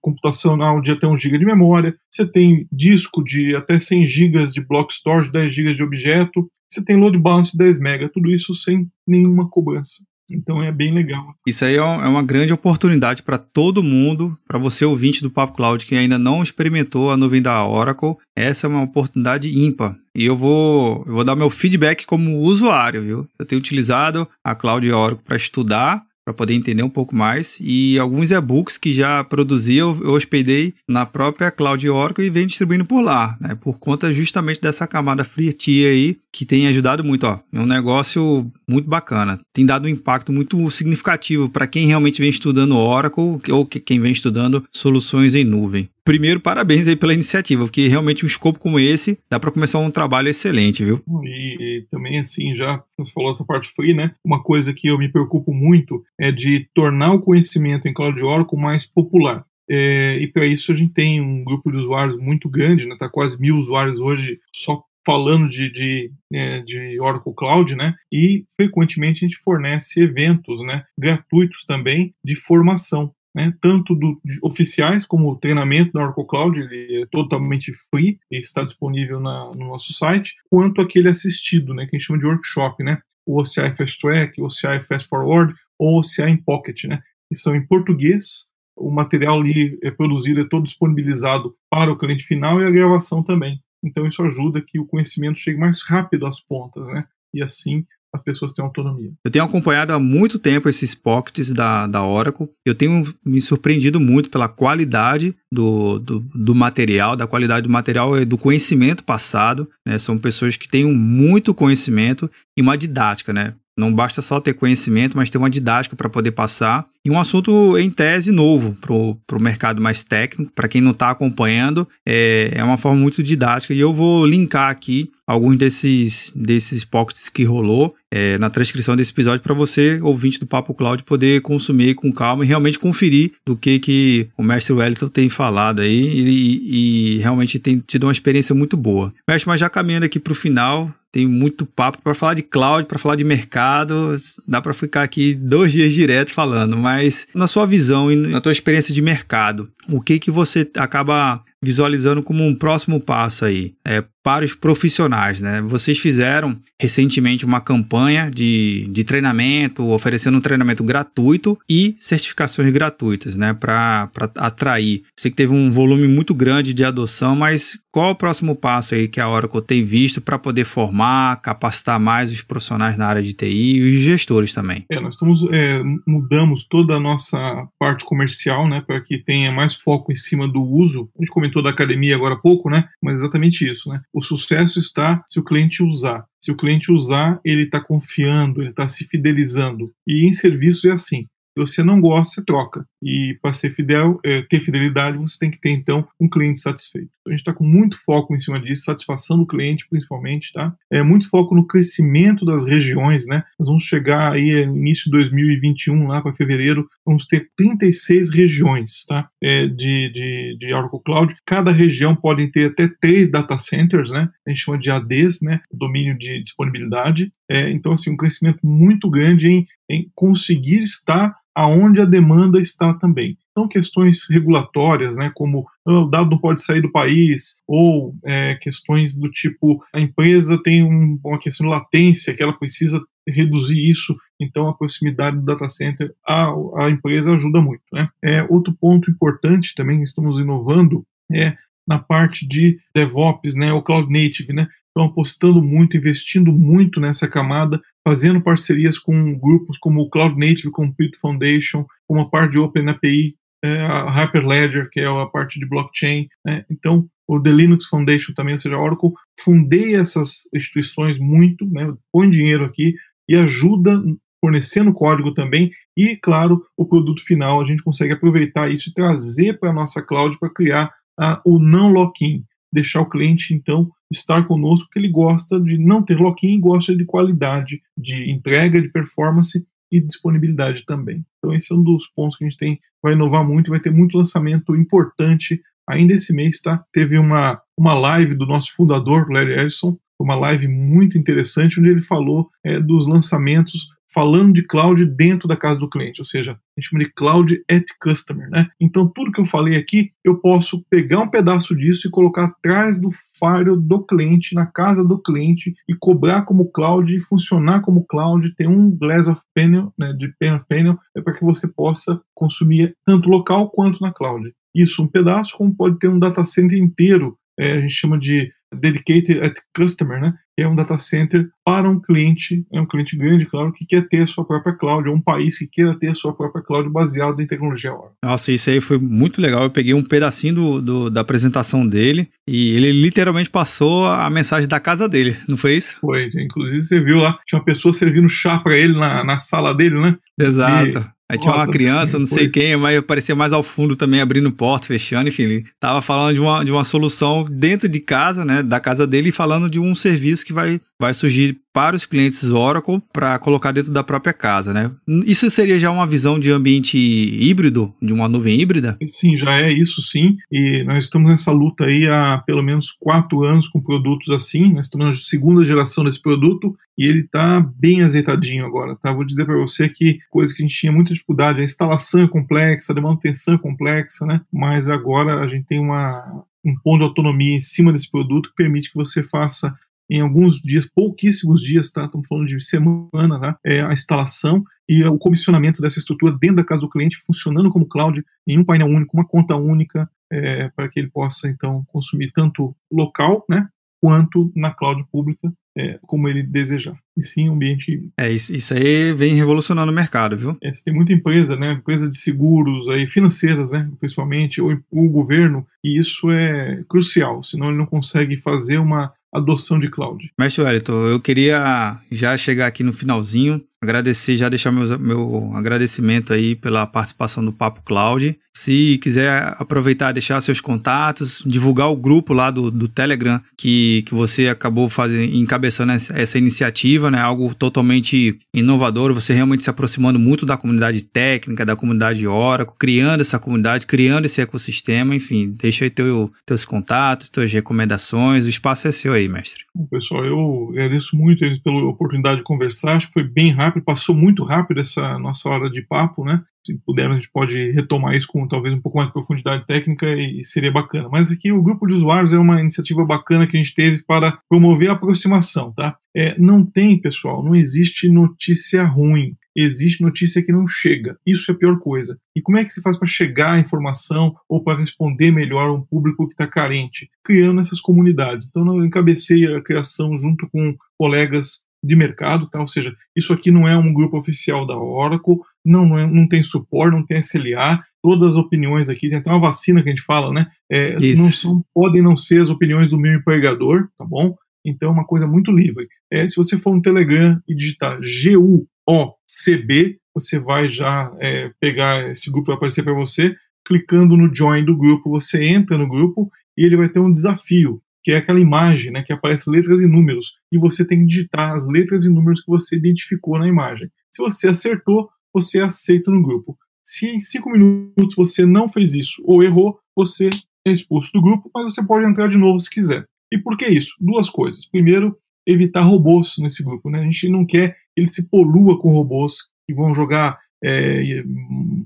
computacional 0.01 0.81
de 0.81 0.91
até 0.91 1.05
1 1.05 1.17
GB 1.17 1.37
de 1.39 1.45
memória. 1.45 1.93
Você 2.09 2.25
tem 2.25 2.65
disco 2.71 3.21
de 3.21 3.53
até 3.53 3.79
100 3.79 4.07
GB 4.07 4.45
de 4.47 4.65
block 4.65 4.91
storage, 4.93 5.31
10 5.31 5.53
GB 5.53 5.73
de 5.73 5.83
objeto. 5.83 6.49
Você 6.71 6.83
tem 6.83 6.95
load 6.95 7.17
balance 7.19 7.55
10 7.55 7.79
MB. 7.79 8.09
Tudo 8.13 8.31
isso 8.31 8.55
sem 8.55 8.87
nenhuma 9.05 9.49
cobrança. 9.49 10.03
Então 10.31 10.63
é 10.63 10.71
bem 10.71 10.93
legal. 10.93 11.35
Isso 11.45 11.65
aí 11.65 11.75
é, 11.75 11.77
é 11.77 11.81
uma 11.81 12.23
grande 12.23 12.53
oportunidade 12.53 13.23
para 13.23 13.37
todo 13.37 13.83
mundo, 13.83 14.37
para 14.47 14.57
você 14.57 14.85
ouvinte 14.85 15.21
do 15.21 15.29
Papo 15.29 15.55
Cloud 15.55 15.85
que 15.85 15.95
ainda 15.95 16.17
não 16.17 16.41
experimentou 16.41 17.11
a 17.11 17.17
nuvem 17.17 17.41
da 17.41 17.65
Oracle. 17.67 18.15
Essa 18.35 18.67
é 18.67 18.69
uma 18.69 18.83
oportunidade 18.83 19.57
ímpar. 19.57 19.95
E 20.15 20.25
eu 20.25 20.37
vou, 20.37 21.03
eu 21.07 21.13
vou 21.13 21.23
dar 21.23 21.35
meu 21.35 21.49
feedback 21.49 22.05
como 22.05 22.39
usuário, 22.39 23.01
viu? 23.01 23.27
Eu 23.37 23.45
tenho 23.45 23.59
utilizado 23.59 24.27
a 24.43 24.55
Cloud 24.55 24.89
Oracle 24.91 25.23
para 25.23 25.35
estudar 25.35 26.03
para 26.25 26.33
poder 26.33 26.53
entender 26.53 26.83
um 26.83 26.89
pouco 26.89 27.15
mais. 27.15 27.57
E 27.61 27.97
alguns 27.99 28.31
e-books 28.31 28.77
que 28.77 28.93
já 28.93 29.23
produzi, 29.23 29.75
eu, 29.75 29.97
eu 30.01 30.11
hospedei 30.11 30.73
na 30.87 31.05
própria 31.05 31.51
Cloud 31.51 31.87
Oracle 31.89 32.25
e 32.25 32.29
venho 32.29 32.47
distribuindo 32.47 32.85
por 32.85 33.01
lá, 33.01 33.37
né? 33.39 33.55
Por 33.55 33.79
conta 33.79 34.13
justamente 34.13 34.61
dessa 34.61 34.87
camada 34.87 35.23
free 35.23 35.55
aí, 35.85 36.17
que 36.31 36.45
tem 36.45 36.67
ajudado 36.67 37.03
muito, 37.03 37.25
ó. 37.25 37.39
É 37.51 37.59
um 37.59 37.65
negócio 37.65 38.51
muito 38.67 38.89
bacana. 38.89 39.39
Tem 39.53 39.65
dado 39.65 39.85
um 39.85 39.89
impacto 39.89 40.31
muito 40.31 40.69
significativo 40.71 41.49
para 41.49 41.67
quem 41.67 41.87
realmente 41.87 42.21
vem 42.21 42.29
estudando 42.29 42.75
Oracle 42.75 43.39
ou 43.49 43.65
quem 43.65 43.99
vem 43.99 44.11
estudando 44.11 44.63
soluções 44.71 45.35
em 45.35 45.43
nuvem. 45.43 45.89
Primeiro, 46.05 46.39
parabéns 46.39 46.87
aí 46.87 46.95
pela 46.95 47.13
iniciativa, 47.13 47.63
porque 47.63 47.87
realmente 47.87 48.25
um 48.25 48.27
escopo 48.27 48.59
como 48.59 48.79
esse 48.79 49.17
dá 49.29 49.39
para 49.39 49.51
começar 49.51 49.79
um 49.79 49.89
trabalho 49.89 50.27
excelente, 50.27 50.83
viu? 50.83 51.01
E, 51.23 51.79
e, 51.79 51.87
também, 51.89 52.19
assim, 52.19 52.53
já 52.55 52.83
você 52.97 53.11
falou 53.13 53.31
essa 53.31 53.45
parte 53.45 53.71
free, 53.73 53.93
né? 53.93 54.13
Uma 54.23 54.43
coisa 54.43 54.73
que 54.73 54.87
eu 54.87 54.97
me 54.97 55.09
preocupo 55.09 55.53
muito 55.53 56.03
é 56.19 56.31
de 56.31 56.67
tornar 56.75 57.13
o 57.13 57.21
conhecimento 57.21 57.87
em 57.87 57.93
Cloud 57.93 58.21
Oracle 58.21 58.59
mais 58.59 58.85
popular. 58.85 59.45
É, 59.69 60.17
e 60.17 60.27
para 60.27 60.45
isso 60.45 60.73
a 60.73 60.75
gente 60.75 60.93
tem 60.93 61.21
um 61.21 61.41
grupo 61.43 61.71
de 61.71 61.77
usuários 61.77 62.19
muito 62.19 62.49
grande, 62.49 62.85
né? 62.85 62.97
Tá 62.99 63.07
quase 63.07 63.39
mil 63.39 63.55
usuários 63.55 63.97
hoje 63.97 64.39
só 64.53 64.83
falando 65.05 65.49
de, 65.49 65.71
de, 65.71 66.11
é, 66.33 66.61
de, 66.61 66.99
Oracle 66.99 67.33
Cloud, 67.35 67.75
né? 67.75 67.93
E 68.11 68.45
frequentemente 68.55 69.23
a 69.23 69.27
gente 69.27 69.37
fornece 69.37 70.01
eventos, 70.01 70.61
né? 70.65 70.83
Gratuitos 70.99 71.63
também 71.65 72.13
de 72.23 72.35
formação 72.35 73.13
né, 73.33 73.53
tanto 73.59 73.95
do, 73.95 74.21
oficiais 74.41 75.05
como 75.05 75.31
o 75.31 75.35
treinamento 75.35 75.91
da 75.93 76.01
Oracle 76.01 76.27
Cloud, 76.27 76.59
ele 76.59 77.01
é 77.01 77.05
totalmente 77.07 77.73
free 77.89 78.19
e 78.31 78.37
está 78.37 78.63
disponível 78.63 79.19
na, 79.19 79.51
no 79.55 79.69
nosso 79.69 79.93
site, 79.93 80.35
quanto 80.49 80.81
aquele 80.81 81.09
assistido, 81.09 81.73
né, 81.73 81.85
que 81.85 81.95
a 81.95 81.99
gente 81.99 82.07
chama 82.07 82.19
de 82.19 82.27
workshop, 82.27 82.83
né, 82.83 82.99
o 83.25 83.39
OCI 83.39 83.75
Fast 83.75 83.99
Track, 83.99 84.39
o 84.39 84.45
OCI 84.45 84.81
Fast 84.87 85.07
Forward 85.07 85.53
ou 85.79 85.99
OCI 85.99 86.29
in 86.29 86.37
Pocket, 86.37 86.83
né, 86.85 87.01
que 87.27 87.35
são 87.35 87.55
em 87.55 87.65
português, 87.65 88.51
o 88.75 88.91
material 88.91 89.39
ali 89.39 89.77
é 89.83 89.91
produzido, 89.91 90.41
é 90.41 90.47
todo 90.47 90.63
disponibilizado 90.63 91.55
para 91.69 91.91
o 91.91 91.97
cliente 91.97 92.23
final 92.23 92.59
e 92.61 92.65
a 92.65 92.71
gravação 92.71 93.23
também. 93.23 93.59
Então 93.83 94.07
isso 94.07 94.21
ajuda 94.23 94.63
que 94.65 94.79
o 94.79 94.85
conhecimento 94.85 95.39
chegue 95.39 95.59
mais 95.59 95.83
rápido 95.83 96.25
às 96.25 96.39
pontas, 96.39 96.87
né, 96.89 97.05
e 97.33 97.41
assim 97.41 97.83
as 98.13 98.21
pessoas 98.21 98.53
têm 98.53 98.63
autonomia. 98.63 99.11
Eu 99.23 99.31
tenho 99.31 99.43
acompanhado 99.43 99.91
há 99.91 99.99
muito 99.99 100.37
tempo 100.37 100.69
esses 100.69 100.93
pockets 100.93 101.51
da, 101.51 101.87
da 101.87 102.05
Oracle. 102.05 102.47
Eu 102.63 102.75
tenho 102.75 103.11
me 103.25 103.41
surpreendido 103.41 103.99
muito 103.99 104.29
pela 104.29 104.47
qualidade 104.47 105.35
do, 105.51 105.97
do, 105.97 106.19
do 106.19 106.53
material, 106.53 107.15
da 107.15 107.25
qualidade 107.25 107.63
do 107.63 107.71
material 107.71 108.15
e 108.19 108.23
do 108.23 108.37
conhecimento 108.37 109.03
passado. 109.03 109.67
Né? 109.85 109.97
São 109.97 110.17
pessoas 110.17 110.55
que 110.55 110.69
têm 110.69 110.85
muito 110.85 111.53
conhecimento 111.55 112.29
e 112.55 112.61
uma 112.61 112.77
didática, 112.77 113.33
né? 113.33 113.55
Não 113.77 113.93
basta 113.93 114.21
só 114.21 114.39
ter 114.39 114.53
conhecimento, 114.53 115.17
mas 115.17 115.29
ter 115.29 115.37
uma 115.37 115.49
didática 115.49 115.95
para 115.95 116.09
poder 116.09 116.31
passar. 116.31 116.85
E 117.05 117.09
um 117.09 117.19
assunto 117.19 117.77
em 117.77 117.89
tese 117.89 118.31
novo 118.31 118.77
para 118.79 118.93
o 118.93 119.41
mercado 119.41 119.81
mais 119.81 120.03
técnico. 120.03 120.51
Para 120.53 120.67
quem 120.67 120.79
não 120.79 120.91
está 120.91 121.09
acompanhando, 121.09 121.87
é, 122.05 122.51
é 122.53 122.63
uma 122.63 122.77
forma 122.77 122.97
muito 122.97 123.21
didática. 123.21 123.73
E 123.73 123.79
eu 123.79 123.91
vou 123.91 124.25
linkar 124.25 124.69
aqui 124.69 125.11
alguns 125.25 125.57
desses, 125.57 126.31
desses 126.35 126.85
pockets 126.85 127.29
que 127.29 127.43
rolou 127.43 127.95
é, 128.11 128.37
na 128.37 128.49
transcrição 128.49 128.95
desse 128.95 129.11
episódio 129.11 129.41
para 129.41 129.53
você, 129.53 129.99
ouvinte 130.01 130.39
do 130.39 130.45
Papo 130.45 130.73
Cloud, 130.73 131.03
poder 131.03 131.41
consumir 131.41 131.95
com 131.95 132.11
calma 132.11 132.43
e 132.43 132.47
realmente 132.47 132.79
conferir 132.79 133.31
do 133.45 133.55
que, 133.55 133.79
que 133.79 134.29
o 134.37 134.43
mestre 134.43 134.73
Wellington 134.73 135.07
tem 135.07 135.29
falado 135.29 135.81
aí 135.81 136.03
e, 136.03 137.15
e 137.15 137.17
realmente 137.19 137.59
tem 137.59 137.79
tido 137.79 138.05
uma 138.05 138.11
experiência 138.11 138.53
muito 138.53 138.77
boa. 138.77 139.13
Mestre, 139.27 139.47
mas 139.47 139.59
já 139.59 139.69
caminhando 139.69 140.05
aqui 140.05 140.19
para 140.19 140.33
o 140.33 140.35
final, 140.35 140.93
tem 141.13 141.27
muito 141.27 141.63
papo 141.63 142.01
para 142.01 142.15
falar 142.15 142.33
de 142.33 142.41
cloud, 142.41 142.87
para 142.87 142.97
falar 142.97 143.15
de 143.15 143.23
mercado. 143.23 144.15
Dá 144.47 144.59
para 144.59 144.73
ficar 144.73 145.03
aqui 145.03 145.35
dois 145.35 145.71
dias 145.71 145.93
direto 145.93 146.33
falando, 146.33 146.75
mas 146.75 147.27
na 147.35 147.45
sua 147.45 147.67
visão 147.67 148.11
e 148.11 148.15
na 148.15 148.41
tua 148.41 148.51
experiência 148.51 148.91
de 148.91 148.99
mercado, 148.99 149.71
o 149.89 150.01
que 150.01 150.19
que 150.19 150.31
você 150.31 150.69
acaba 150.77 151.43
visualizando 151.63 152.21
como 152.21 152.45
um 152.45 152.53
próximo 152.53 152.99
passo 152.99 153.45
aí 153.45 153.73
é, 153.85 154.03
para 154.21 154.43
os 154.43 154.53
profissionais, 154.53 155.41
né? 155.41 155.61
Vocês 155.61 155.97
fizeram 155.97 156.57
recentemente 156.79 157.45
uma 157.45 157.61
campanha 157.61 158.29
de, 158.29 158.87
de 158.89 159.03
treinamento, 159.03 159.89
oferecendo 159.89 160.37
um 160.37 160.41
treinamento 160.41 160.83
gratuito 160.83 161.57
e 161.69 161.95
certificações 161.97 162.71
gratuitas, 162.73 163.37
né? 163.37 163.53
Para 163.53 164.09
atrair. 164.37 165.03
Sei 165.17 165.31
que 165.31 165.37
teve 165.37 165.53
um 165.53 165.71
volume 165.71 166.07
muito 166.07 166.33
grande 166.33 166.73
de 166.73 166.83
adoção, 166.83 167.35
mas 167.35 167.77
qual 167.91 168.11
o 168.11 168.15
próximo 168.15 168.55
passo 168.55 168.95
aí 168.95 169.07
que 169.07 169.19
a 169.19 169.29
Oracle 169.29 169.61
tem 169.61 169.83
visto 169.83 170.19
para 170.19 170.39
poder 170.39 170.65
formar, 170.65 171.41
capacitar 171.41 171.99
mais 171.99 172.31
os 172.31 172.41
profissionais 172.41 172.97
na 172.97 173.05
área 173.05 173.21
de 173.21 173.33
TI 173.33 173.77
e 173.77 173.97
os 173.97 174.03
gestores 174.03 174.53
também? 174.53 174.85
É, 174.89 174.99
nós 174.99 175.15
estamos, 175.15 175.45
é, 175.51 175.81
mudamos 176.07 176.65
toda 176.65 176.95
a 176.95 176.99
nossa 176.99 177.67
parte 177.77 178.03
comercial, 178.05 178.67
né? 178.67 178.81
Para 178.85 179.01
que 179.01 179.17
tenha 179.23 179.51
mais 179.51 179.72
foco 179.75 180.11
em 180.11 180.15
cima 180.15 180.47
do 180.47 180.61
uso. 180.61 181.09
A 181.17 181.23
gente 181.23 181.31
comentou 181.31 181.53
comentou 181.53 181.61
da 181.61 181.69
academia 181.69 182.15
agora 182.15 182.35
há 182.35 182.37
pouco, 182.37 182.69
né? 182.69 182.87
Mas 183.01 183.19
exatamente 183.19 183.69
isso, 183.69 183.89
né? 183.89 184.01
O 184.11 184.21
sucesso 184.21 184.79
está 184.79 185.23
se 185.27 185.39
o 185.39 185.43
cliente 185.43 185.83
usar. 185.83 186.25
Se 186.41 186.51
o 186.51 186.55
cliente 186.55 186.91
usar, 186.91 187.39
ele 187.45 187.63
está 187.63 187.79
confiando, 187.79 188.61
ele 188.61 188.71
está 188.71 188.87
se 188.87 189.05
fidelizando. 189.05 189.91
E 190.07 190.27
em 190.27 190.31
serviços 190.31 190.85
é 190.85 190.91
assim. 190.91 191.27
Se 191.55 191.59
você 191.59 191.83
não 191.83 192.01
gosta, 192.01 192.35
você 192.35 192.45
troca. 192.45 192.85
E 193.01 193.37
para 193.41 193.53
ser 193.53 193.69
fidel, 193.69 194.19
é, 194.25 194.41
ter 194.41 194.59
fidelidade, 194.59 195.17
você 195.17 195.37
tem 195.37 195.51
que 195.51 195.59
ter 195.59 195.69
então 195.69 196.07
um 196.19 196.27
cliente 196.27 196.59
satisfeito. 196.59 197.11
A 197.27 197.31
gente 197.31 197.39
está 197.39 197.53
com 197.53 197.63
muito 197.63 197.97
foco 198.03 198.35
em 198.35 198.39
cima 198.39 198.59
disso, 198.59 198.83
satisfação 198.83 199.37
do 199.37 199.45
cliente 199.45 199.87
principalmente, 199.89 200.51
tá? 200.51 200.73
É 200.91 201.01
muito 201.01 201.29
foco 201.29 201.55
no 201.55 201.65
crescimento 201.65 202.45
das 202.45 202.65
regiões, 202.65 203.25
né? 203.27 203.43
Nós 203.57 203.67
vamos 203.67 203.83
chegar 203.83 204.33
aí 204.33 204.49
é, 204.49 204.63
início 204.63 205.05
de 205.05 205.11
2021 205.11 206.07
lá 206.07 206.21
para 206.21 206.33
fevereiro, 206.33 206.87
vamos 207.05 207.25
ter 207.25 207.49
36 207.57 208.31
regiões, 208.31 209.05
tá? 209.05 209.29
É, 209.41 209.67
de, 209.67 210.11
de, 210.11 210.57
de 210.59 210.73
Oracle 210.73 210.99
Cloud. 211.03 211.35
Cada 211.45 211.71
região 211.71 212.15
pode 212.15 212.47
ter 212.51 212.71
até 212.71 212.89
três 213.01 213.31
data 213.31 213.57
centers, 213.57 214.11
né? 214.11 214.29
A 214.45 214.49
gente 214.49 214.61
chama 214.61 214.77
de 214.77 214.91
ADs, 214.91 215.41
né? 215.41 215.61
Domínio 215.71 216.17
de 216.17 216.41
disponibilidade. 216.41 217.31
É, 217.49 217.69
então 217.71 217.93
assim 217.93 218.11
um 218.11 218.17
crescimento 218.17 218.59
muito 218.63 219.09
grande 219.09 219.49
em, 219.49 219.65
em 219.89 220.09
conseguir 220.13 220.81
estar 220.81 221.33
aonde 221.55 222.01
a 222.01 222.05
demanda 222.05 222.59
está 222.59 222.93
também. 222.93 223.37
Então, 223.53 223.67
questões 223.67 224.27
regulatórias, 224.29 225.15
né, 225.15 225.31
como 225.35 225.67
ah, 225.87 225.99
o 225.99 226.09
dado 226.09 226.31
não 226.31 226.39
pode 226.39 226.63
sair 226.63 226.81
do 226.81 226.91
país, 226.91 227.61
ou 227.67 228.15
é, 228.25 228.55
questões 228.55 229.17
do 229.17 229.29
tipo 229.29 229.83
a 229.93 229.99
empresa 229.99 230.61
tem 230.61 230.83
um, 230.83 231.19
uma 231.23 231.39
questão 231.39 231.67
de 231.67 231.71
latência 231.71 232.33
que 232.35 232.41
ela 232.41 232.57
precisa 232.57 232.99
reduzir 233.27 233.89
isso, 233.89 234.15
então 234.39 234.67
a 234.67 234.73
proximidade 234.73 235.37
do 235.37 235.45
data 235.45 235.69
center 235.69 236.11
à, 236.27 236.51
à 236.77 236.89
empresa 236.89 237.31
ajuda 237.33 237.61
muito. 237.61 237.83
Né? 237.93 238.09
É, 238.23 238.43
outro 238.49 238.75
ponto 238.79 239.09
importante 239.09 239.75
também 239.75 240.01
estamos 240.01 240.39
inovando 240.39 241.05
é 241.31 241.55
na 241.87 241.99
parte 241.99 242.47
de 242.47 242.79
DevOps, 242.95 243.55
né, 243.55 243.71
o 243.71 243.81
Cloud 243.81 244.11
Native, 244.11 244.53
né, 244.53 244.67
estão 244.87 245.05
apostando 245.05 245.61
muito, 245.61 245.97
investindo 245.97 246.51
muito 246.51 246.99
nessa 246.99 247.27
camada, 247.27 247.81
fazendo 248.07 248.41
parcerias 248.41 248.97
com 248.97 249.37
grupos 249.37 249.77
como 249.77 250.01
o 250.01 250.09
Cloud 250.09 250.37
Native 250.37 250.71
Compute 250.71 251.17
Foundation, 251.19 251.85
como 252.07 252.21
a 252.21 252.29
parte 252.29 252.53
de 252.53 252.59
OpenAPI, 252.59 253.35
é, 253.63 253.81
a 253.81 254.09
Hyperledger, 254.09 254.89
que 254.91 254.99
é 254.99 255.05
a 255.05 255.25
parte 255.25 255.59
de 255.59 255.67
blockchain. 255.67 256.27
Né? 256.45 256.65
Então, 256.69 257.07
o 257.27 257.39
The 257.39 257.51
Linux 257.51 257.85
Foundation 257.85 258.33
também, 258.33 258.53
ou 258.53 258.59
seja, 258.59 258.75
a 258.75 258.81
Oracle 258.81 259.11
fundeia 259.39 259.97
essas 259.97 260.41
instituições 260.53 261.17
muito, 261.17 261.65
né? 261.69 261.93
põe 262.11 262.29
dinheiro 262.29 262.65
aqui 262.65 262.95
e 263.29 263.35
ajuda 263.35 264.03
fornecendo 264.41 264.93
código 264.93 265.33
também 265.33 265.71
e, 265.95 266.17
claro, 266.17 266.61
o 266.75 266.85
produto 266.85 267.23
final 267.23 267.61
a 267.61 267.65
gente 267.65 267.81
consegue 267.81 268.11
aproveitar 268.11 268.69
isso 268.69 268.89
e 268.89 268.93
trazer 268.93 269.57
para 269.57 269.69
a 269.69 269.73
nossa 269.73 270.01
cloud 270.01 270.37
para 270.37 270.53
criar 270.53 270.91
uh, 271.17 271.39
o 271.45 271.59
não 271.59 271.89
lock-in 271.89 272.43
deixar 272.73 273.01
o 273.01 273.09
cliente, 273.09 273.53
então, 273.53 273.91
estar 274.11 274.47
conosco, 274.47 274.87
porque 274.87 274.99
ele 274.99 275.09
gosta 275.09 275.59
de 275.59 275.77
não 275.77 276.01
ter 276.01 276.17
lock-in, 276.17 276.59
gosta 276.59 276.95
de 276.95 277.05
qualidade, 277.05 277.81
de 277.95 278.31
entrega, 278.31 278.81
de 278.81 278.89
performance 278.89 279.63
e 279.93 280.01
disponibilidade 280.01 280.83
também. 280.85 281.23
Então, 281.37 281.55
esse 281.55 281.71
é 281.71 281.77
um 281.77 281.83
dos 281.83 282.07
pontos 282.15 282.35
que 282.35 282.43
a 282.43 282.49
gente 282.49 282.57
tem, 282.57 282.79
vai 283.01 283.13
inovar 283.13 283.47
muito, 283.47 283.69
vai 283.69 283.79
ter 283.79 283.91
muito 283.91 284.17
lançamento 284.17 284.75
importante 284.75 285.61
ainda 285.87 286.13
esse 286.13 286.33
mês, 286.33 286.59
tá? 286.61 286.83
Teve 286.91 287.17
uma, 287.17 287.61
uma 287.77 287.93
live 287.93 288.33
do 288.33 288.45
nosso 288.47 288.73
fundador, 288.73 289.29
Larry 289.29 289.53
Ellison, 289.53 289.97
uma 290.19 290.35
live 290.35 290.67
muito 290.67 291.17
interessante, 291.17 291.79
onde 291.79 291.89
ele 291.89 292.01
falou 292.01 292.49
é, 292.65 292.79
dos 292.79 293.07
lançamentos 293.07 293.89
falando 294.13 294.53
de 294.53 294.65
cloud 294.65 295.05
dentro 295.05 295.47
da 295.47 295.57
casa 295.57 295.79
do 295.79 295.89
cliente, 295.89 296.21
ou 296.21 296.25
seja, 296.25 296.51
a 296.51 296.79
gente 296.79 296.89
chama 296.89 297.03
de 297.03 297.11
cloud 297.13 297.63
at 297.69 297.85
customer, 298.01 298.49
né? 298.49 298.67
Então 298.79 299.07
tudo 299.07 299.31
que 299.31 299.41
eu 299.41 299.45
falei 299.45 299.75
aqui, 299.75 300.11
eu 300.23 300.37
posso 300.37 300.83
pegar 300.89 301.21
um 301.21 301.29
pedaço 301.29 301.75
disso 301.75 302.07
e 302.07 302.11
colocar 302.11 302.45
atrás 302.45 302.99
do 302.99 303.09
firewall 303.37 303.79
do 303.79 304.05
cliente, 304.05 304.55
na 304.55 304.65
casa 304.65 305.03
do 305.03 305.21
cliente 305.21 305.73
e 305.87 305.95
cobrar 305.95 306.43
como 306.43 306.71
cloud, 306.71 307.19
funcionar 307.21 307.81
como 307.81 308.05
cloud, 308.05 308.53
ter 308.55 308.67
um 308.67 308.91
glass 308.91 309.27
of 309.27 309.41
panel, 309.55 309.93
né, 309.97 310.13
de 310.13 310.33
panel 310.39 310.63
panel, 310.67 310.99
é 311.15 311.21
para 311.21 311.33
que 311.33 311.43
você 311.43 311.67
possa 311.67 312.21
consumir 312.35 312.95
tanto 313.05 313.29
local 313.29 313.69
quanto 313.69 314.01
na 314.01 314.13
cloud. 314.13 314.53
Isso 314.75 315.03
um 315.03 315.07
pedaço, 315.07 315.55
como 315.57 315.75
pode 315.75 315.99
ter 315.99 316.07
um 316.07 316.19
data 316.19 316.43
center 316.45 316.77
inteiro, 316.77 317.37
é, 317.59 317.73
a 317.73 317.81
gente 317.81 317.93
chama 317.93 318.17
de 318.17 318.51
dedicated 318.73 319.39
at 319.39 319.55
customer, 319.75 320.19
né? 320.19 320.33
Que 320.55 320.63
é 320.63 320.67
um 320.67 320.75
data 320.75 320.97
center 320.99 321.49
para 321.65 321.89
um 321.89 321.99
cliente, 321.99 322.65
é 322.71 322.79
um 322.79 322.85
cliente 322.85 323.17
grande, 323.17 323.45
claro, 323.45 323.73
que 323.73 323.85
quer 323.85 324.07
ter 324.07 324.21
a 324.21 324.27
sua 324.27 324.45
própria 324.45 324.73
cloud, 324.73 325.09
ou 325.09 325.15
um 325.15 325.21
país 325.21 325.57
que 325.57 325.65
queira 325.67 325.97
ter 325.97 326.09
a 326.09 326.15
sua 326.15 326.33
própria 326.33 326.63
cloud 326.63 326.89
baseado 326.89 327.41
em 327.41 327.47
tecnologia 327.47 327.91
Oracle. 327.91 328.17
Nossa, 328.23 328.51
isso 328.51 328.69
aí 328.69 328.79
foi 328.79 328.97
muito 328.97 329.41
legal. 329.41 329.63
Eu 329.63 329.69
peguei 329.69 329.93
um 329.93 330.03
pedacinho 330.03 330.53
do, 330.53 330.81
do, 330.81 331.09
da 331.09 331.21
apresentação 331.21 331.87
dele 331.87 332.29
e 332.47 332.75
ele 332.75 332.91
literalmente 332.91 333.49
passou 333.49 334.05
a 334.05 334.29
mensagem 334.29 334.67
da 334.67 334.79
casa 334.79 335.09
dele, 335.09 335.35
não 335.47 335.57
foi 335.57 335.75
isso? 335.75 335.97
Foi. 335.99 336.29
Inclusive, 336.35 336.81
você 336.81 336.99
viu 336.99 337.17
lá, 337.17 337.39
tinha 337.45 337.59
uma 337.59 337.65
pessoa 337.65 337.91
servindo 337.91 338.29
chá 338.29 338.59
para 338.59 338.77
ele 338.77 338.93
na, 338.93 339.23
na 339.23 339.39
sala 339.39 339.73
dele, 339.73 339.99
né? 339.99 340.17
Exato. 340.39 341.05
Aí 341.29 341.37
tinha 341.39 341.53
uma 341.53 341.67
criança, 341.67 342.19
não 342.19 342.25
sei 342.25 342.49
quem, 342.49 342.75
mas 342.75 342.97
aparecia 342.97 343.35
mais 343.35 343.53
ao 343.53 343.63
fundo 343.63 343.95
também, 343.95 344.21
abrindo 344.21 344.51
porta, 344.51 344.87
fechando, 344.87 345.29
enfim. 345.29 345.43
Ele 345.43 345.65
tava 345.79 346.01
falando 346.01 346.35
de 346.35 346.41
uma, 346.41 346.63
de 346.63 346.71
uma 346.71 346.83
solução 346.83 347.45
dentro 347.49 347.87
de 347.87 347.99
casa, 347.99 348.43
né, 348.43 348.61
da 348.61 348.79
casa 348.79 349.07
dele, 349.07 349.29
e 349.29 349.31
falando 349.31 349.69
de 349.69 349.79
um 349.79 349.95
serviço 349.95 350.45
que 350.45 350.53
vai, 350.53 350.79
vai 350.99 351.13
surgir 351.13 351.62
para 351.73 351.95
os 351.95 352.05
clientes 352.05 352.51
Oracle 352.51 353.01
para 353.11 353.39
colocar 353.39 353.71
dentro 353.71 353.91
da 353.91 354.03
própria 354.03 354.31
casa, 354.31 354.71
né? 354.71 354.91
Isso 355.25 355.49
seria 355.49 355.79
já 355.79 355.89
uma 355.89 356.05
visão 356.05 356.39
de 356.39 356.51
ambiente 356.51 356.97
híbrido, 356.97 357.93
de 357.99 358.13
uma 358.13 358.29
nuvem 358.29 358.61
híbrida? 358.61 358.97
Sim, 359.07 359.35
já 359.35 359.59
é 359.59 359.71
isso 359.71 360.01
sim. 360.01 360.37
E 360.51 360.83
nós 360.83 361.05
estamos 361.05 361.29
nessa 361.29 361.51
luta 361.51 361.85
aí 361.85 362.07
há 362.07 362.41
pelo 362.45 362.61
menos 362.61 362.91
quatro 362.91 363.43
anos 363.43 363.67
com 363.67 363.81
produtos 363.81 364.29
assim. 364.29 364.71
Nós 364.71 364.85
estamos 364.85 365.07
na 365.07 365.15
segunda 365.15 365.63
geração 365.63 366.03
desse 366.03 366.21
produto 366.21 366.77
e 366.95 367.05
ele 367.05 367.21
está 367.21 367.59
bem 367.75 368.03
azeitadinho 368.03 368.65
agora, 368.65 368.95
tá? 368.95 369.11
Vou 369.11 369.25
dizer 369.25 369.45
para 369.45 369.57
você 369.57 369.89
que 369.89 370.19
coisa 370.29 370.53
que 370.53 370.61
a 370.61 370.67
gente 370.67 370.77
tinha 370.77 370.91
muita 370.91 371.11
dificuldade, 371.11 371.59
a 371.59 371.63
instalação 371.63 372.23
é 372.23 372.27
complexa, 372.27 372.93
a 372.93 373.01
manutenção 373.01 373.55
é 373.55 373.57
complexa, 373.57 374.25
né? 374.27 374.41
Mas 374.51 374.87
agora 374.87 375.39
a 375.41 375.47
gente 375.47 375.65
tem 375.65 375.79
uma, 375.79 376.43
um 376.63 376.75
ponto 376.83 376.99
de 376.99 377.05
autonomia 377.05 377.55
em 377.55 377.59
cima 377.59 377.91
desse 377.91 378.09
produto 378.09 378.49
que 378.49 378.55
permite 378.55 378.91
que 378.91 378.97
você 378.97 379.23
faça 379.23 379.75
em 380.09 380.21
alguns 380.21 380.61
dias, 380.61 380.85
pouquíssimos 380.85 381.61
dias, 381.61 381.91
tá? 381.91 382.05
Estamos 382.05 382.27
falando 382.27 382.47
de 382.47 382.63
semana, 382.63 383.39
tá? 383.39 383.57
É 383.65 383.81
a 383.81 383.93
instalação 383.93 384.63
e 384.87 385.03
o 385.03 385.17
comissionamento 385.17 385.81
dessa 385.81 385.99
estrutura 385.99 386.37
dentro 386.39 386.57
da 386.57 386.65
casa 386.65 386.81
do 386.81 386.89
cliente, 386.89 387.21
funcionando 387.25 387.71
como 387.71 387.87
cloud, 387.87 388.23
em 388.45 388.59
um 388.59 388.63
painel 388.63 388.87
único, 388.87 389.15
uma 389.15 389.25
conta 389.25 389.55
única, 389.55 390.09
é, 390.31 390.69
para 390.69 390.89
que 390.89 390.99
ele 390.99 391.09
possa, 391.09 391.47
então, 391.47 391.83
consumir 391.87 392.31
tanto 392.31 392.75
local, 392.91 393.45
né? 393.49 393.67
Quanto 394.01 394.51
na 394.55 394.71
cloud 394.71 395.05
pública, 395.09 395.51
é, 395.77 395.97
como 396.01 396.27
ele 396.27 396.43
desejar. 396.43 396.95
E 397.15 397.23
sim, 397.23 397.49
um 397.49 397.53
ambiente. 397.53 398.09
É, 398.17 398.29
isso, 398.29 398.53
isso 398.53 398.73
aí 398.73 399.13
vem 399.13 399.35
revolucionando 399.35 399.91
o 399.91 399.95
mercado, 399.95 400.37
viu? 400.37 400.57
É, 400.61 400.71
tem 400.83 400.93
muita 400.93 401.13
empresa, 401.13 401.55
né? 401.55 401.73
Empresa 401.73 402.09
de 402.09 402.17
seguros, 402.17 402.89
aí, 402.89 403.07
financeiras, 403.07 403.71
né? 403.71 403.89
Principalmente, 403.99 404.61
ou 404.61 404.77
o 404.91 405.09
governo, 405.09 405.65
e 405.83 405.97
isso 405.97 406.29
é 406.31 406.83
crucial, 406.89 407.41
senão 407.43 407.69
ele 407.69 407.77
não 407.77 407.85
consegue 407.85 408.35
fazer 408.35 408.77
uma 408.77 409.13
adoção 409.33 409.79
de 409.79 409.89
cloud. 409.89 410.31
Mestre 410.39 410.63
Wellington, 410.63 411.07
eu 411.07 411.19
queria 411.19 411.99
já 412.11 412.37
chegar 412.37 412.67
aqui 412.67 412.83
no 412.83 412.93
finalzinho, 412.93 413.61
agradecer, 413.83 414.37
já 414.37 414.49
deixar 414.49 414.71
meu, 414.71 414.99
meu 414.99 415.51
agradecimento 415.53 416.33
aí 416.33 416.55
pela 416.55 416.85
participação 416.85 417.43
do 417.43 417.51
Papo 417.51 417.81
Cloud. 417.83 418.37
Se 418.55 418.99
quiser 419.01 419.55
aproveitar 419.57 420.11
deixar 420.11 420.39
seus 420.39 420.61
contatos, 420.61 421.43
divulgar 421.45 421.91
o 421.91 421.97
grupo 421.97 422.33
lá 422.33 422.51
do, 422.51 422.69
do 422.69 422.87
Telegram 422.87 423.41
que, 423.57 424.03
que 424.03 424.13
você 424.13 424.47
acabou 424.47 424.87
fazendo, 424.87 425.35
encabeçando 425.35 425.91
essa, 425.91 426.13
essa 426.13 426.37
iniciativa, 426.37 427.09
né? 427.09 427.19
Algo 427.19 427.55
totalmente 427.55 428.37
inovador, 428.53 429.11
você 429.11 429.33
realmente 429.33 429.63
se 429.63 429.69
aproximando 429.71 430.19
muito 430.19 430.45
da 430.45 430.55
comunidade 430.55 431.01
técnica, 431.01 431.65
da 431.65 431.75
comunidade 431.75 432.27
Oracle, 432.27 432.75
criando 432.79 433.21
essa 433.21 433.39
comunidade, 433.39 433.87
criando 433.87 434.25
esse 434.25 434.39
ecossistema, 434.39 435.15
enfim, 435.15 435.55
deixa 435.57 435.85
aí 435.85 435.89
teu, 435.89 436.31
teus 436.45 436.63
contatos, 436.63 437.29
tuas 437.29 437.51
recomendações, 437.51 438.45
o 438.45 438.49
espaço 438.49 438.87
é 438.87 438.91
seu 438.91 439.13
aí, 439.13 439.27
mestre. 439.27 439.63
Bom, 439.75 439.87
pessoal, 439.87 440.23
eu 440.23 440.69
agradeço 440.73 441.15
muito 441.15 441.43
pela 441.63 441.85
oportunidade 441.85 442.37
de 442.37 442.43
conversar, 442.43 442.97
acho 442.97 443.07
que 443.07 443.13
foi 443.13 443.23
bem 443.23 443.51
rápido, 443.51 443.72
passou 443.81 444.15
muito 444.15 444.43
rápido 444.43 444.79
essa 444.81 445.17
nossa 445.19 445.49
hora 445.49 445.69
de 445.69 445.81
papo, 445.81 446.23
né? 446.23 446.43
se 446.65 446.77
pudermos, 446.85 447.17
a 447.17 447.19
gente 447.19 447.31
pode 447.31 447.71
retomar 447.71 448.15
isso 448.15 448.27
com 448.27 448.47
talvez 448.47 448.73
um 448.73 448.79
pouco 448.79 448.97
mais 448.97 449.09
de 449.09 449.13
profundidade 449.13 449.65
técnica 449.67 450.07
e, 450.07 450.43
seria 450.43 450.71
bacana. 450.71 451.09
Mas 451.09 451.31
aqui 451.31 451.51
o 451.51 451.61
grupo 451.61 451.85
de 451.85 451.93
usuários 451.93 452.31
é 452.31 452.37
uma 452.37 452.59
iniciativa 452.61 453.03
bacana 453.05 453.45
que 453.45 453.57
a 453.57 453.61
gente 453.61 453.75
teve 453.75 454.01
para 454.03 454.39
promover 454.49 454.89
a 454.89 454.93
aproximação, 454.93 455.73
tá? 455.73 455.97
É, 456.15 456.39
não 456.39 456.65
tem, 456.65 456.99
pessoal, 456.99 457.43
não 457.43 457.55
existe 457.55 458.07
notícia 458.07 458.83
ruim. 458.83 459.35
Existe 459.55 460.01
notícia 460.01 460.41
que 460.41 460.51
não 460.51 460.65
chega. 460.65 461.15
Isso 461.27 461.51
é 461.51 461.53
a 461.53 461.57
pior 461.57 461.79
coisa. 461.79 462.17
E 462.35 462.41
como 462.41 462.57
é 462.57 462.63
que 462.63 462.71
se 462.71 462.81
faz 462.81 462.97
para 462.97 463.07
chegar 463.07 463.53
a 463.53 463.59
informação 463.59 464.35
ou 464.49 464.63
para 464.63 464.79
responder 464.79 465.29
melhor 465.31 465.69
a 465.69 465.73
um 465.73 465.81
público 465.81 466.27
que 466.27 466.33
está 466.33 466.47
carente? 466.47 467.07
Criando 467.23 467.61
essas 467.61 467.79
comunidades. 467.79 468.47
Então, 468.47 468.65
eu 468.65 468.83
encabecei 468.83 469.45
a 469.45 469.61
criação 469.61 470.17
junto 470.17 470.49
com 470.49 470.75
colegas 470.97 471.63
de 471.83 471.95
mercado, 471.95 472.47
tá? 472.47 472.59
ou 472.59 472.67
seja, 472.67 472.95
isso 473.15 473.33
aqui 473.33 473.51
não 473.51 473.67
é 473.67 473.77
um 473.77 473.93
grupo 473.93 474.17
oficial 474.17 474.65
da 474.65 474.77
Oracle, 474.77 475.37
não, 475.65 475.85
não, 475.85 475.99
é, 475.99 476.07
não 476.07 476.27
tem 476.27 476.41
suporte, 476.41 476.95
não 476.95 477.05
tem 477.05 477.19
SLA, 477.19 477.79
todas 478.01 478.29
as 478.29 478.35
opiniões 478.37 478.89
aqui, 478.89 479.09
tem 479.09 479.17
até 479.17 479.29
uma 479.29 479.39
vacina 479.39 479.83
que 479.83 479.89
a 479.89 479.91
gente 479.91 480.03
fala, 480.03 480.31
né? 480.31 480.47
É, 480.71 480.93
não 480.93 481.31
são, 481.31 481.61
podem 481.73 482.01
não 482.01 482.15
ser 482.15 482.41
as 482.41 482.49
opiniões 482.49 482.89
do 482.89 482.97
meu 482.97 483.13
empregador, 483.13 483.87
tá 483.97 484.05
bom? 484.05 484.35
Então 484.65 484.89
é 484.89 484.91
uma 484.91 485.05
coisa 485.05 485.27
muito 485.27 485.51
livre. 485.51 485.87
É, 486.11 486.27
se 486.27 486.37
você 486.37 486.57
for 486.57 486.73
no 486.73 486.81
Telegram 486.81 487.39
e 487.47 487.53
digitar 487.53 488.01
G-U-O-C-B, 488.01 489.97
você 490.15 490.39
vai 490.39 490.69
já 490.69 491.11
é, 491.19 491.51
pegar 491.59 492.09
esse 492.09 492.31
grupo 492.31 492.47
vai 492.47 492.55
aparecer 492.55 492.83
para 492.83 492.93
você. 492.93 493.35
Clicando 493.65 494.17
no 494.17 494.33
join 494.33 494.63
do 494.63 494.77
grupo, 494.77 495.09
você 495.09 495.43
entra 495.45 495.77
no 495.77 495.87
grupo 495.87 496.29
e 496.57 496.65
ele 496.65 496.77
vai 496.77 496.89
ter 496.89 496.99
um 496.99 497.11
desafio 497.11 497.81
que 498.03 498.11
é 498.11 498.17
aquela 498.17 498.39
imagem 498.39 498.91
né, 498.91 499.01
que 499.01 499.13
aparece 499.13 499.49
letras 499.49 499.81
e 499.81 499.87
números, 499.87 500.33
e 500.53 500.59
você 500.59 500.85
tem 500.85 500.99
que 500.99 501.07
digitar 501.07 501.53
as 501.53 501.67
letras 501.67 502.05
e 502.05 502.13
números 502.13 502.39
que 502.39 502.47
você 502.47 502.77
identificou 502.77 503.39
na 503.39 503.47
imagem. 503.47 503.89
Se 504.13 504.21
você 504.21 504.47
acertou, 504.47 505.09
você 505.33 505.59
é 505.59 505.63
aceita 505.63 506.11
no 506.11 506.21
grupo. 506.21 506.55
Se 506.85 507.07
em 507.07 507.19
cinco 507.19 507.49
minutos 507.49 508.15
você 508.15 508.45
não 508.45 508.69
fez 508.69 508.93
isso 508.93 509.19
ou 509.25 509.41
errou, 509.41 509.79
você 509.95 510.29
é 510.65 510.71
expulso 510.71 511.09
do 511.11 511.21
grupo, 511.21 511.49
mas 511.55 511.73
você 511.73 511.83
pode 511.83 512.05
entrar 512.05 512.27
de 512.27 512.37
novo 512.37 512.59
se 512.59 512.69
quiser. 512.69 513.03
E 513.31 513.37
por 513.39 513.57
que 513.57 513.65
isso? 513.65 513.95
Duas 513.99 514.29
coisas. 514.29 514.69
Primeiro, 514.69 515.17
evitar 515.47 515.81
robôs 515.81 516.35
nesse 516.37 516.63
grupo. 516.63 516.87
Né? 516.87 516.99
A 516.99 517.05
gente 517.05 517.27
não 517.29 517.45
quer 517.47 517.71
que 517.71 518.01
ele 518.01 518.07
se 518.07 518.29
polua 518.29 518.79
com 518.79 518.91
robôs 518.91 519.37
que 519.65 519.73
vão 519.73 519.95
jogar 519.95 520.37
é, 520.63 521.23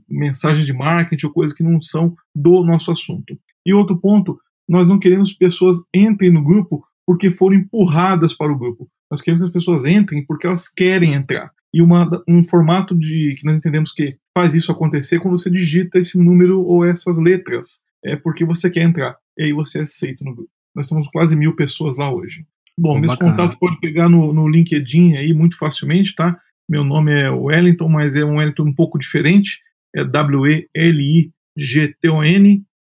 mensagens 0.10 0.66
de 0.66 0.74
marketing 0.74 1.28
ou 1.28 1.32
coisas 1.32 1.56
que 1.56 1.64
não 1.64 1.80
são 1.80 2.14
do 2.36 2.66
nosso 2.66 2.92
assunto. 2.92 3.40
E 3.66 3.74
outro 3.74 3.98
ponto, 3.98 4.38
nós 4.68 4.90
não 4.90 5.00
queremos 5.00 5.32
que 5.32 5.40
pessoas 5.40 5.78
entrem 5.96 6.32
no 6.32 6.44
grupo 6.44 6.84
porque 7.08 7.32
foram 7.32 7.56
empurradas 7.56 8.34
para 8.34 8.52
o 8.52 8.58
grupo. 8.58 8.90
Nós 9.10 9.22
queremos 9.22 9.44
que 9.44 9.48
as 9.48 9.54
pessoas 9.54 9.86
entrem 9.86 10.26
porque 10.26 10.46
elas 10.46 10.68
querem 10.68 11.14
entrar. 11.14 11.50
E 11.74 11.82
uma, 11.82 12.22
um 12.28 12.44
formato 12.44 12.94
de 12.94 13.36
que 13.40 13.46
nós 13.46 13.58
entendemos 13.58 13.94
que 13.94 14.18
faz 14.38 14.54
isso 14.54 14.70
acontecer 14.74 15.20
quando 15.20 15.38
você 15.38 15.50
digita 15.50 15.98
esse 15.98 16.22
número 16.22 16.62
ou 16.62 16.84
essas 16.84 17.18
letras. 17.18 17.82
É 18.04 18.18
porque 18.18 18.44
você 18.44 18.70
quer 18.70 18.82
entrar. 18.82 19.16
E 19.38 19.44
aí 19.44 19.54
você 19.54 19.80
é 19.80 19.84
aceito 19.84 20.26
no 20.26 20.36
grupo. 20.36 20.52
Nós 20.76 20.90
temos 20.90 21.08
quase 21.08 21.34
mil 21.36 21.56
pessoas 21.56 21.96
lá 21.98 22.14
hoje. 22.14 22.46
Bom, 22.78 23.00
meus 23.00 23.16
contatos 23.16 23.56
pode 23.56 23.80
pegar 23.80 24.10
no, 24.10 24.34
no 24.34 24.48
LinkedIn 24.48 25.16
aí 25.16 25.34
muito 25.34 25.58
facilmente, 25.58 26.14
tá? 26.14 26.40
Meu 26.70 26.84
nome 26.84 27.12
é 27.14 27.32
Wellington, 27.32 27.88
mas 27.88 28.16
é 28.16 28.24
um 28.24 28.36
Wellington 28.38 28.64
um 28.64 28.74
pouco 28.74 29.00
diferente. 29.00 29.62
É 29.96 30.04
W-E-L-I-G-T-O-N 30.04 31.34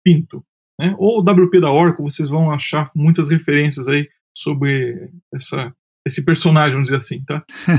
Pinto 0.03 0.43
né? 0.79 0.95
ou 0.97 1.19
o 1.19 1.21
WP 1.21 1.59
da 1.59 1.71
Oracle, 1.71 2.05
vocês 2.05 2.29
vão 2.29 2.51
achar 2.51 2.89
muitas 2.95 3.29
referências 3.29 3.87
aí 3.89 4.07
sobre 4.33 5.09
essa, 5.33 5.73
esse 6.07 6.23
personagem, 6.23 6.71
vamos 6.71 6.85
dizer 6.85 6.97
assim, 6.97 7.23
tá? 7.25 7.43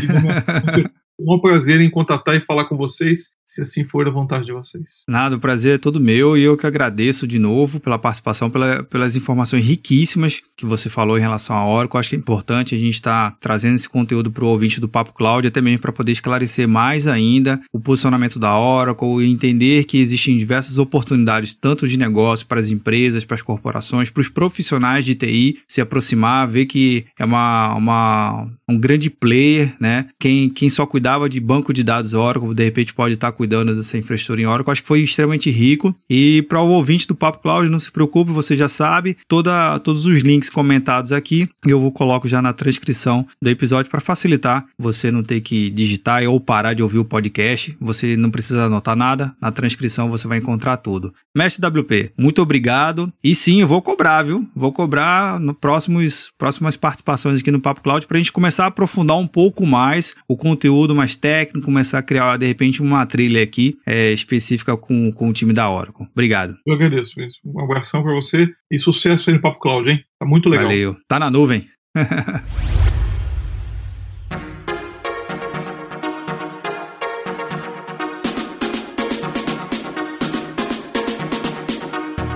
E, 0.78 1.00
um 1.26 1.38
prazer 1.40 1.80
em 1.80 1.90
contatar 1.90 2.36
e 2.36 2.44
falar 2.44 2.64
com 2.66 2.76
vocês, 2.76 3.30
se 3.44 3.60
assim 3.62 3.84
for 3.84 4.06
a 4.06 4.10
vontade 4.10 4.46
de 4.46 4.52
vocês. 4.52 5.04
Nada, 5.08 5.36
o 5.36 5.40
prazer 5.40 5.74
é 5.74 5.78
todo 5.78 6.00
meu 6.00 6.36
e 6.36 6.42
eu 6.42 6.56
que 6.56 6.66
agradeço 6.66 7.26
de 7.26 7.38
novo 7.38 7.80
pela 7.80 7.98
participação, 7.98 8.48
pela, 8.48 8.82
pelas 8.84 9.16
informações 9.16 9.64
riquíssimas 9.64 10.40
que 10.56 10.64
você 10.64 10.88
falou 10.88 11.18
em 11.18 11.20
relação 11.20 11.56
à 11.56 11.66
Oracle. 11.66 11.98
Acho 11.98 12.10
que 12.10 12.16
é 12.16 12.18
importante 12.18 12.74
a 12.74 12.78
gente 12.78 12.94
estar 12.94 13.32
tá 13.32 13.36
trazendo 13.40 13.74
esse 13.74 13.88
conteúdo 13.88 14.30
para 14.30 14.44
o 14.44 14.48
ouvinte 14.48 14.80
do 14.80 14.88
Papo 14.88 15.12
Cloud, 15.12 15.46
até 15.46 15.60
mesmo 15.60 15.80
para 15.80 15.92
poder 15.92 16.12
esclarecer 16.12 16.68
mais 16.68 17.06
ainda 17.06 17.60
o 17.72 17.80
posicionamento 17.80 18.38
da 18.38 18.58
Oracle 18.58 19.24
e 19.24 19.30
entender 19.30 19.84
que 19.84 19.98
existem 19.98 20.38
diversas 20.38 20.78
oportunidades, 20.78 21.54
tanto 21.54 21.88
de 21.88 21.96
negócio 21.96 22.46
para 22.46 22.60
as 22.60 22.70
empresas, 22.70 23.24
para 23.24 23.36
as 23.36 23.42
corporações, 23.42 24.10
para 24.10 24.20
os 24.20 24.28
profissionais 24.28 25.04
de 25.04 25.14
TI 25.14 25.58
se 25.66 25.80
aproximar, 25.80 26.46
ver 26.46 26.66
que 26.66 27.06
é 27.18 27.24
uma, 27.24 27.74
uma, 27.74 28.48
um 28.68 28.78
grande 28.78 29.10
player, 29.10 29.74
né? 29.80 30.06
Quem, 30.18 30.48
quem 30.48 30.70
só 30.70 30.86
cuidar 30.86 31.09
cuidava 31.10 31.28
de 31.28 31.40
banco 31.40 31.72
de 31.72 31.82
dados 31.82 32.14
Oracle, 32.14 32.54
de 32.54 32.64
repente 32.64 32.94
pode 32.94 33.14
estar 33.14 33.32
cuidando 33.32 33.74
dessa 33.74 33.98
infraestrutura 33.98 34.40
em 34.40 34.46
Oracle. 34.46 34.70
Acho 34.70 34.82
que 34.82 34.88
foi 34.88 35.00
extremamente 35.00 35.50
rico. 35.50 35.92
E 36.08 36.42
para 36.42 36.60
o 36.60 36.68
ouvinte 36.68 37.06
do 37.06 37.14
Papo 37.14 37.40
Cloud, 37.40 37.68
não 37.68 37.80
se 37.80 37.90
preocupe, 37.90 38.30
você 38.30 38.56
já 38.56 38.68
sabe, 38.68 39.16
toda, 39.26 39.78
todos 39.80 40.06
os 40.06 40.22
links 40.22 40.48
comentados 40.48 41.10
aqui 41.12 41.48
eu 41.66 41.80
vou 41.80 41.90
coloco 41.90 42.28
já 42.28 42.40
na 42.40 42.52
transcrição 42.52 43.26
do 43.42 43.50
episódio 43.50 43.90
para 43.90 44.00
facilitar 44.00 44.66
você 44.78 45.10
não 45.10 45.22
ter 45.22 45.40
que 45.40 45.70
digitar 45.70 46.22
ou 46.24 46.40
parar 46.40 46.74
de 46.74 46.82
ouvir 46.82 46.98
o 46.98 47.04
podcast. 47.04 47.76
Você 47.80 48.16
não 48.16 48.30
precisa 48.30 48.64
anotar 48.64 48.96
nada, 48.96 49.34
na 49.40 49.50
transcrição 49.50 50.10
você 50.10 50.28
vai 50.28 50.38
encontrar 50.38 50.76
tudo. 50.76 51.12
Mestre 51.36 51.66
WP, 51.66 52.12
muito 52.18 52.40
obrigado. 52.42 53.12
E 53.22 53.34
sim, 53.34 53.60
eu 53.60 53.68
vou 53.68 53.82
cobrar, 53.82 54.22
viu? 54.22 54.48
Vou 54.54 54.72
cobrar 54.72 55.38
no 55.40 55.54
próximos 55.54 56.30
próximas 56.38 56.76
participações 56.76 57.40
aqui 57.40 57.50
no 57.50 57.60
Papo 57.60 57.82
Cloud 57.82 58.06
para 58.06 58.16
a 58.16 58.20
gente 58.20 58.32
começar 58.32 58.64
a 58.64 58.68
aprofundar 58.68 59.16
um 59.16 59.26
pouco 59.26 59.66
mais 59.66 60.14
o 60.28 60.36
conteúdo 60.36 60.94
mais 61.00 61.16
técnico, 61.16 61.64
começar 61.64 61.98
a 61.98 62.02
criar 62.02 62.36
de 62.36 62.46
repente 62.46 62.82
uma 62.82 63.06
trilha 63.06 63.42
aqui 63.42 63.78
é, 63.86 64.12
específica 64.12 64.76
com, 64.76 65.10
com 65.10 65.30
o 65.30 65.32
time 65.32 65.52
da 65.52 65.70
Oracle. 65.70 66.06
Obrigado. 66.12 66.56
Eu 66.66 66.74
agradeço. 66.74 67.14
Um 67.44 67.60
abração 67.60 68.02
para 68.02 68.12
você 68.12 68.48
e 68.70 68.78
sucesso 68.78 69.30
aí 69.30 69.36
no 69.36 69.42
Papo 69.42 69.58
Cloud, 69.60 69.88
hein? 69.88 70.04
Tá 70.18 70.26
muito 70.26 70.48
legal. 70.48 70.66
Valeu. 70.66 70.96
Tá 71.08 71.18
na 71.18 71.30
nuvem. 71.30 71.66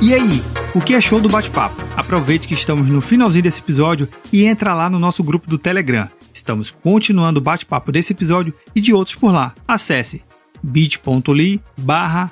E 0.07 0.13
aí, 0.13 0.43
o 0.75 0.83
que 0.83 0.95
achou 0.95 1.19
do 1.19 1.31
bate-papo? 1.31 1.83
Aproveite 1.97 2.47
que 2.47 2.53
estamos 2.53 2.91
no 2.91 3.01
finalzinho 3.01 3.43
desse 3.43 3.63
episódio 3.63 4.07
e 4.31 4.45
entra 4.45 4.75
lá 4.75 4.91
no 4.91 4.99
nosso 4.99 5.25
grupo 5.25 5.49
do 5.49 5.57
Telegram. 5.57 6.11
Estamos 6.35 6.73
continuando 6.73 7.39
o 7.39 7.43
bate-papo 7.43 7.93
desse 7.93 8.13
episódio 8.13 8.53
e 8.75 8.81
de 8.81 8.93
outros 8.93 9.15
por 9.15 9.33
lá. 9.33 9.55
Acesse 9.67 10.23
bit.ly 10.63 11.61
barra 11.79 12.31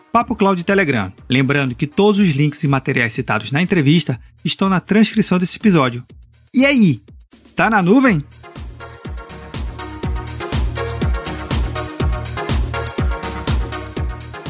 Telegram. 0.65 1.13
Lembrando 1.29 1.75
que 1.75 1.87
todos 1.87 2.19
os 2.19 2.35
links 2.35 2.65
e 2.65 2.69
materiais 2.69 3.13
citados 3.13 3.53
na 3.53 3.63
entrevista 3.63 4.19
estão 4.45 4.69
na 4.69 4.81
transcrição 4.81 5.39
desse 5.39 5.57
episódio. 5.57 6.05
E 6.53 6.67
aí, 6.67 7.01
tá 7.55 7.71
na 7.71 7.81
nuvem? 7.81 8.21